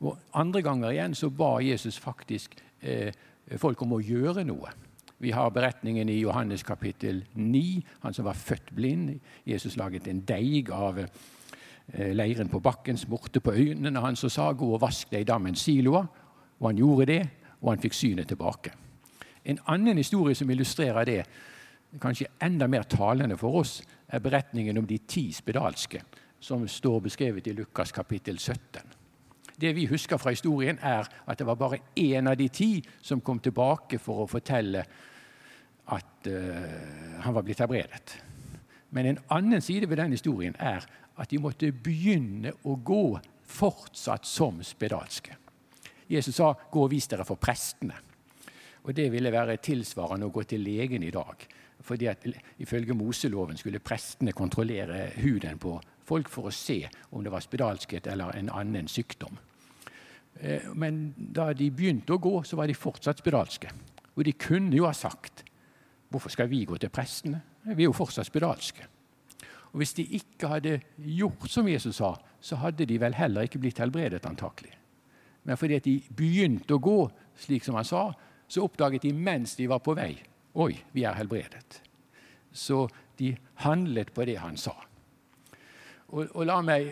[0.00, 3.12] Og Andre ganger igjen så ba Jesus faktisk eh,
[3.60, 4.72] folk om å gjøre noe.
[5.20, 9.18] Vi har beretningen i Johannes kapittel 9, han som var født blind.
[9.44, 14.52] Jesus laget en deig av eh, leiren på bakken, smurte på øynene hans og sa
[14.52, 16.08] 'gå og vask deg i dammens siloer'.
[16.60, 17.28] Og han gjorde det,
[17.60, 18.72] og han fikk synet tilbake.
[19.44, 21.24] En annen historie som illustrerer det,
[21.98, 26.02] kanskje enda mer talende for oss, er beretningen om de ti spedalske,
[26.40, 28.96] som står beskrevet i Lukas kapittel 17.
[29.60, 33.20] Det vi husker fra historien, er at det var bare én av de ti som
[33.20, 34.84] kom tilbake for å fortelle
[35.90, 38.14] at uh, han var blitt helbredet.
[38.90, 40.86] Men en annen side ved den historien er
[41.20, 43.04] at de måtte begynne å gå
[43.50, 45.36] fortsatt som spedalske.
[46.10, 47.94] Jesus sa 'gå og vis dere for prestene'.
[48.82, 51.46] Og Det ville være tilsvarende å gå til legen i dag.
[51.80, 52.26] Fordi at
[52.58, 58.08] Ifølge Moseloven skulle prestene kontrollere huden på folk for å se om det var spedalskhet
[58.10, 59.38] eller en annen sykdom.
[60.40, 63.70] Eh, men da de begynte å gå, så var de fortsatt spedalske.
[64.16, 65.46] Og de kunne jo ha sagt
[66.10, 67.38] Hvorfor skal vi gå til prestene?
[67.62, 68.82] Vi er jo fortsatt spedalske.
[69.70, 73.60] Og Hvis de ikke hadde gjort som Jesus sa, så hadde de vel heller ikke
[73.62, 74.72] blitt helbredet, antakelig.
[75.44, 76.96] Men fordi at de begynte å gå
[77.38, 78.08] slik som han sa,
[78.50, 80.16] så oppdaget de mens de var på vei
[80.60, 81.80] Oi, vi er helbredet.
[82.52, 82.84] Så
[83.16, 83.32] de
[83.64, 84.74] handlet på det han sa.
[86.10, 86.90] Og, og La meg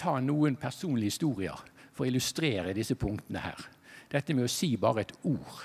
[0.00, 1.60] ta noen personlige historier
[1.92, 3.68] for å illustrere disse punktene her.
[4.10, 5.60] Dette med å si bare et ord.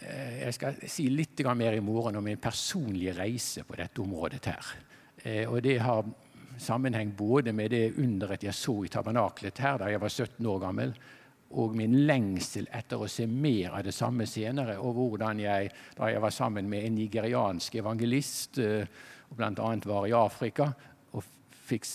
[0.00, 4.44] Eh, jeg skal si litt mer i morgen om min personlige reise på dette området.
[4.46, 4.66] her.
[5.24, 6.04] Eh, og Det har
[6.58, 10.60] sammenheng både med det underet jeg så i tabernaklet her da jeg var 17 år
[10.60, 10.94] gammel,
[11.58, 16.08] og min lengsel etter å se mer av det samme senere, og hvordan jeg, da
[16.12, 18.86] jeg var sammen med en nigeriansk evangelist, eh,
[19.30, 19.68] og bl.a.
[19.88, 20.70] var i Afrika,
[21.12, 21.24] og
[21.68, 21.88] fikk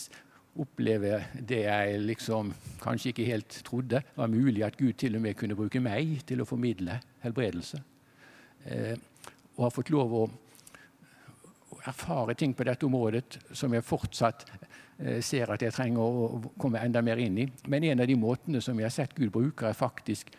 [0.58, 2.50] oppleve det jeg liksom
[2.82, 6.42] kanskje ikke helt trodde var mulig, at Gud til og med kunne bruke meg til
[6.42, 7.82] å formidle helbredelse.
[8.66, 8.96] Eh,
[9.58, 10.28] og har fått lov å
[11.88, 14.46] erfare ting på dette området som jeg fortsatt
[15.00, 17.48] eh, ser at jeg trenger å komme enda mer inn i.
[17.68, 20.32] Men en av de måtene som jeg har sett Gud bruker, er faktisk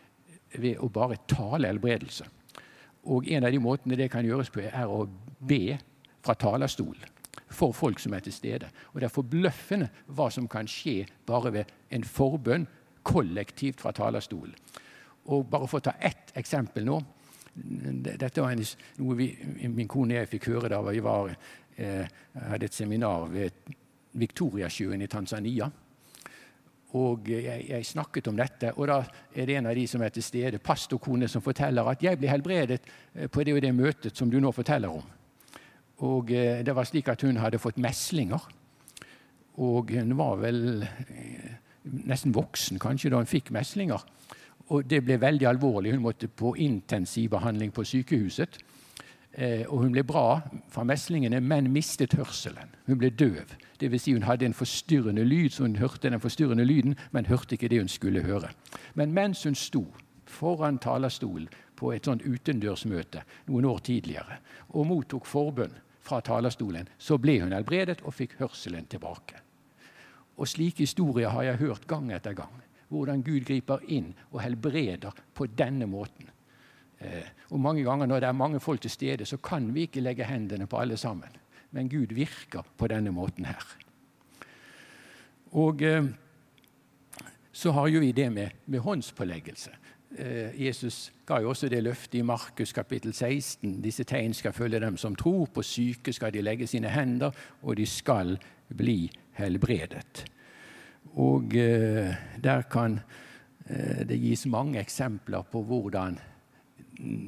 [0.59, 2.27] ved å bare tale helbredelse.
[3.09, 5.07] Og en av de måtene det kan gjøres på, er å
[5.39, 5.79] be
[6.25, 7.15] fra talerstolen
[7.49, 8.69] for folk som er til stede.
[8.93, 12.67] Og Det er forbløffende hva som kan skje bare ved en forbønn
[13.03, 14.55] kollektivt fra talerstolen.
[15.33, 17.01] Og Bare for å ta ett eksempel nå
[17.59, 18.63] dette var en,
[19.03, 19.29] noe vi,
[19.67, 21.35] min kone og jeg fikk høre da vi var,
[21.77, 22.07] eh,
[22.49, 23.75] hadde et seminar ved
[24.19, 25.69] Viktoriasjøen i Tanzania.
[26.97, 29.03] Og jeg, jeg, snakket om dette, og da
[29.37, 32.29] er det en av de som er til stede, pastorkone, som forteller at 'jeg ble
[32.29, 32.81] helbredet
[33.15, 35.05] eh, på det og det møtet som du nå forteller om'.
[35.99, 38.41] Og eh, det var slik at hun hadde fått meslinger.
[39.59, 44.01] Og hun var vel eh, nesten voksen kanskje da hun fikk meslinger
[44.69, 45.93] og det ble veldig alvorlig.
[45.95, 48.59] Hun måtte på intensivbehandling på sykehuset.
[49.33, 50.41] Eh, og hun ble bra
[50.73, 52.75] fra meslingene, men mistet hørselen.
[52.87, 53.55] Hun ble døv.
[53.81, 54.03] Dvs.
[54.03, 57.69] Si hun hadde en forstyrrende lyd, så hun hørte den forstyrrende lyden, men hørte ikke
[57.69, 58.51] det hun skulle høre.
[58.95, 59.87] Men mens hun sto
[60.27, 64.41] foran talerstolen på et sånt utendørsmøte noen år tidligere
[64.75, 69.39] og mottok forbønn fra talerstolen, så ble hun helbredet og fikk hørselen tilbake.
[70.39, 72.55] Og slike historier har jeg hørt gang etter gang.
[72.89, 76.31] Hvordan Gud griper inn og helbreder på denne måten.
[77.01, 80.01] Eh, og mange ganger når det er mange folk til stede, så kan vi ikke
[80.01, 81.37] legge hendene på alle sammen.
[81.71, 83.77] Men Gud virker på denne måten her.
[85.53, 86.09] Og eh,
[87.53, 89.71] så har jo vi det med, med håndspåleggelse.
[90.17, 93.83] Eh, Jesus ga jo også det løftet i Markus kapittel 16.
[93.83, 95.47] Disse tegn skal følge dem som tror.
[95.47, 97.31] På syke skal de legge sine hender,
[97.63, 98.39] og de skal
[98.77, 100.25] bli helbredet.
[101.15, 102.15] Og eh,
[102.45, 103.01] der kan
[103.67, 106.19] eh, det gis mange eksempler på hvordan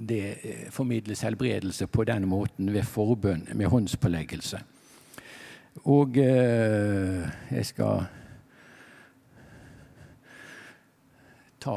[0.09, 4.61] det eh, formidles helbredelse på den måten ved forbønn med håndspåleggelse.
[5.87, 8.03] Og jeg skal
[11.63, 11.77] ta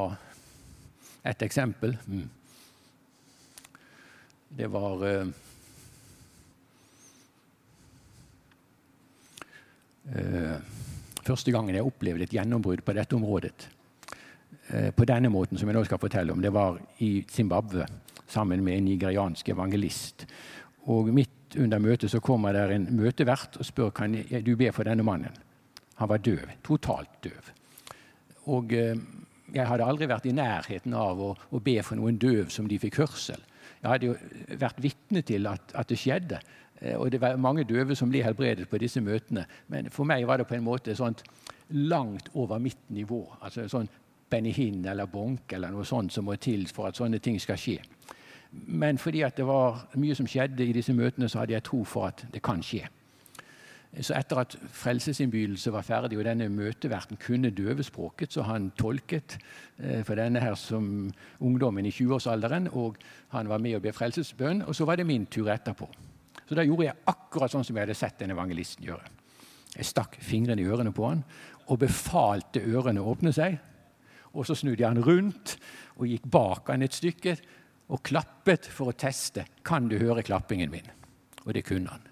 [1.23, 1.93] et eksempel.
[2.07, 2.29] Mm.
[4.57, 5.27] Det var eh,
[11.23, 13.67] første gangen jeg opplevde et gjennombrudd på dette området.
[14.67, 16.41] Eh, på denne måten som jeg nå skal fortelle om.
[16.41, 17.87] Det var i Zimbabwe
[18.27, 20.27] sammen med en nigeriansk evangelist.
[20.91, 24.87] Og Midt under møtet så kommer der en møtevert og spør kan du be for
[24.87, 25.35] denne mannen.
[25.99, 26.47] Han var døv.
[26.65, 27.51] Totalt døv.
[28.51, 28.97] Og eh,
[29.53, 32.79] jeg hadde aldri vært i nærheten av å, å, be for noen døv som de
[32.81, 33.41] fikk hørsel.
[33.83, 34.15] Jeg hadde jo
[34.59, 36.39] vært vitne til at, at, det skjedde.
[36.83, 39.45] Eh, og det var mange døve som ble helbredet på disse møtene.
[39.67, 41.23] Men for meg var det på en måte sånt
[41.69, 43.23] langt over mitt nivå.
[43.41, 43.89] Altså sånn
[44.29, 44.53] Benny
[44.89, 47.77] eller Bonk eller noe sånt som må til for at sånne ting skal skje.
[48.51, 51.83] Men fordi at det var mye som skjedde i disse møtene, så hadde jeg tro
[51.83, 52.85] for at det kan skje.
[54.01, 59.37] Så etter at frelsesinnbydelse var ferdig, og denne møteverten kunne døvespråket, så han tolket
[59.77, 62.97] eh, for denne her som ungdommen i 20-årsalderen, og
[63.35, 64.65] han var med og ble frelsesbønn.
[64.65, 65.89] Og så var det min tur etterpå.
[66.47, 69.11] Så da gjorde jeg akkurat sånn som jeg hadde sett en evangelisten gjøre.
[69.73, 71.23] Jeg stakk fingrene i ørene på han
[71.71, 73.57] og befalte ørene å åpne seg.
[74.33, 75.57] Og så snudde jeg han rundt
[75.99, 77.37] og gikk bak han et stykke
[77.93, 79.45] og klappet for å teste.
[79.65, 80.89] Kan du høre klappingen min?
[81.43, 82.09] Og det kunne han.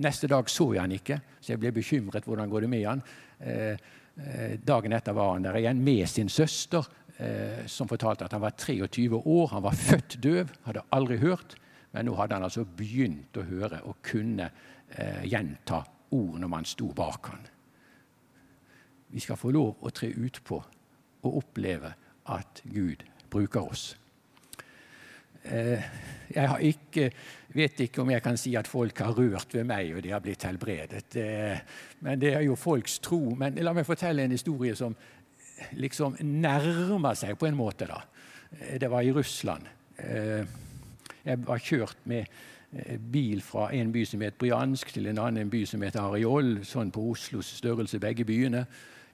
[0.00, 2.26] Neste dag så jeg han ikke, så jeg ble bekymret.
[2.26, 3.02] Hvordan går det med han?
[3.40, 3.74] Eh,
[4.16, 6.86] eh, dagen etter var han der igjen med sin søster,
[7.18, 9.50] eh, som fortalte at han var 23 år.
[9.56, 11.56] Han var født døv, hadde aldri hørt,
[11.92, 14.50] men nå hadde han altså begynt å høre og kunne
[14.88, 17.48] eh, gjenta ord når man sto bak han
[19.10, 20.58] vi skal få lov å tre utpå
[21.20, 21.92] og oppleve
[22.30, 23.84] at Gud bruker oss.
[25.42, 25.82] Eh,
[26.30, 27.06] jeg ikke,
[27.56, 30.22] vet ikke om jeg kan si at folk har rørt ved meg, og de har
[30.22, 31.16] blitt helbredet.
[31.18, 31.62] Eh,
[32.06, 33.34] men det er jo folks tro.
[33.38, 34.94] Men la meg fortelle en historie som
[35.76, 37.90] liksom nærmer seg på en måte.
[37.90, 38.02] da.
[38.60, 39.66] Eh, det var i Russland.
[41.24, 42.30] Jeg var kjørt med
[43.10, 46.92] bil fra en by som het Bryansk, til en annen by som het Ariol, sånn
[46.94, 48.64] på Oslos størrelse, begge byene.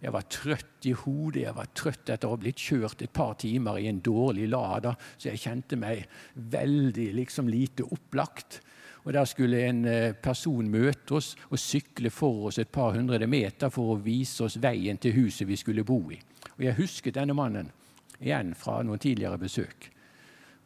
[0.02, 3.32] Jeg var trøtt i hodet, jeg var trøtt etter å ha blitt kjørt et par
[3.40, 6.04] timer i en dårlig Lada, så jeg kjente meg
[6.52, 8.60] veldig liksom lite opplagt.
[9.06, 13.26] Og Der skulle en eh, person møte oss og sykle for oss et par hundre
[13.30, 16.18] meter for å vise oss veien til huset vi skulle bo i.
[16.58, 17.70] Og Jeg husket denne mannen
[18.18, 19.88] igjen fra noen tidligere besøk.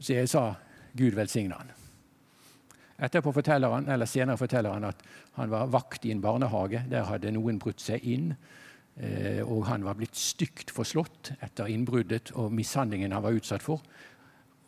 [0.01, 0.55] Så jeg sa
[0.93, 1.77] Gud velsigne han.
[3.01, 5.05] Etterpå forteller han, eller Senere forteller han at
[5.39, 6.83] han var vakt i en barnehage.
[6.91, 8.35] Der hadde noen brutt seg inn
[9.01, 13.81] Eh, og han var blitt stygt forslått etter innbruddet og mishandlingen han var utsatt for.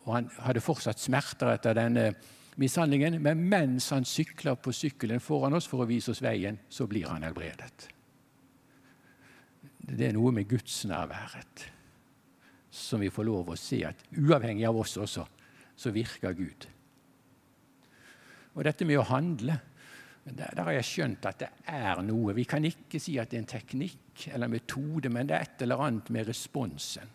[0.07, 2.07] Og han hadde fortsatt smerter etter denne
[2.59, 6.87] mishandlingen, men mens han sykler på sykkelen foran oss for å vise oss veien, så
[6.89, 7.87] blir han helbredet.
[9.83, 11.67] Det er noe med gudsnærværet
[12.73, 15.27] som vi får lov å se at uavhengig av oss også,
[15.75, 16.67] så virker Gud.
[18.53, 19.57] Og dette med å handle
[20.23, 22.35] der, der, har jeg skjønt at det er noe.
[22.37, 25.65] Vi kan ikke si at det er en teknikk eller metode, men det er et
[25.65, 27.09] eller annet med responsen.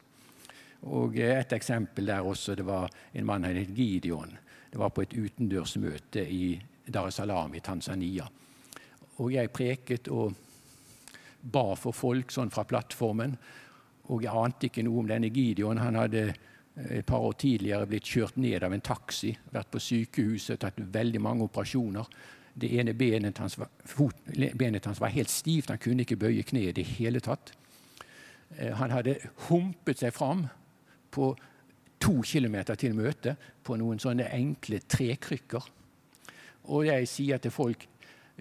[0.93, 4.37] Og Et eksempel der også, det var en mann som het Gideon.
[4.71, 8.29] Det var på et utendørsmøte i Dar es Salaam i Tanzania.
[9.19, 10.35] Og jeg preket og
[11.43, 13.37] ba for folk sånn fra plattformen.
[14.09, 15.81] Og jeg ante ikke noe om denne Gideon.
[15.81, 16.35] Han hadde
[16.87, 21.21] et par år tidligere blitt kjørt ned av en taxi, vært på sykehuset, tatt veldig
[21.23, 22.07] mange operasjoner.
[22.59, 24.17] Det ene benet hans, var, fot,
[24.59, 27.53] benet hans var helt stivt, han kunne ikke bøye kneet i det hele tatt.
[28.57, 29.19] Eh, han hadde
[29.49, 30.47] humpet seg fram
[31.15, 31.33] på
[31.99, 35.67] to kilometer til møtet på noen sånne enkle trekrykker.
[36.69, 37.87] Og jeg sier til folk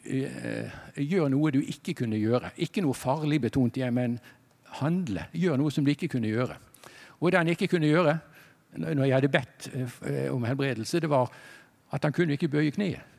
[0.04, 2.54] eh, gjør noe du ikke kunne gjøre.
[2.64, 4.20] Ikke noe farlig betont, men
[4.82, 5.28] handle.
[5.34, 6.58] Gjør noe som du ikke kunne gjøre.
[7.20, 8.18] Og det han ikke kunne gjøre
[8.78, 11.32] når jeg hadde bedt eh, om helbredelse, det var
[11.96, 13.16] at han kunne ikke bøye kneet.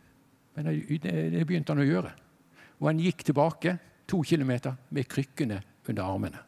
[0.54, 2.10] Men det begynte han å gjøre.
[2.78, 3.76] Og han gikk tilbake
[4.08, 6.42] to kilometer med krykkene under armene.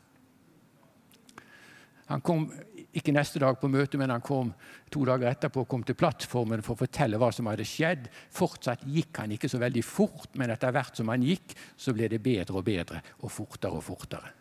[2.11, 2.49] Han kom
[2.91, 4.51] ikke neste dag på møte, men han kom
[4.91, 8.09] to dager etterpå kom til plattformen for å fortelle hva som hadde skjedd.
[8.35, 12.11] Fortsatt gikk han ikke så veldig fort, men etter hvert som han gikk, så ble
[12.11, 14.35] det bedre og bedre og fortere og fortere.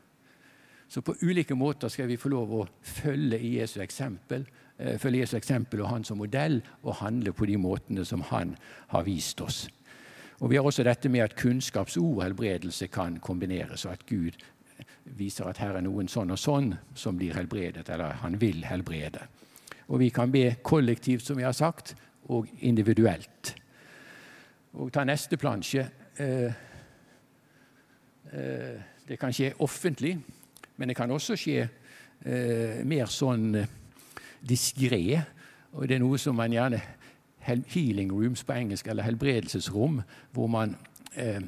[0.90, 4.48] Så på ulike måter skal vi få lov å følge Jesu eksempel,
[4.78, 8.56] eh, følge Jesu eksempel og han som modell, og handle på de måtene som han
[8.88, 9.68] har vist oss.
[10.40, 14.32] Og Vi har også dette med at kunnskapsord og helbredelse kan kombineres, og at Gud
[15.04, 19.28] viser at her er noen sånn og sånn som blir helbredet, eller han vil helbrede.
[19.90, 21.96] Og vi kan be kollektivt, som vi har sagt,
[22.30, 23.56] og individuelt.
[24.74, 25.86] Og ta neste plansje.
[26.18, 26.54] Eh,
[28.34, 30.18] eh, det kan skje offentlig,
[30.80, 33.52] men det kan også skje eh, mer sånn
[34.40, 35.20] diskré.
[35.76, 36.80] Og det er noe som man gjerne
[37.50, 40.02] Healing rooms på engelsk, eller helbredelsesrom,
[40.36, 40.76] hvor man
[41.18, 41.42] eh,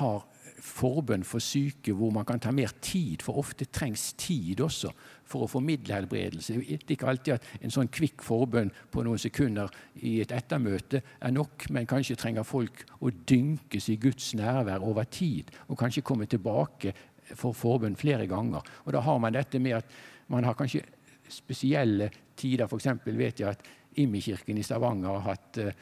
[0.00, 0.22] har
[0.62, 4.92] forbønn for syke hvor man kan ta mer tid, for ofte trengs tid også
[5.26, 6.54] for å formidle helbredelse.
[6.54, 9.72] Det er ikke alltid at en sånn kvikk forbønn på noen sekunder
[10.04, 15.08] i et ettermøte er nok, men kanskje trenger folk å dynkes i Guds nærvær over
[15.10, 16.94] tid, og kanskje komme tilbake
[17.38, 18.62] for forbund flere ganger.
[18.84, 19.86] Og Da har man dette med at
[20.28, 20.84] man har kanskje
[21.28, 22.66] spesielle tider.
[22.66, 22.88] F.eks.
[23.04, 23.62] vet jeg at
[23.96, 25.72] Imi-kirken i Stavanger har hatt eh,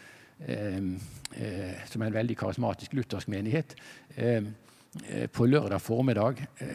[1.36, 3.76] eh, som er en veldig karismatisk luthersk menighet,
[4.16, 4.42] eh,
[5.06, 6.68] Eh, på lørdag formiddag eh,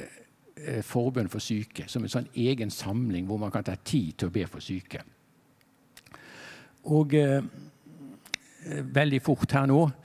[0.56, 4.30] eh, forbønn for syke, som en sånn egen samling hvor man kan ta tid til
[4.30, 5.02] å be for syke.
[6.96, 7.44] Og eh,
[8.96, 10.05] veldig fort her nå eh,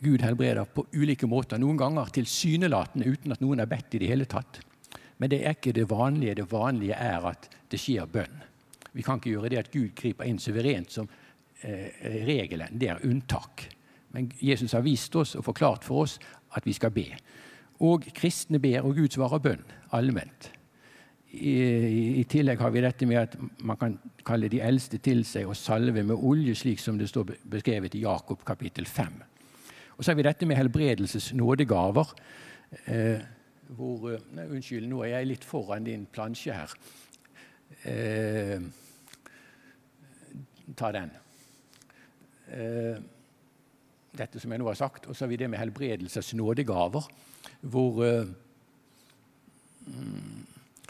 [0.00, 1.60] Gud helbreder på ulike måter.
[1.60, 4.60] Noen ganger tilsynelatende uten at noen har bedt i det hele tatt.
[5.20, 6.38] Men det er ikke det vanlige.
[6.40, 8.42] Det vanlige er at det skjer bønn.
[8.96, 11.08] Vi kan ikke gjøre det at Gud griper inn suverent som
[11.60, 11.92] eh,
[12.24, 12.78] regelen.
[12.80, 13.66] Det er unntak.
[14.16, 16.16] Men Jesus har vist oss og forklart for oss
[16.56, 17.10] at vi skal be.
[17.84, 19.64] Og kristne ber, og Gud svarer bønn
[19.96, 20.50] allment.
[21.36, 21.54] I,
[22.20, 23.96] I, tillegg har vi dette med at man kan
[24.26, 28.04] kalle de eldste til seg og salve med olje, slik som det står beskrevet i
[28.04, 29.18] Jakob kapittel 5.
[29.96, 32.12] Og så har vi dette med helbredelses nådegaver.
[32.86, 33.20] Eh,
[33.76, 36.74] hvor, eh, nei, unnskyld, nå er jeg litt foran din plansje her.
[37.84, 38.60] Eh,
[40.76, 41.10] ta den.
[42.52, 42.98] Eh,
[44.16, 45.06] dette som jeg nå har sagt.
[45.06, 47.08] Og så har vi det med helbredelses nådegaver,
[47.60, 48.26] hvor uh,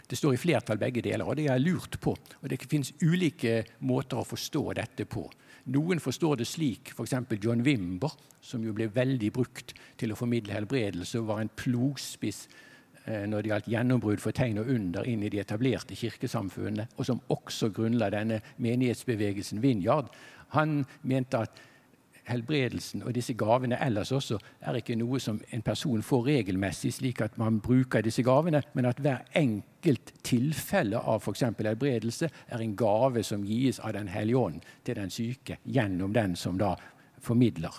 [0.07, 2.13] det står i flertall begge deler, og det jeg lurt på.
[2.15, 5.25] Og Det finnes ulike måter å forstå dette på.
[5.75, 7.13] Noen forstår det slik, f.eks.
[7.43, 12.45] John Wimber, som jo ble veldig brukt til å formidle helbredelse, og var en plogspiss
[13.03, 17.09] eh, når det gjaldt gjennombrudd for tegn og under inn i de etablerte kirkesamfunnene, og
[17.09, 20.07] som også grunnla denne menighetsbevegelsen Vinjard.
[20.55, 21.59] Han mente at
[22.27, 27.21] helbredelsen og disse gavene ellers også er ikke noe som en person får regelmessig, slik
[27.23, 31.45] at man bruker disse gavene, men at hver enkelt tilfelle av f.eks.
[31.57, 36.35] helbredelse er en gave som gis av Den hellige ånd til den syke gjennom den
[36.35, 36.75] som da
[37.23, 37.73] formidler.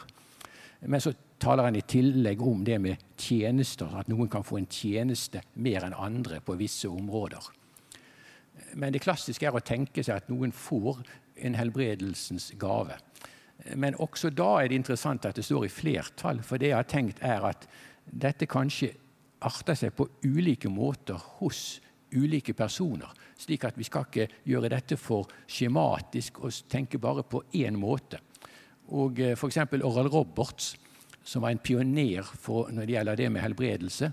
[0.81, 4.71] Men så taler han i tillegg om det med tjenester, at noen kan få en
[4.71, 7.51] tjeneste mer enn andre på visse områder.
[8.75, 11.03] Men det klassiske er å tenke seg at noen får
[11.47, 12.99] en helbredelsens gave.
[13.75, 16.89] Men også da er det interessant at det står i flertall, for det jeg har
[16.89, 17.67] tenkt er at
[18.07, 18.93] dette kanskje
[19.45, 21.81] arter seg på ulike måter hos
[22.15, 23.11] ulike personer.
[23.39, 28.21] Slik at vi skal ikke gjøre dette for skjematisk og tenke bare på én måte.
[28.95, 29.61] Og eh, F.eks.
[29.83, 30.73] Oral Roberts,
[31.23, 34.13] som var en pioner når det gjelder det med helbredelse.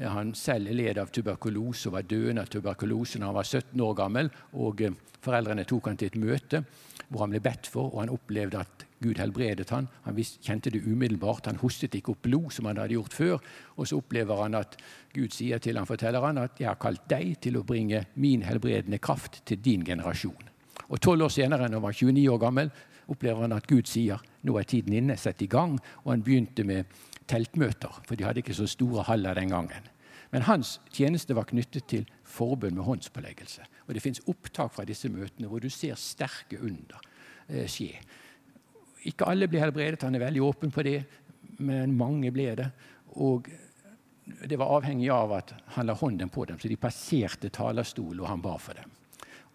[0.00, 3.94] Han selv led av tuberkulose og var døende av tuberkulose da han var 17 år
[3.96, 4.30] gammel.
[4.52, 6.64] og eh, Foreldrene tok han til et møte
[7.08, 9.86] hvor han ble bedt for, og han opplevde at Gud helbredet han.
[10.06, 11.46] Han kjente det umiddelbart.
[11.46, 13.44] Han hostet ikke opp blod som han hadde gjort før.
[13.76, 14.74] Og så opplever han at
[15.14, 18.42] Gud sier til han, forteller han at 'jeg har kalt deg til å bringe min
[18.42, 20.50] helbredende kraft til din generasjon'.
[20.88, 22.70] Og Tolv år senere, når han var 29 år gammel,
[23.08, 25.78] opplever han at Gud sier 'nå er tiden inne, sett i gang'.
[26.04, 26.84] Og han begynte med
[27.28, 29.90] teltmøter, for de hadde ikke så store haller den gangen.
[30.30, 33.62] Men hans tjeneste var knyttet til forbund med håndspåleggelse.
[33.86, 36.98] Og Det fins opptak fra disse møtene hvor du ser sterke under
[37.48, 37.94] eh, skje.
[39.06, 40.98] Ikke alle ble helbredet, han er veldig åpen på det,
[41.62, 42.70] men mange ble det.
[43.22, 43.46] Og
[44.26, 48.28] det var avhengig av at han la hånden på dem, så de passerte talerstol, og
[48.28, 48.90] han ba for dem.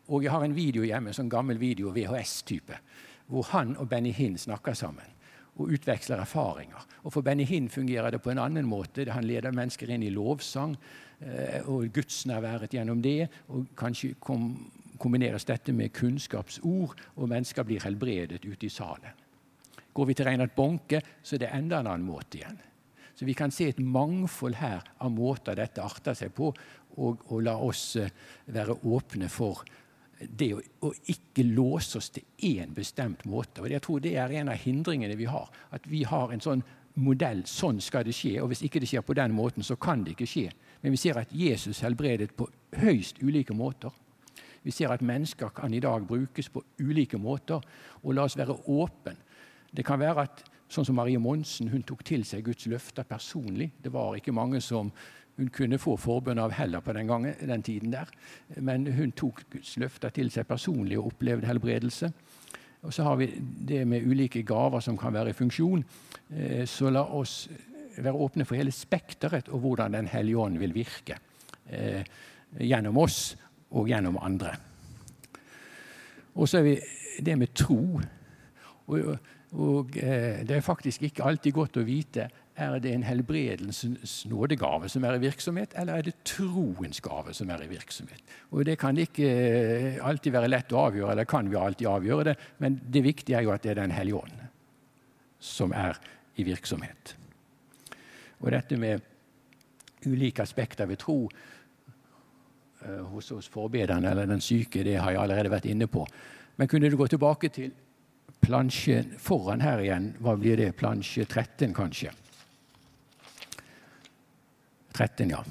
[0.08, 2.80] Og jeg har en video hjemme, en sånn gammel video, VHS-type,
[3.28, 5.20] hvor han og Benny Hinn snakker sammen
[5.60, 6.86] og utveksler erfaringer.
[7.04, 9.06] Og For Benny Hinn fungerer det på en annen måte.
[9.12, 10.76] Han leder mennesker inn i lovsang
[11.20, 13.28] eh, og gudsnærværet gjennom det.
[13.50, 14.54] og Kanskje kom,
[15.00, 19.20] kombineres dette med kunnskapsord, og mennesker blir helbredet ute i salen.
[19.94, 22.60] Går vi til Reinhard Bonke, så er det enda en annen måte igjen.
[23.16, 26.54] Så vi kan se et mangfold her av måter dette arter seg på,
[26.98, 28.10] og, og la oss eh,
[28.52, 29.81] være åpne for det
[30.22, 33.64] å, å, ikke låse oss til én bestemt måte.
[33.64, 35.50] Og Jeg tror det er en av hindringene vi har.
[35.72, 36.64] At vi har en sånn
[37.02, 37.44] modell.
[37.48, 38.38] Sånn skal det skje.
[38.42, 40.52] Og hvis ikke det skjer på den måten, så kan det ikke skje.
[40.82, 42.50] Men vi ser at Jesus helbredet på
[42.82, 43.92] høyst ulike måter.
[44.62, 47.62] Vi ser at mennesker kan i dag brukes på ulike måter.
[48.04, 49.18] Og la oss være åpen.
[49.72, 53.72] Det kan være at sånn som Marie Monsen hun tok til seg Guds løfter personlig.
[53.82, 54.92] Det var ikke mange som
[55.38, 58.10] hun kunne få forbønn av heller på den, gangen, den tiden der.
[58.58, 62.12] Men hun tok Guds løfter til seg personlig og opplevde helbredelse.
[62.82, 63.30] Og så har vi
[63.68, 65.84] det med ulike gaver som kan være i funksjon.
[66.34, 67.46] Eh, så la oss
[67.98, 71.18] være åpne for hele spekteret og hvordan Den hellige ånd vil virke.
[71.70, 72.04] Eh,
[72.60, 73.36] gjennom oss
[73.72, 74.56] og gjennom andre.
[76.36, 76.76] Og så er vi
[77.24, 78.02] det med tro.
[78.88, 79.18] Og,
[79.52, 82.30] og eh, det er faktisk ikke alltid godt å vite
[82.62, 87.50] er det en helbredelsens nådegave som er i virksomhet, eller er det troens gave som
[87.50, 88.22] er i virksomhet?
[88.52, 92.28] Og Det kan ikke eh, alltid være lett å avgjøre, eller kan vi alltid avgjøre
[92.32, 94.48] det, men det viktige er jo at det er Den hellige ånd
[95.42, 95.98] som er
[96.38, 97.16] i virksomhet.
[98.42, 99.02] Og dette med
[100.06, 101.18] ulike aspekter ved tro
[102.86, 106.06] uh, hos oss forbederne eller den syke, det har jeg allerede vært inne på.
[106.58, 107.72] Men kunne du gå tilbake til
[108.42, 110.12] plansje foran her igjen?
[110.22, 110.74] Hva blir det?
[110.78, 112.14] Plansje 13, kanskje?
[114.94, 115.42] 13, ja.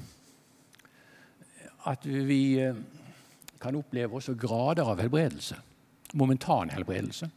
[1.86, 2.76] At vi eh,
[3.60, 5.56] kan oppleve også grader av helbredelse.
[6.14, 7.30] Momentan helbredelse.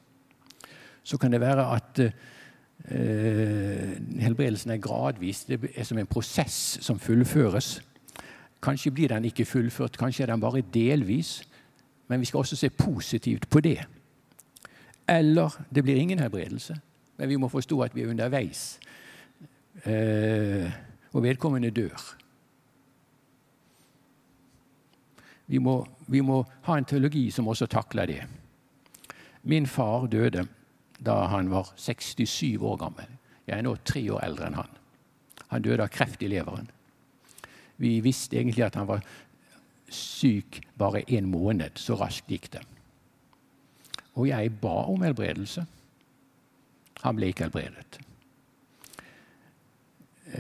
[1.03, 5.45] Så kan det være at eh, helbredelsen er gradvis.
[5.45, 7.81] Det er som en prosess som fullføres.
[8.63, 11.41] Kanskje blir den ikke fullført, kanskje er den bare delvis.
[12.07, 13.80] Men vi skal også se positivt på det.
[15.07, 16.75] Eller det blir ingen helbredelse,
[17.17, 18.80] men vi må forstå at vi er underveis.
[19.85, 20.71] Eh,
[21.14, 22.02] og vedkommende dør.
[25.48, 28.22] Vi må, vi må, ha en teologi som også takler det.
[29.44, 30.48] Min far døde
[31.03, 33.10] da han var 67 år gammel.
[33.48, 34.80] Jeg er nå tre år eldre enn han.
[35.52, 36.69] Han døde av kreft i leveren.
[37.77, 39.03] Vi visste egentlig at han var
[39.94, 41.76] syk bare en måned.
[41.76, 42.64] Så raskt gikk det.
[44.15, 45.65] Og jeg ba om helbredelse.
[47.03, 47.99] Han ble ikke helbredet.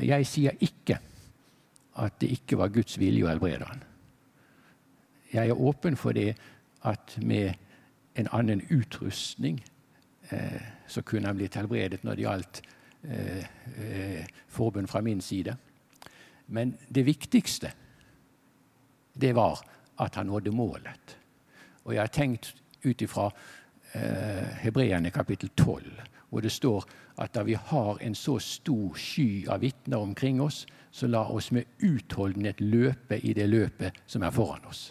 [0.01, 0.97] Jeg sier ikke
[2.01, 3.83] at det ikke var Guds vilje å helbrede han.
[5.33, 6.33] Jeg er åpen for det
[6.85, 7.53] at med
[8.17, 9.59] en annen utrustning
[10.29, 12.61] eh, så kunne han blitt helbredet når det gjaldt
[13.09, 13.45] eh,
[13.77, 15.55] eh, forbund fra min side.
[16.53, 17.71] Men det viktigste,
[19.13, 19.61] det var
[20.01, 21.17] at han nådde målet.
[21.83, 22.53] Og jeg har tenkt
[22.83, 23.29] ut ifra
[23.93, 25.91] eh, Hebreerne kapittel 12,
[26.33, 26.85] hvor det står
[27.21, 31.51] at da vi har en så stor sky av vitner omkring oss, så la oss
[31.53, 34.87] med utholdenhet løpe i det løpet som er foran oss.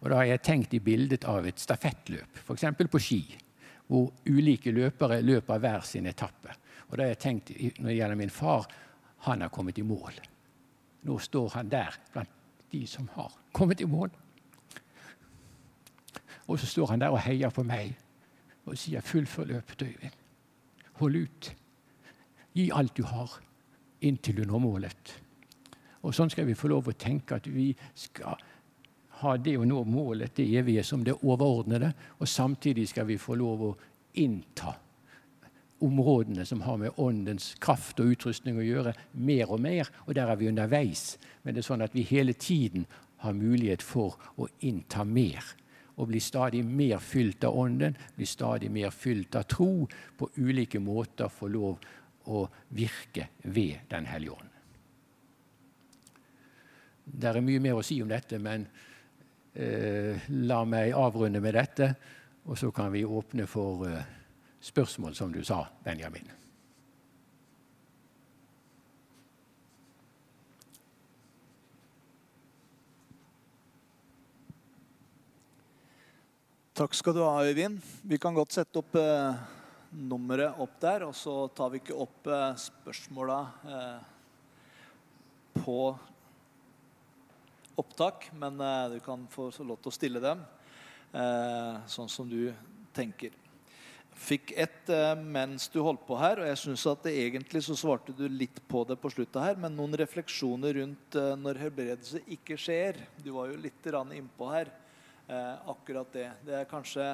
[0.00, 2.64] Og Da har jeg tenkt i bildet av et stafettløp, f.eks.
[2.90, 3.20] på ski,
[3.86, 6.54] hvor ulike løpere løper hver sin etappe.
[6.88, 8.66] Og da har jeg tenkt, Når det gjelder min far,
[9.18, 10.12] han har kommet i mål.
[11.02, 12.30] Nå står han der blant
[12.72, 14.10] de som har kommet i mål.
[16.46, 17.96] Og så står han der og heier på meg
[18.64, 20.27] og sier 'fullfør løpet, Øyvind'.
[20.98, 21.50] Hold ut.
[22.52, 23.30] Gi alt du har,
[24.00, 25.14] inntil du når målet.
[26.02, 28.38] Og Sånn skal vi få lov å tenke at vi skal
[29.20, 31.92] ha det å nå målet, det evige, som det overordnede.
[32.18, 33.72] Og samtidig skal vi få lov å
[34.18, 34.74] innta
[35.82, 39.90] områdene som har med åndens kraft og utrustning å gjøre, mer og mer.
[40.06, 41.16] Og der er vi underveis.
[41.42, 42.86] Men det er sånn at vi hele tiden
[43.22, 45.42] har mulighet for å innta mer
[45.98, 50.78] og blir stadig mer fylt av Ånden, blir stadig mer fylt av tro, på ulike
[50.80, 51.88] måter får lov
[52.28, 52.44] å
[52.76, 54.54] virke ved Den hellige ånd.
[57.08, 58.66] Det er mye mer å si om dette, men
[59.54, 61.94] eh, la meg avrunde med dette,
[62.44, 64.04] og så kan vi åpne for eh,
[64.60, 66.37] spørsmål, som du sa, Benjamin.
[76.78, 77.80] Takk skal du ha, Øyvind.
[78.06, 79.38] Vi kan godt sette opp eh,
[79.98, 84.04] nummeret opp der, og så tar vi ikke opp eh, spørsmåla eh,
[85.56, 85.80] på
[87.82, 90.46] opptak, men eh, du kan få lov til å stille dem
[91.18, 92.54] eh, sånn som du
[92.94, 93.34] tenker.
[94.14, 97.74] Fikk ett eh, mens du holdt på her, og jeg synes at det egentlig så
[97.74, 102.22] svarte du litt på det på sluttet her, men noen refleksjoner rundt eh, når helbredelse
[102.38, 103.02] ikke skjer.
[103.18, 104.78] Du var jo litt innpå her.
[105.28, 106.28] Eh, akkurat det.
[106.40, 107.04] Det er kanskje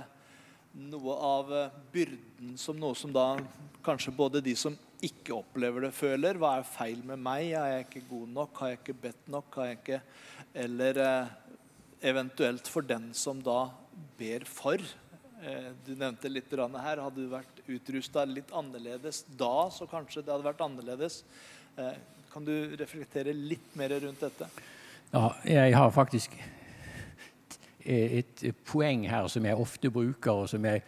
[0.78, 3.32] noe av eh, byrden som noe som da
[3.82, 6.38] kanskje både de som ikke opplever det, føler.
[6.38, 7.48] Hva er feil med meg?
[7.58, 8.62] Er jeg ikke god nok?
[8.62, 9.58] Har jeg ikke bedt nok?
[9.58, 10.00] Har jeg ikke
[10.62, 11.34] Eller eh,
[12.06, 13.66] eventuelt for den som da
[14.18, 14.78] ber for.
[15.84, 17.02] Du nevnte litt her.
[17.02, 21.18] Hadde du vært utrusta litt annerledes da, så kanskje det hadde vært annerledes.
[22.32, 24.48] Kan du reflektere litt mer rundt dette?
[25.10, 26.38] Ja, jeg har faktisk
[27.84, 30.82] et poeng her som jeg ofte bruker, og som jeg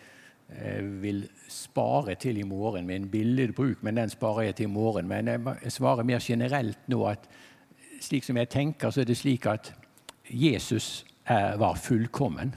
[0.49, 4.67] Eh, vil spare til i morgen med en billedbruk, men den sparer jeg til i
[4.67, 5.09] morgen.
[5.09, 5.27] Men
[5.63, 7.29] jeg svarer mer generelt nå at
[8.01, 9.75] slik som jeg tenker, så er det slik at
[10.31, 11.07] Jesus
[11.59, 12.55] var fullkommen.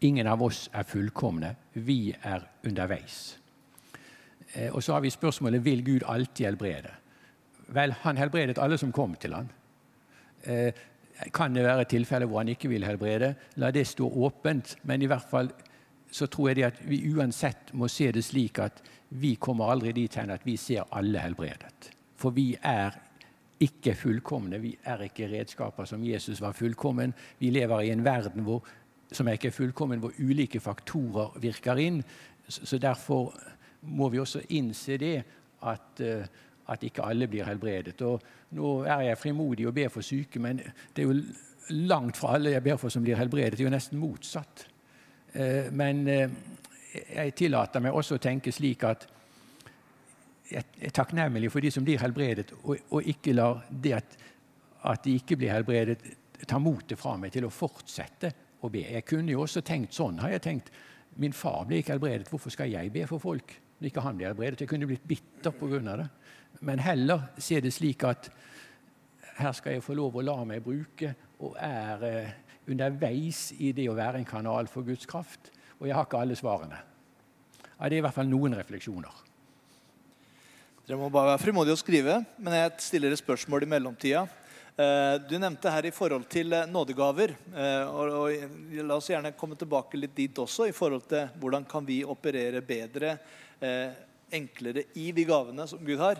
[0.00, 1.54] Ingen av oss er fullkomne.
[1.74, 3.38] Vi er underveis.
[4.54, 6.90] Eh, og så har vi spørsmålet vil Gud alltid helbrede.
[7.68, 9.48] Vel, han helbredet alle som kom til han.
[11.32, 13.34] Kan det være tilfeller hvor han ikke vil helbrede?
[13.62, 15.52] La det stå åpent, men i hvert fall
[16.12, 18.82] så tror jeg at vi uansett må se det slik at
[19.20, 21.90] vi kommer aldri dit hen at vi ser alle helbredet.
[22.16, 22.96] For vi er
[23.62, 24.60] ikke fullkomne.
[24.60, 27.14] Vi er ikke redskaper som Jesus var fullkommen.
[27.38, 28.64] Vi lever i en verden hvor,
[29.12, 32.02] som er ikke er fullkommen, hvor ulike faktorer virker inn.
[32.48, 33.32] Så Derfor
[33.82, 35.16] må vi også innse det
[35.62, 36.26] at, eh,
[36.70, 38.00] at ikke alle blir helbredet.
[38.06, 38.22] Og
[38.58, 41.16] nå er jeg frimodig og ber for syke, men det er jo
[41.88, 43.58] langt fra alle jeg ber for som blir helbredet.
[43.58, 44.66] Det er jo nesten motsatt.
[45.32, 46.30] Eh, men eh,
[47.16, 49.08] jeg tillater meg også å tenke slik at
[50.52, 54.16] jeg er takknemlig for de som blir helbredet, og, ikke lar det at,
[54.84, 55.96] at, de ikke blir helbredet,
[56.48, 58.82] ta motet fra meg til å fortsette å be.
[58.98, 60.20] Jeg kunne jo også tenkt sånn.
[60.20, 60.72] har jeg tenkt,
[61.20, 63.50] Min far ble ikke helbredet, hvorfor skal jeg be for folk
[63.82, 64.60] når ikke han blir helbredet?
[64.62, 65.96] Jeg kunne blitt bitter pga.
[65.98, 66.08] det.
[66.60, 68.30] Men heller se det slik at
[69.40, 72.36] her skal jeg få lov å la meg bruke, og er
[72.68, 75.50] underveis i det å være en kanal for Guds kraft.
[75.80, 76.78] Og jeg har ikke alle svarene.
[77.74, 79.16] Ja, det er i hvert fall noen refleksjoner.
[80.86, 84.22] Dere må bare være frimodige å skrive, men jeg stiller et spørsmål i mellomtida.
[84.72, 87.34] Eh, du nevnte her i forhold til eh, nådegaver.
[87.50, 91.84] Eh, og La oss gjerne komme tilbake litt dit også, i forhold til hvordan kan
[91.84, 93.18] vi operere bedre,
[94.32, 96.18] enklere i de gavene som Gud har.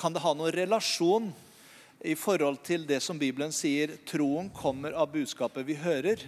[0.00, 1.28] Kan det ha noen relasjon
[2.00, 6.22] i forhold til det som Bibelen sier troen kommer av budskapet vi hører.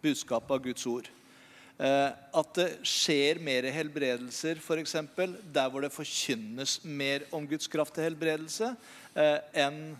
[0.00, 1.10] Budskapet av Guds ord.
[1.78, 4.96] Eh, at det skjer mer helbredelser, f.eks.
[5.54, 8.72] der hvor det forkynnes mer om Guds kraft til helbredelse,
[9.14, 9.92] eh, enn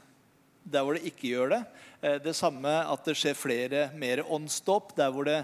[0.67, 1.61] der hvor det ikke gjør det.
[2.03, 5.39] Eh, det samme at det skjer flere mer åndsdåp, der hvor det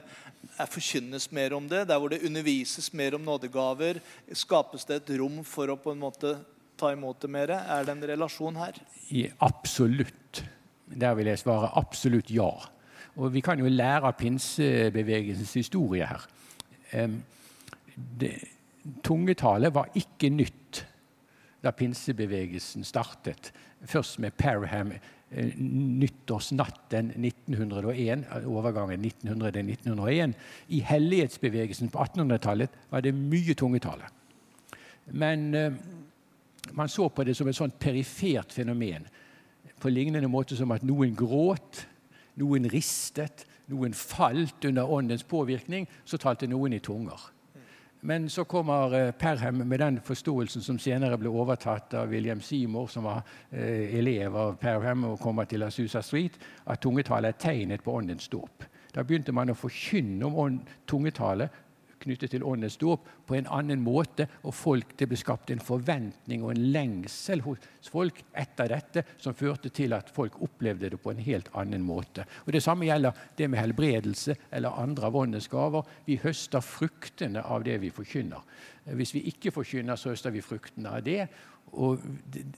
[0.61, 4.01] er forkynnes mer om det, der hvor det undervises mer om nådegaver.
[4.33, 6.37] Skapes det et rom for å på en måte
[6.81, 7.55] ta imot det mer?
[7.59, 8.79] Er det en relasjon her?
[9.11, 10.45] I, absolutt.
[10.87, 12.51] Der vil jeg svare absolutt ja.
[13.15, 16.27] Og vi kan jo lære av pinsebevegelsens historie her.
[17.95, 18.33] Det,
[19.07, 20.83] tungetale var ikke nytt
[21.65, 23.53] da pinsebevegelsen startet.
[23.85, 24.93] Først med Parham
[25.35, 30.35] nyttårsnatten 1901, overgangen 1900-1901.
[30.69, 34.09] I hellighetsbevegelsen på 1800-tallet var det mye tungetale.
[35.11, 35.51] Men
[36.73, 39.09] man så på det som et sånt perifert fenomen.
[39.81, 41.85] På lignende måte som at noen gråt,
[42.41, 45.89] noen ristet, noen falt under åndens påvirkning.
[46.05, 47.21] Så talte noen i tunger.
[48.07, 52.91] Men så kommer Perham Perhem med den forståelsen som senere ble overtatt av William Seymour,
[52.93, 56.37] som var eh, elev av Perhem og kommer til Asusa Street,
[56.67, 58.67] at tungetale er tegnet på åndens dåp.
[58.93, 61.49] Da begynte man å forkynne om tungetale
[62.05, 64.27] knyttet til åndens dåp på en annen måte.
[64.45, 69.37] Og folk, det ble skapt en forventning og en lengsel hos folk etter dette som
[69.37, 72.27] førte til at folk opplevde det på en helt annen måte.
[72.47, 75.83] Og Det samme gjelder det med helbredelse eller andre av åndens gaver.
[76.07, 78.41] Vi høster fruktene av det vi forkynner.
[78.85, 81.23] Hvis vi ikke forkynner, så høster vi fruktene av det
[81.75, 82.03] og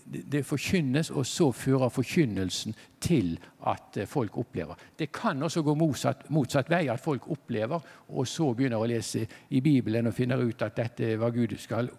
[0.07, 3.37] det, forkynnes, og så fører forkynnelsen til
[3.67, 4.75] at eh, folk opplever.
[4.99, 9.27] Det kan også gå motsatt, motsatt, vei, at folk opplever, og så begynner å lese
[9.51, 11.91] i Bibelen og finner ut at dette er hva Gud skal,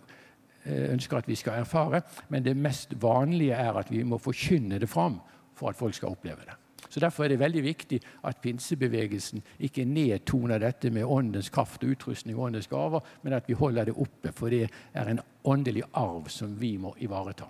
[0.63, 2.03] eh, ønsker at vi skal erfare.
[2.29, 5.19] Men det mest vanlige er at vi må forkynne det fram
[5.57, 6.57] for at folk skal oppleve det.
[6.89, 11.95] Så Derfor er det veldig viktig at pinsebevegelsen ikke nedtoner dette med åndens kraft og
[11.95, 15.83] utrustning og åndens gaver, men at vi holder det oppe, for det er en åndelig
[15.93, 17.47] arv som vi må ivareta.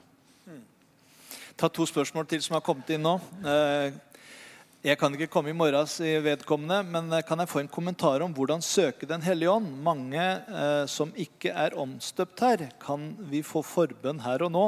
[1.57, 3.15] ta to spørsmål til som har kommet inn nå.
[3.41, 3.93] Eh,
[4.85, 8.21] jeg kan ikke komme i morgen, sier vedkommende, men eh, kan jeg få en kommentar
[8.21, 9.71] om hvordan søke Den hellige ånd?
[9.83, 14.67] Mange eh, som ikke er omstøpt her, kan vi få forbønn her og nå?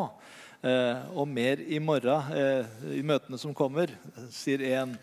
[0.60, 2.66] Eh, og mer i morgen, eh,
[3.00, 3.88] i møtene som kommer,
[4.30, 4.98] sier én.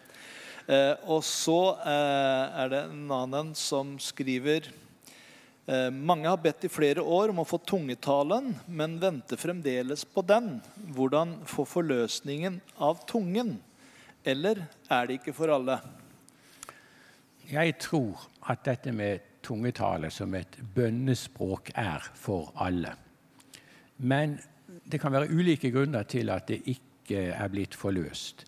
[0.69, 4.73] Eh, og så er det en annen som skriver
[5.67, 10.61] mange har bedt i flere år om å få tungetalen, men venter fremdeles på den.
[10.95, 13.57] Hvordan få forløsningen av tungen?
[14.23, 15.81] Eller er det ikke for alle?
[17.51, 22.95] Jeg tror at dette med tungetale som et bønnespråk er for alle.
[23.99, 24.39] Men
[24.93, 28.45] det kan være ulike grunner til at det ikke er blitt forløst.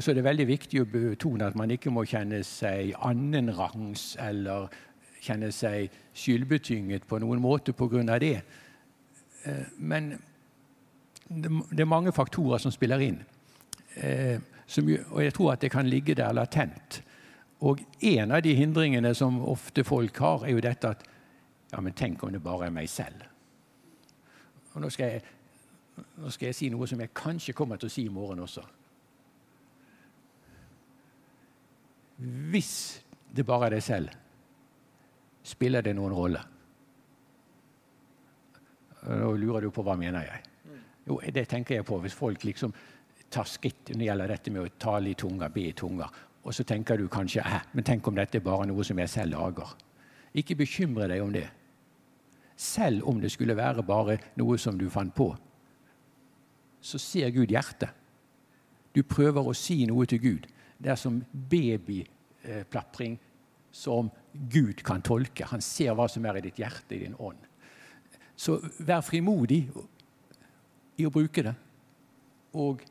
[0.00, 4.72] Så det er veldig viktig å betone at man ikke må kjenne seg annenrangs eller
[5.22, 8.18] kjenne seg skyldbetynget på noen måte pga.
[8.18, 8.42] det.
[9.44, 10.18] Eh, men
[11.28, 13.22] det er mange faktorer som spiller inn.
[13.94, 14.40] Eh,
[15.10, 17.02] og jeg tror at det kan ligge der latent.
[17.60, 21.08] Og en av de hindringene som ofte folk har, er jo dette at
[21.72, 23.22] Ja, men tenk om det bare er meg selv.
[24.74, 25.22] Og nå skal jeg,
[25.96, 28.64] nå skal jeg si noe som jeg kanskje kommer til å si i morgen også.
[32.52, 32.74] Hvis
[33.34, 34.18] det bare er deg selv,
[35.42, 36.40] Spiller det noen rolle?
[39.02, 40.42] Nå lurer du på hva mener jeg.
[41.08, 42.74] Jo, det tenker jeg på hvis folk liksom
[43.32, 46.06] tar skritt når det gjelder dette med å tale i tunga, be i tunga.
[46.46, 49.10] Og så tenker du kanskje eh, men tenk om dette er bare noe som jeg
[49.10, 49.74] selv lager.
[50.38, 51.48] Ikke bekymre deg om det.
[52.54, 55.32] Selv om det skulle være bare noe som du fant på,
[56.82, 57.90] så ser Gud hjertet.
[58.92, 60.48] Du prøver å si noe til Gud.
[60.76, 63.16] Det er som babyplapring
[63.72, 65.48] som Gud kan tolke.
[65.48, 67.40] Han ser hva som er i ditt hjerte, i din ånd.
[68.36, 69.62] Så vær frimodig
[70.98, 71.54] i å bruke det.
[72.58, 72.82] Og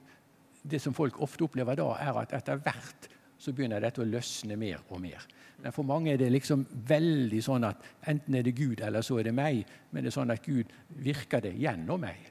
[0.64, 3.10] det som folk ofte opplever da, er at etter hvert
[3.42, 5.22] så begynner dette å løsne mer og mer.
[5.62, 9.20] Men for mange er det liksom veldig sånn at enten er det Gud, eller så
[9.20, 9.62] er det meg.
[9.92, 10.70] Men det er sånn at Gud
[11.02, 12.31] virker det gjennom meg.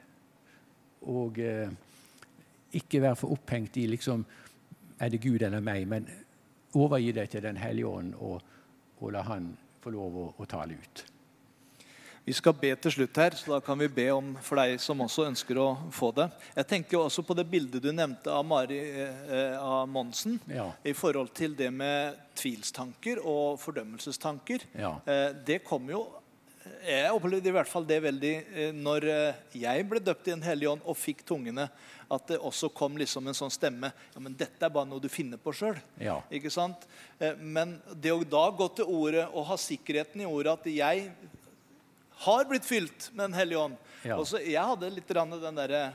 [1.09, 1.71] Og eh,
[2.77, 4.25] ikke være for opphengt i liksom
[5.01, 5.87] Er det Gud eller meg?
[5.87, 6.09] Men
[6.77, 8.41] overgi deg til Den hellige ånd og,
[8.99, 11.05] og la Han få lov å, å tale ut.
[12.21, 14.99] Vi skal be til slutt her, så da kan vi be om for deg som
[15.01, 16.27] også ønsker å få det.
[16.53, 20.67] Jeg tenker også på det bildet du nevnte av Mari eh, av Monsen ja.
[20.85, 24.67] i forhold til det med tvilstanker og fordømmelsestanker.
[24.77, 24.93] Ja.
[25.09, 26.03] Eh, det kommer jo
[26.85, 30.45] Jeg opplevde i hvert fall det veldig eh, når eh, jeg ble døpt i Den
[30.45, 31.67] hellige ånd og fikk tungene
[32.11, 35.07] at det også kom liksom en sånn stemme ja, men dette er bare noe du
[35.09, 35.79] finner på sjøl.
[36.01, 36.19] Ja.
[36.29, 41.09] Eh, men det å da gå til ordet og ha sikkerheten i ordet at jeg
[42.25, 44.17] har blitt fylt med Den hellige ånd ja.
[44.19, 45.85] Også, Jeg hadde litt den derre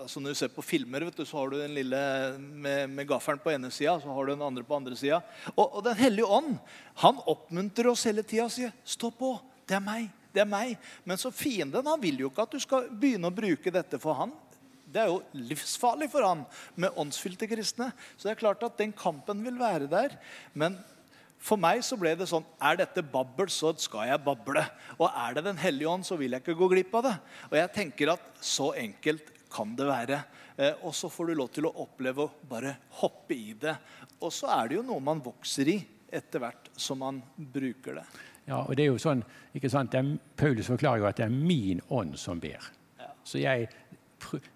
[0.00, 2.00] altså Når du ser på filmer, du, så har du den lille
[2.38, 5.20] med, med gaffelen på ene sida, så har du den andre på andre sida.
[5.52, 6.54] Og, og, Den hellige ånd
[7.02, 9.34] han oppmuntrer oss hele tida og sier 'Stå på.
[9.70, 10.10] Det er meg.
[10.34, 13.34] Det er meg.' Men så fienden han vil jo ikke at du skal begynne å
[13.34, 14.32] bruke dette for han.
[14.90, 16.42] Det er jo livsfarlig for han
[16.74, 17.92] med åndsfylte kristne.
[18.16, 20.16] Så det er klart at den kampen vil være der.
[20.52, 20.80] Men
[21.38, 24.64] for meg så ble det sånn Er dette babbel, så skal jeg bable.
[24.98, 27.16] Og er det Den hellige ånd, så vil jeg ikke gå glipp av det.
[27.52, 30.24] Og jeg tenker at så enkelt kan det være.
[30.56, 33.76] Eh, og så får du lov til å oppleve å bare hoppe i det.
[34.20, 35.78] Og så er det jo noe man vokser i
[36.10, 38.04] etter hvert som man bruker det.
[38.50, 39.22] Ja, og det er jo sånn,
[39.54, 42.64] ikke sant, er, Paulus forklarer jo at det er min ånd som ber.
[43.24, 43.68] Så jeg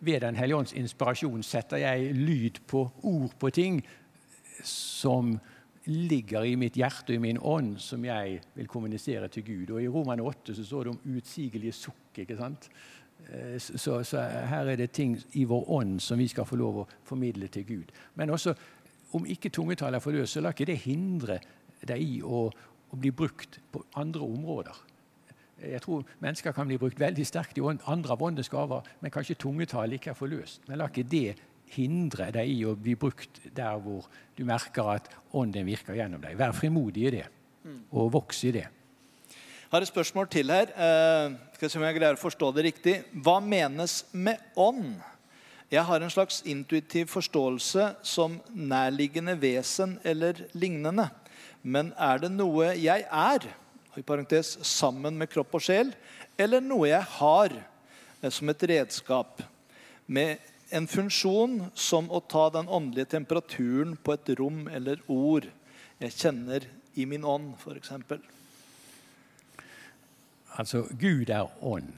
[0.00, 3.78] ved Den hellige ånds inspirasjon setter jeg lyd på ord på ting
[4.64, 5.38] som
[5.86, 9.70] ligger i mitt hjerte og i min ånd, som jeg vil kommunisere til Gud.
[9.70, 12.18] Og I Roman 8 så står det om utsigelige sukk.
[12.18, 12.68] ikke sant?
[13.28, 16.82] Eh, så, så, her er det ting i vår ånd som vi skal få lov
[16.82, 17.92] å formidle til Gud.
[18.14, 18.54] Men også,
[19.12, 21.38] om ikke tungetallet er forløst, så la ikke det hindre
[21.84, 22.48] deg i å,
[22.94, 24.82] å bli brukt på andre områder.
[25.64, 29.38] Jeg tror mennesker kan bli brukt veldig sterkt i andre av åndens gaver, men kanskje
[29.40, 30.64] tungetall ikke er forløst.
[30.68, 31.36] Men la ikke det
[31.74, 34.06] hindre deg i å bli brukt der hvor
[34.36, 36.36] du merker at ånden virker gjennom deg.
[36.38, 37.26] Vær frimodig i det,
[37.94, 38.66] og voks i det.
[39.64, 40.70] Jeg har et spørsmål til her.
[40.70, 42.92] Eh, skal se om jeg greier å forstå det riktig.
[43.26, 45.00] Hva menes med ånd?
[45.72, 51.08] Jeg har en slags intuitiv forståelse som nærliggende vesen eller lignende.
[51.64, 53.48] Men er det noe jeg er?
[53.98, 55.92] i parentes, sammen med kropp og sjel,
[56.40, 59.42] eller noe jeg har eh, som et redskap
[60.06, 60.42] med
[60.74, 65.46] en funksjon som å ta den åndelige temperaturen på et rom eller ord
[66.02, 66.66] jeg kjenner
[66.98, 67.92] i min ånd, f.eks.
[70.58, 71.94] Altså, Gud er ånd.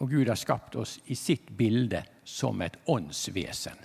[0.00, 3.80] Og Gud har skapt oss i sitt bilde som et åndsvesen.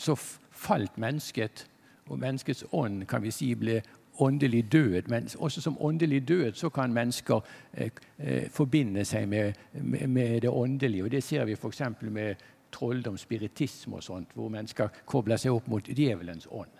[0.00, 1.66] Så falt mennesket,
[2.12, 3.80] og menneskets ånd kan vi si ble
[4.20, 5.08] åndelig død.
[5.08, 7.40] Men også som åndelig død så kan mennesker
[7.72, 11.04] eh, eh, forbinde seg med, med, med, det åndelige.
[11.04, 11.82] og Det ser vi f.eks.
[12.00, 12.34] med
[12.72, 16.70] trolldom, spiritisme og sånt, hvor mennesker kobler seg opp mot djevelens ånd.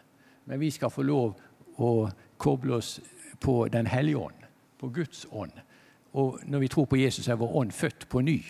[0.45, 1.37] Men vi skal få lov
[1.79, 3.01] å koble oss
[3.41, 4.45] på Den hellige ånd,
[4.79, 5.53] på Guds ånd.
[6.13, 8.43] Og når vi tror på Jesus, er vår ånd født på ny.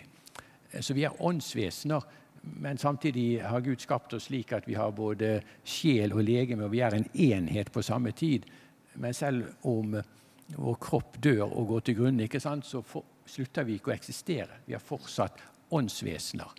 [0.81, 2.03] Så vi er åndsvesener.
[2.43, 6.73] Men samtidig har Gud skapt oss slik at vi har både sjel og legeme, og
[6.75, 8.49] vi er en enhet på samme tid.
[8.99, 9.95] Men selv om
[10.57, 12.29] vår kropp dør og går til grunne,
[12.63, 14.63] så for, slutter vi ikke å eksistere.
[14.67, 15.41] Vi er fortsatt
[15.73, 16.51] åndsvesener.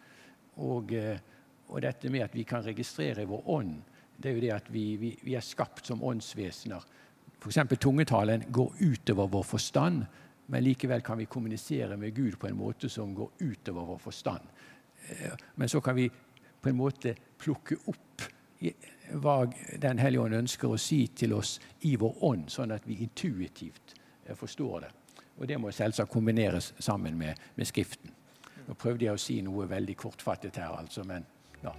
[0.64, 1.19] Og, eh,
[1.68, 3.81] og, dette med at vi kan registrere vår ånd,
[4.18, 6.84] det er jo det at vi, vi, vi er skapt som åndsvesener.
[7.41, 7.60] F.eks.
[7.80, 10.05] tungetalen går utover vår forstand,
[10.47, 14.53] men likevel kan vi kommunisere med Gud på en måte som går utover vår forstand.
[15.10, 16.10] Eh, men så kan vi
[16.62, 18.30] på en måte plukke opp
[19.20, 19.42] hva
[19.78, 23.96] Den hellige ånd ønsker å si til oss i vår ånd, sånn at vi intuitivt
[24.26, 24.92] eh, forstår det.
[25.38, 28.14] Og det må selvsagt kombineres sammen med, med Skriften.
[28.68, 31.26] Nå prøvde jeg å si noe veldig kortfattet her, altså, men
[31.64, 31.74] ja.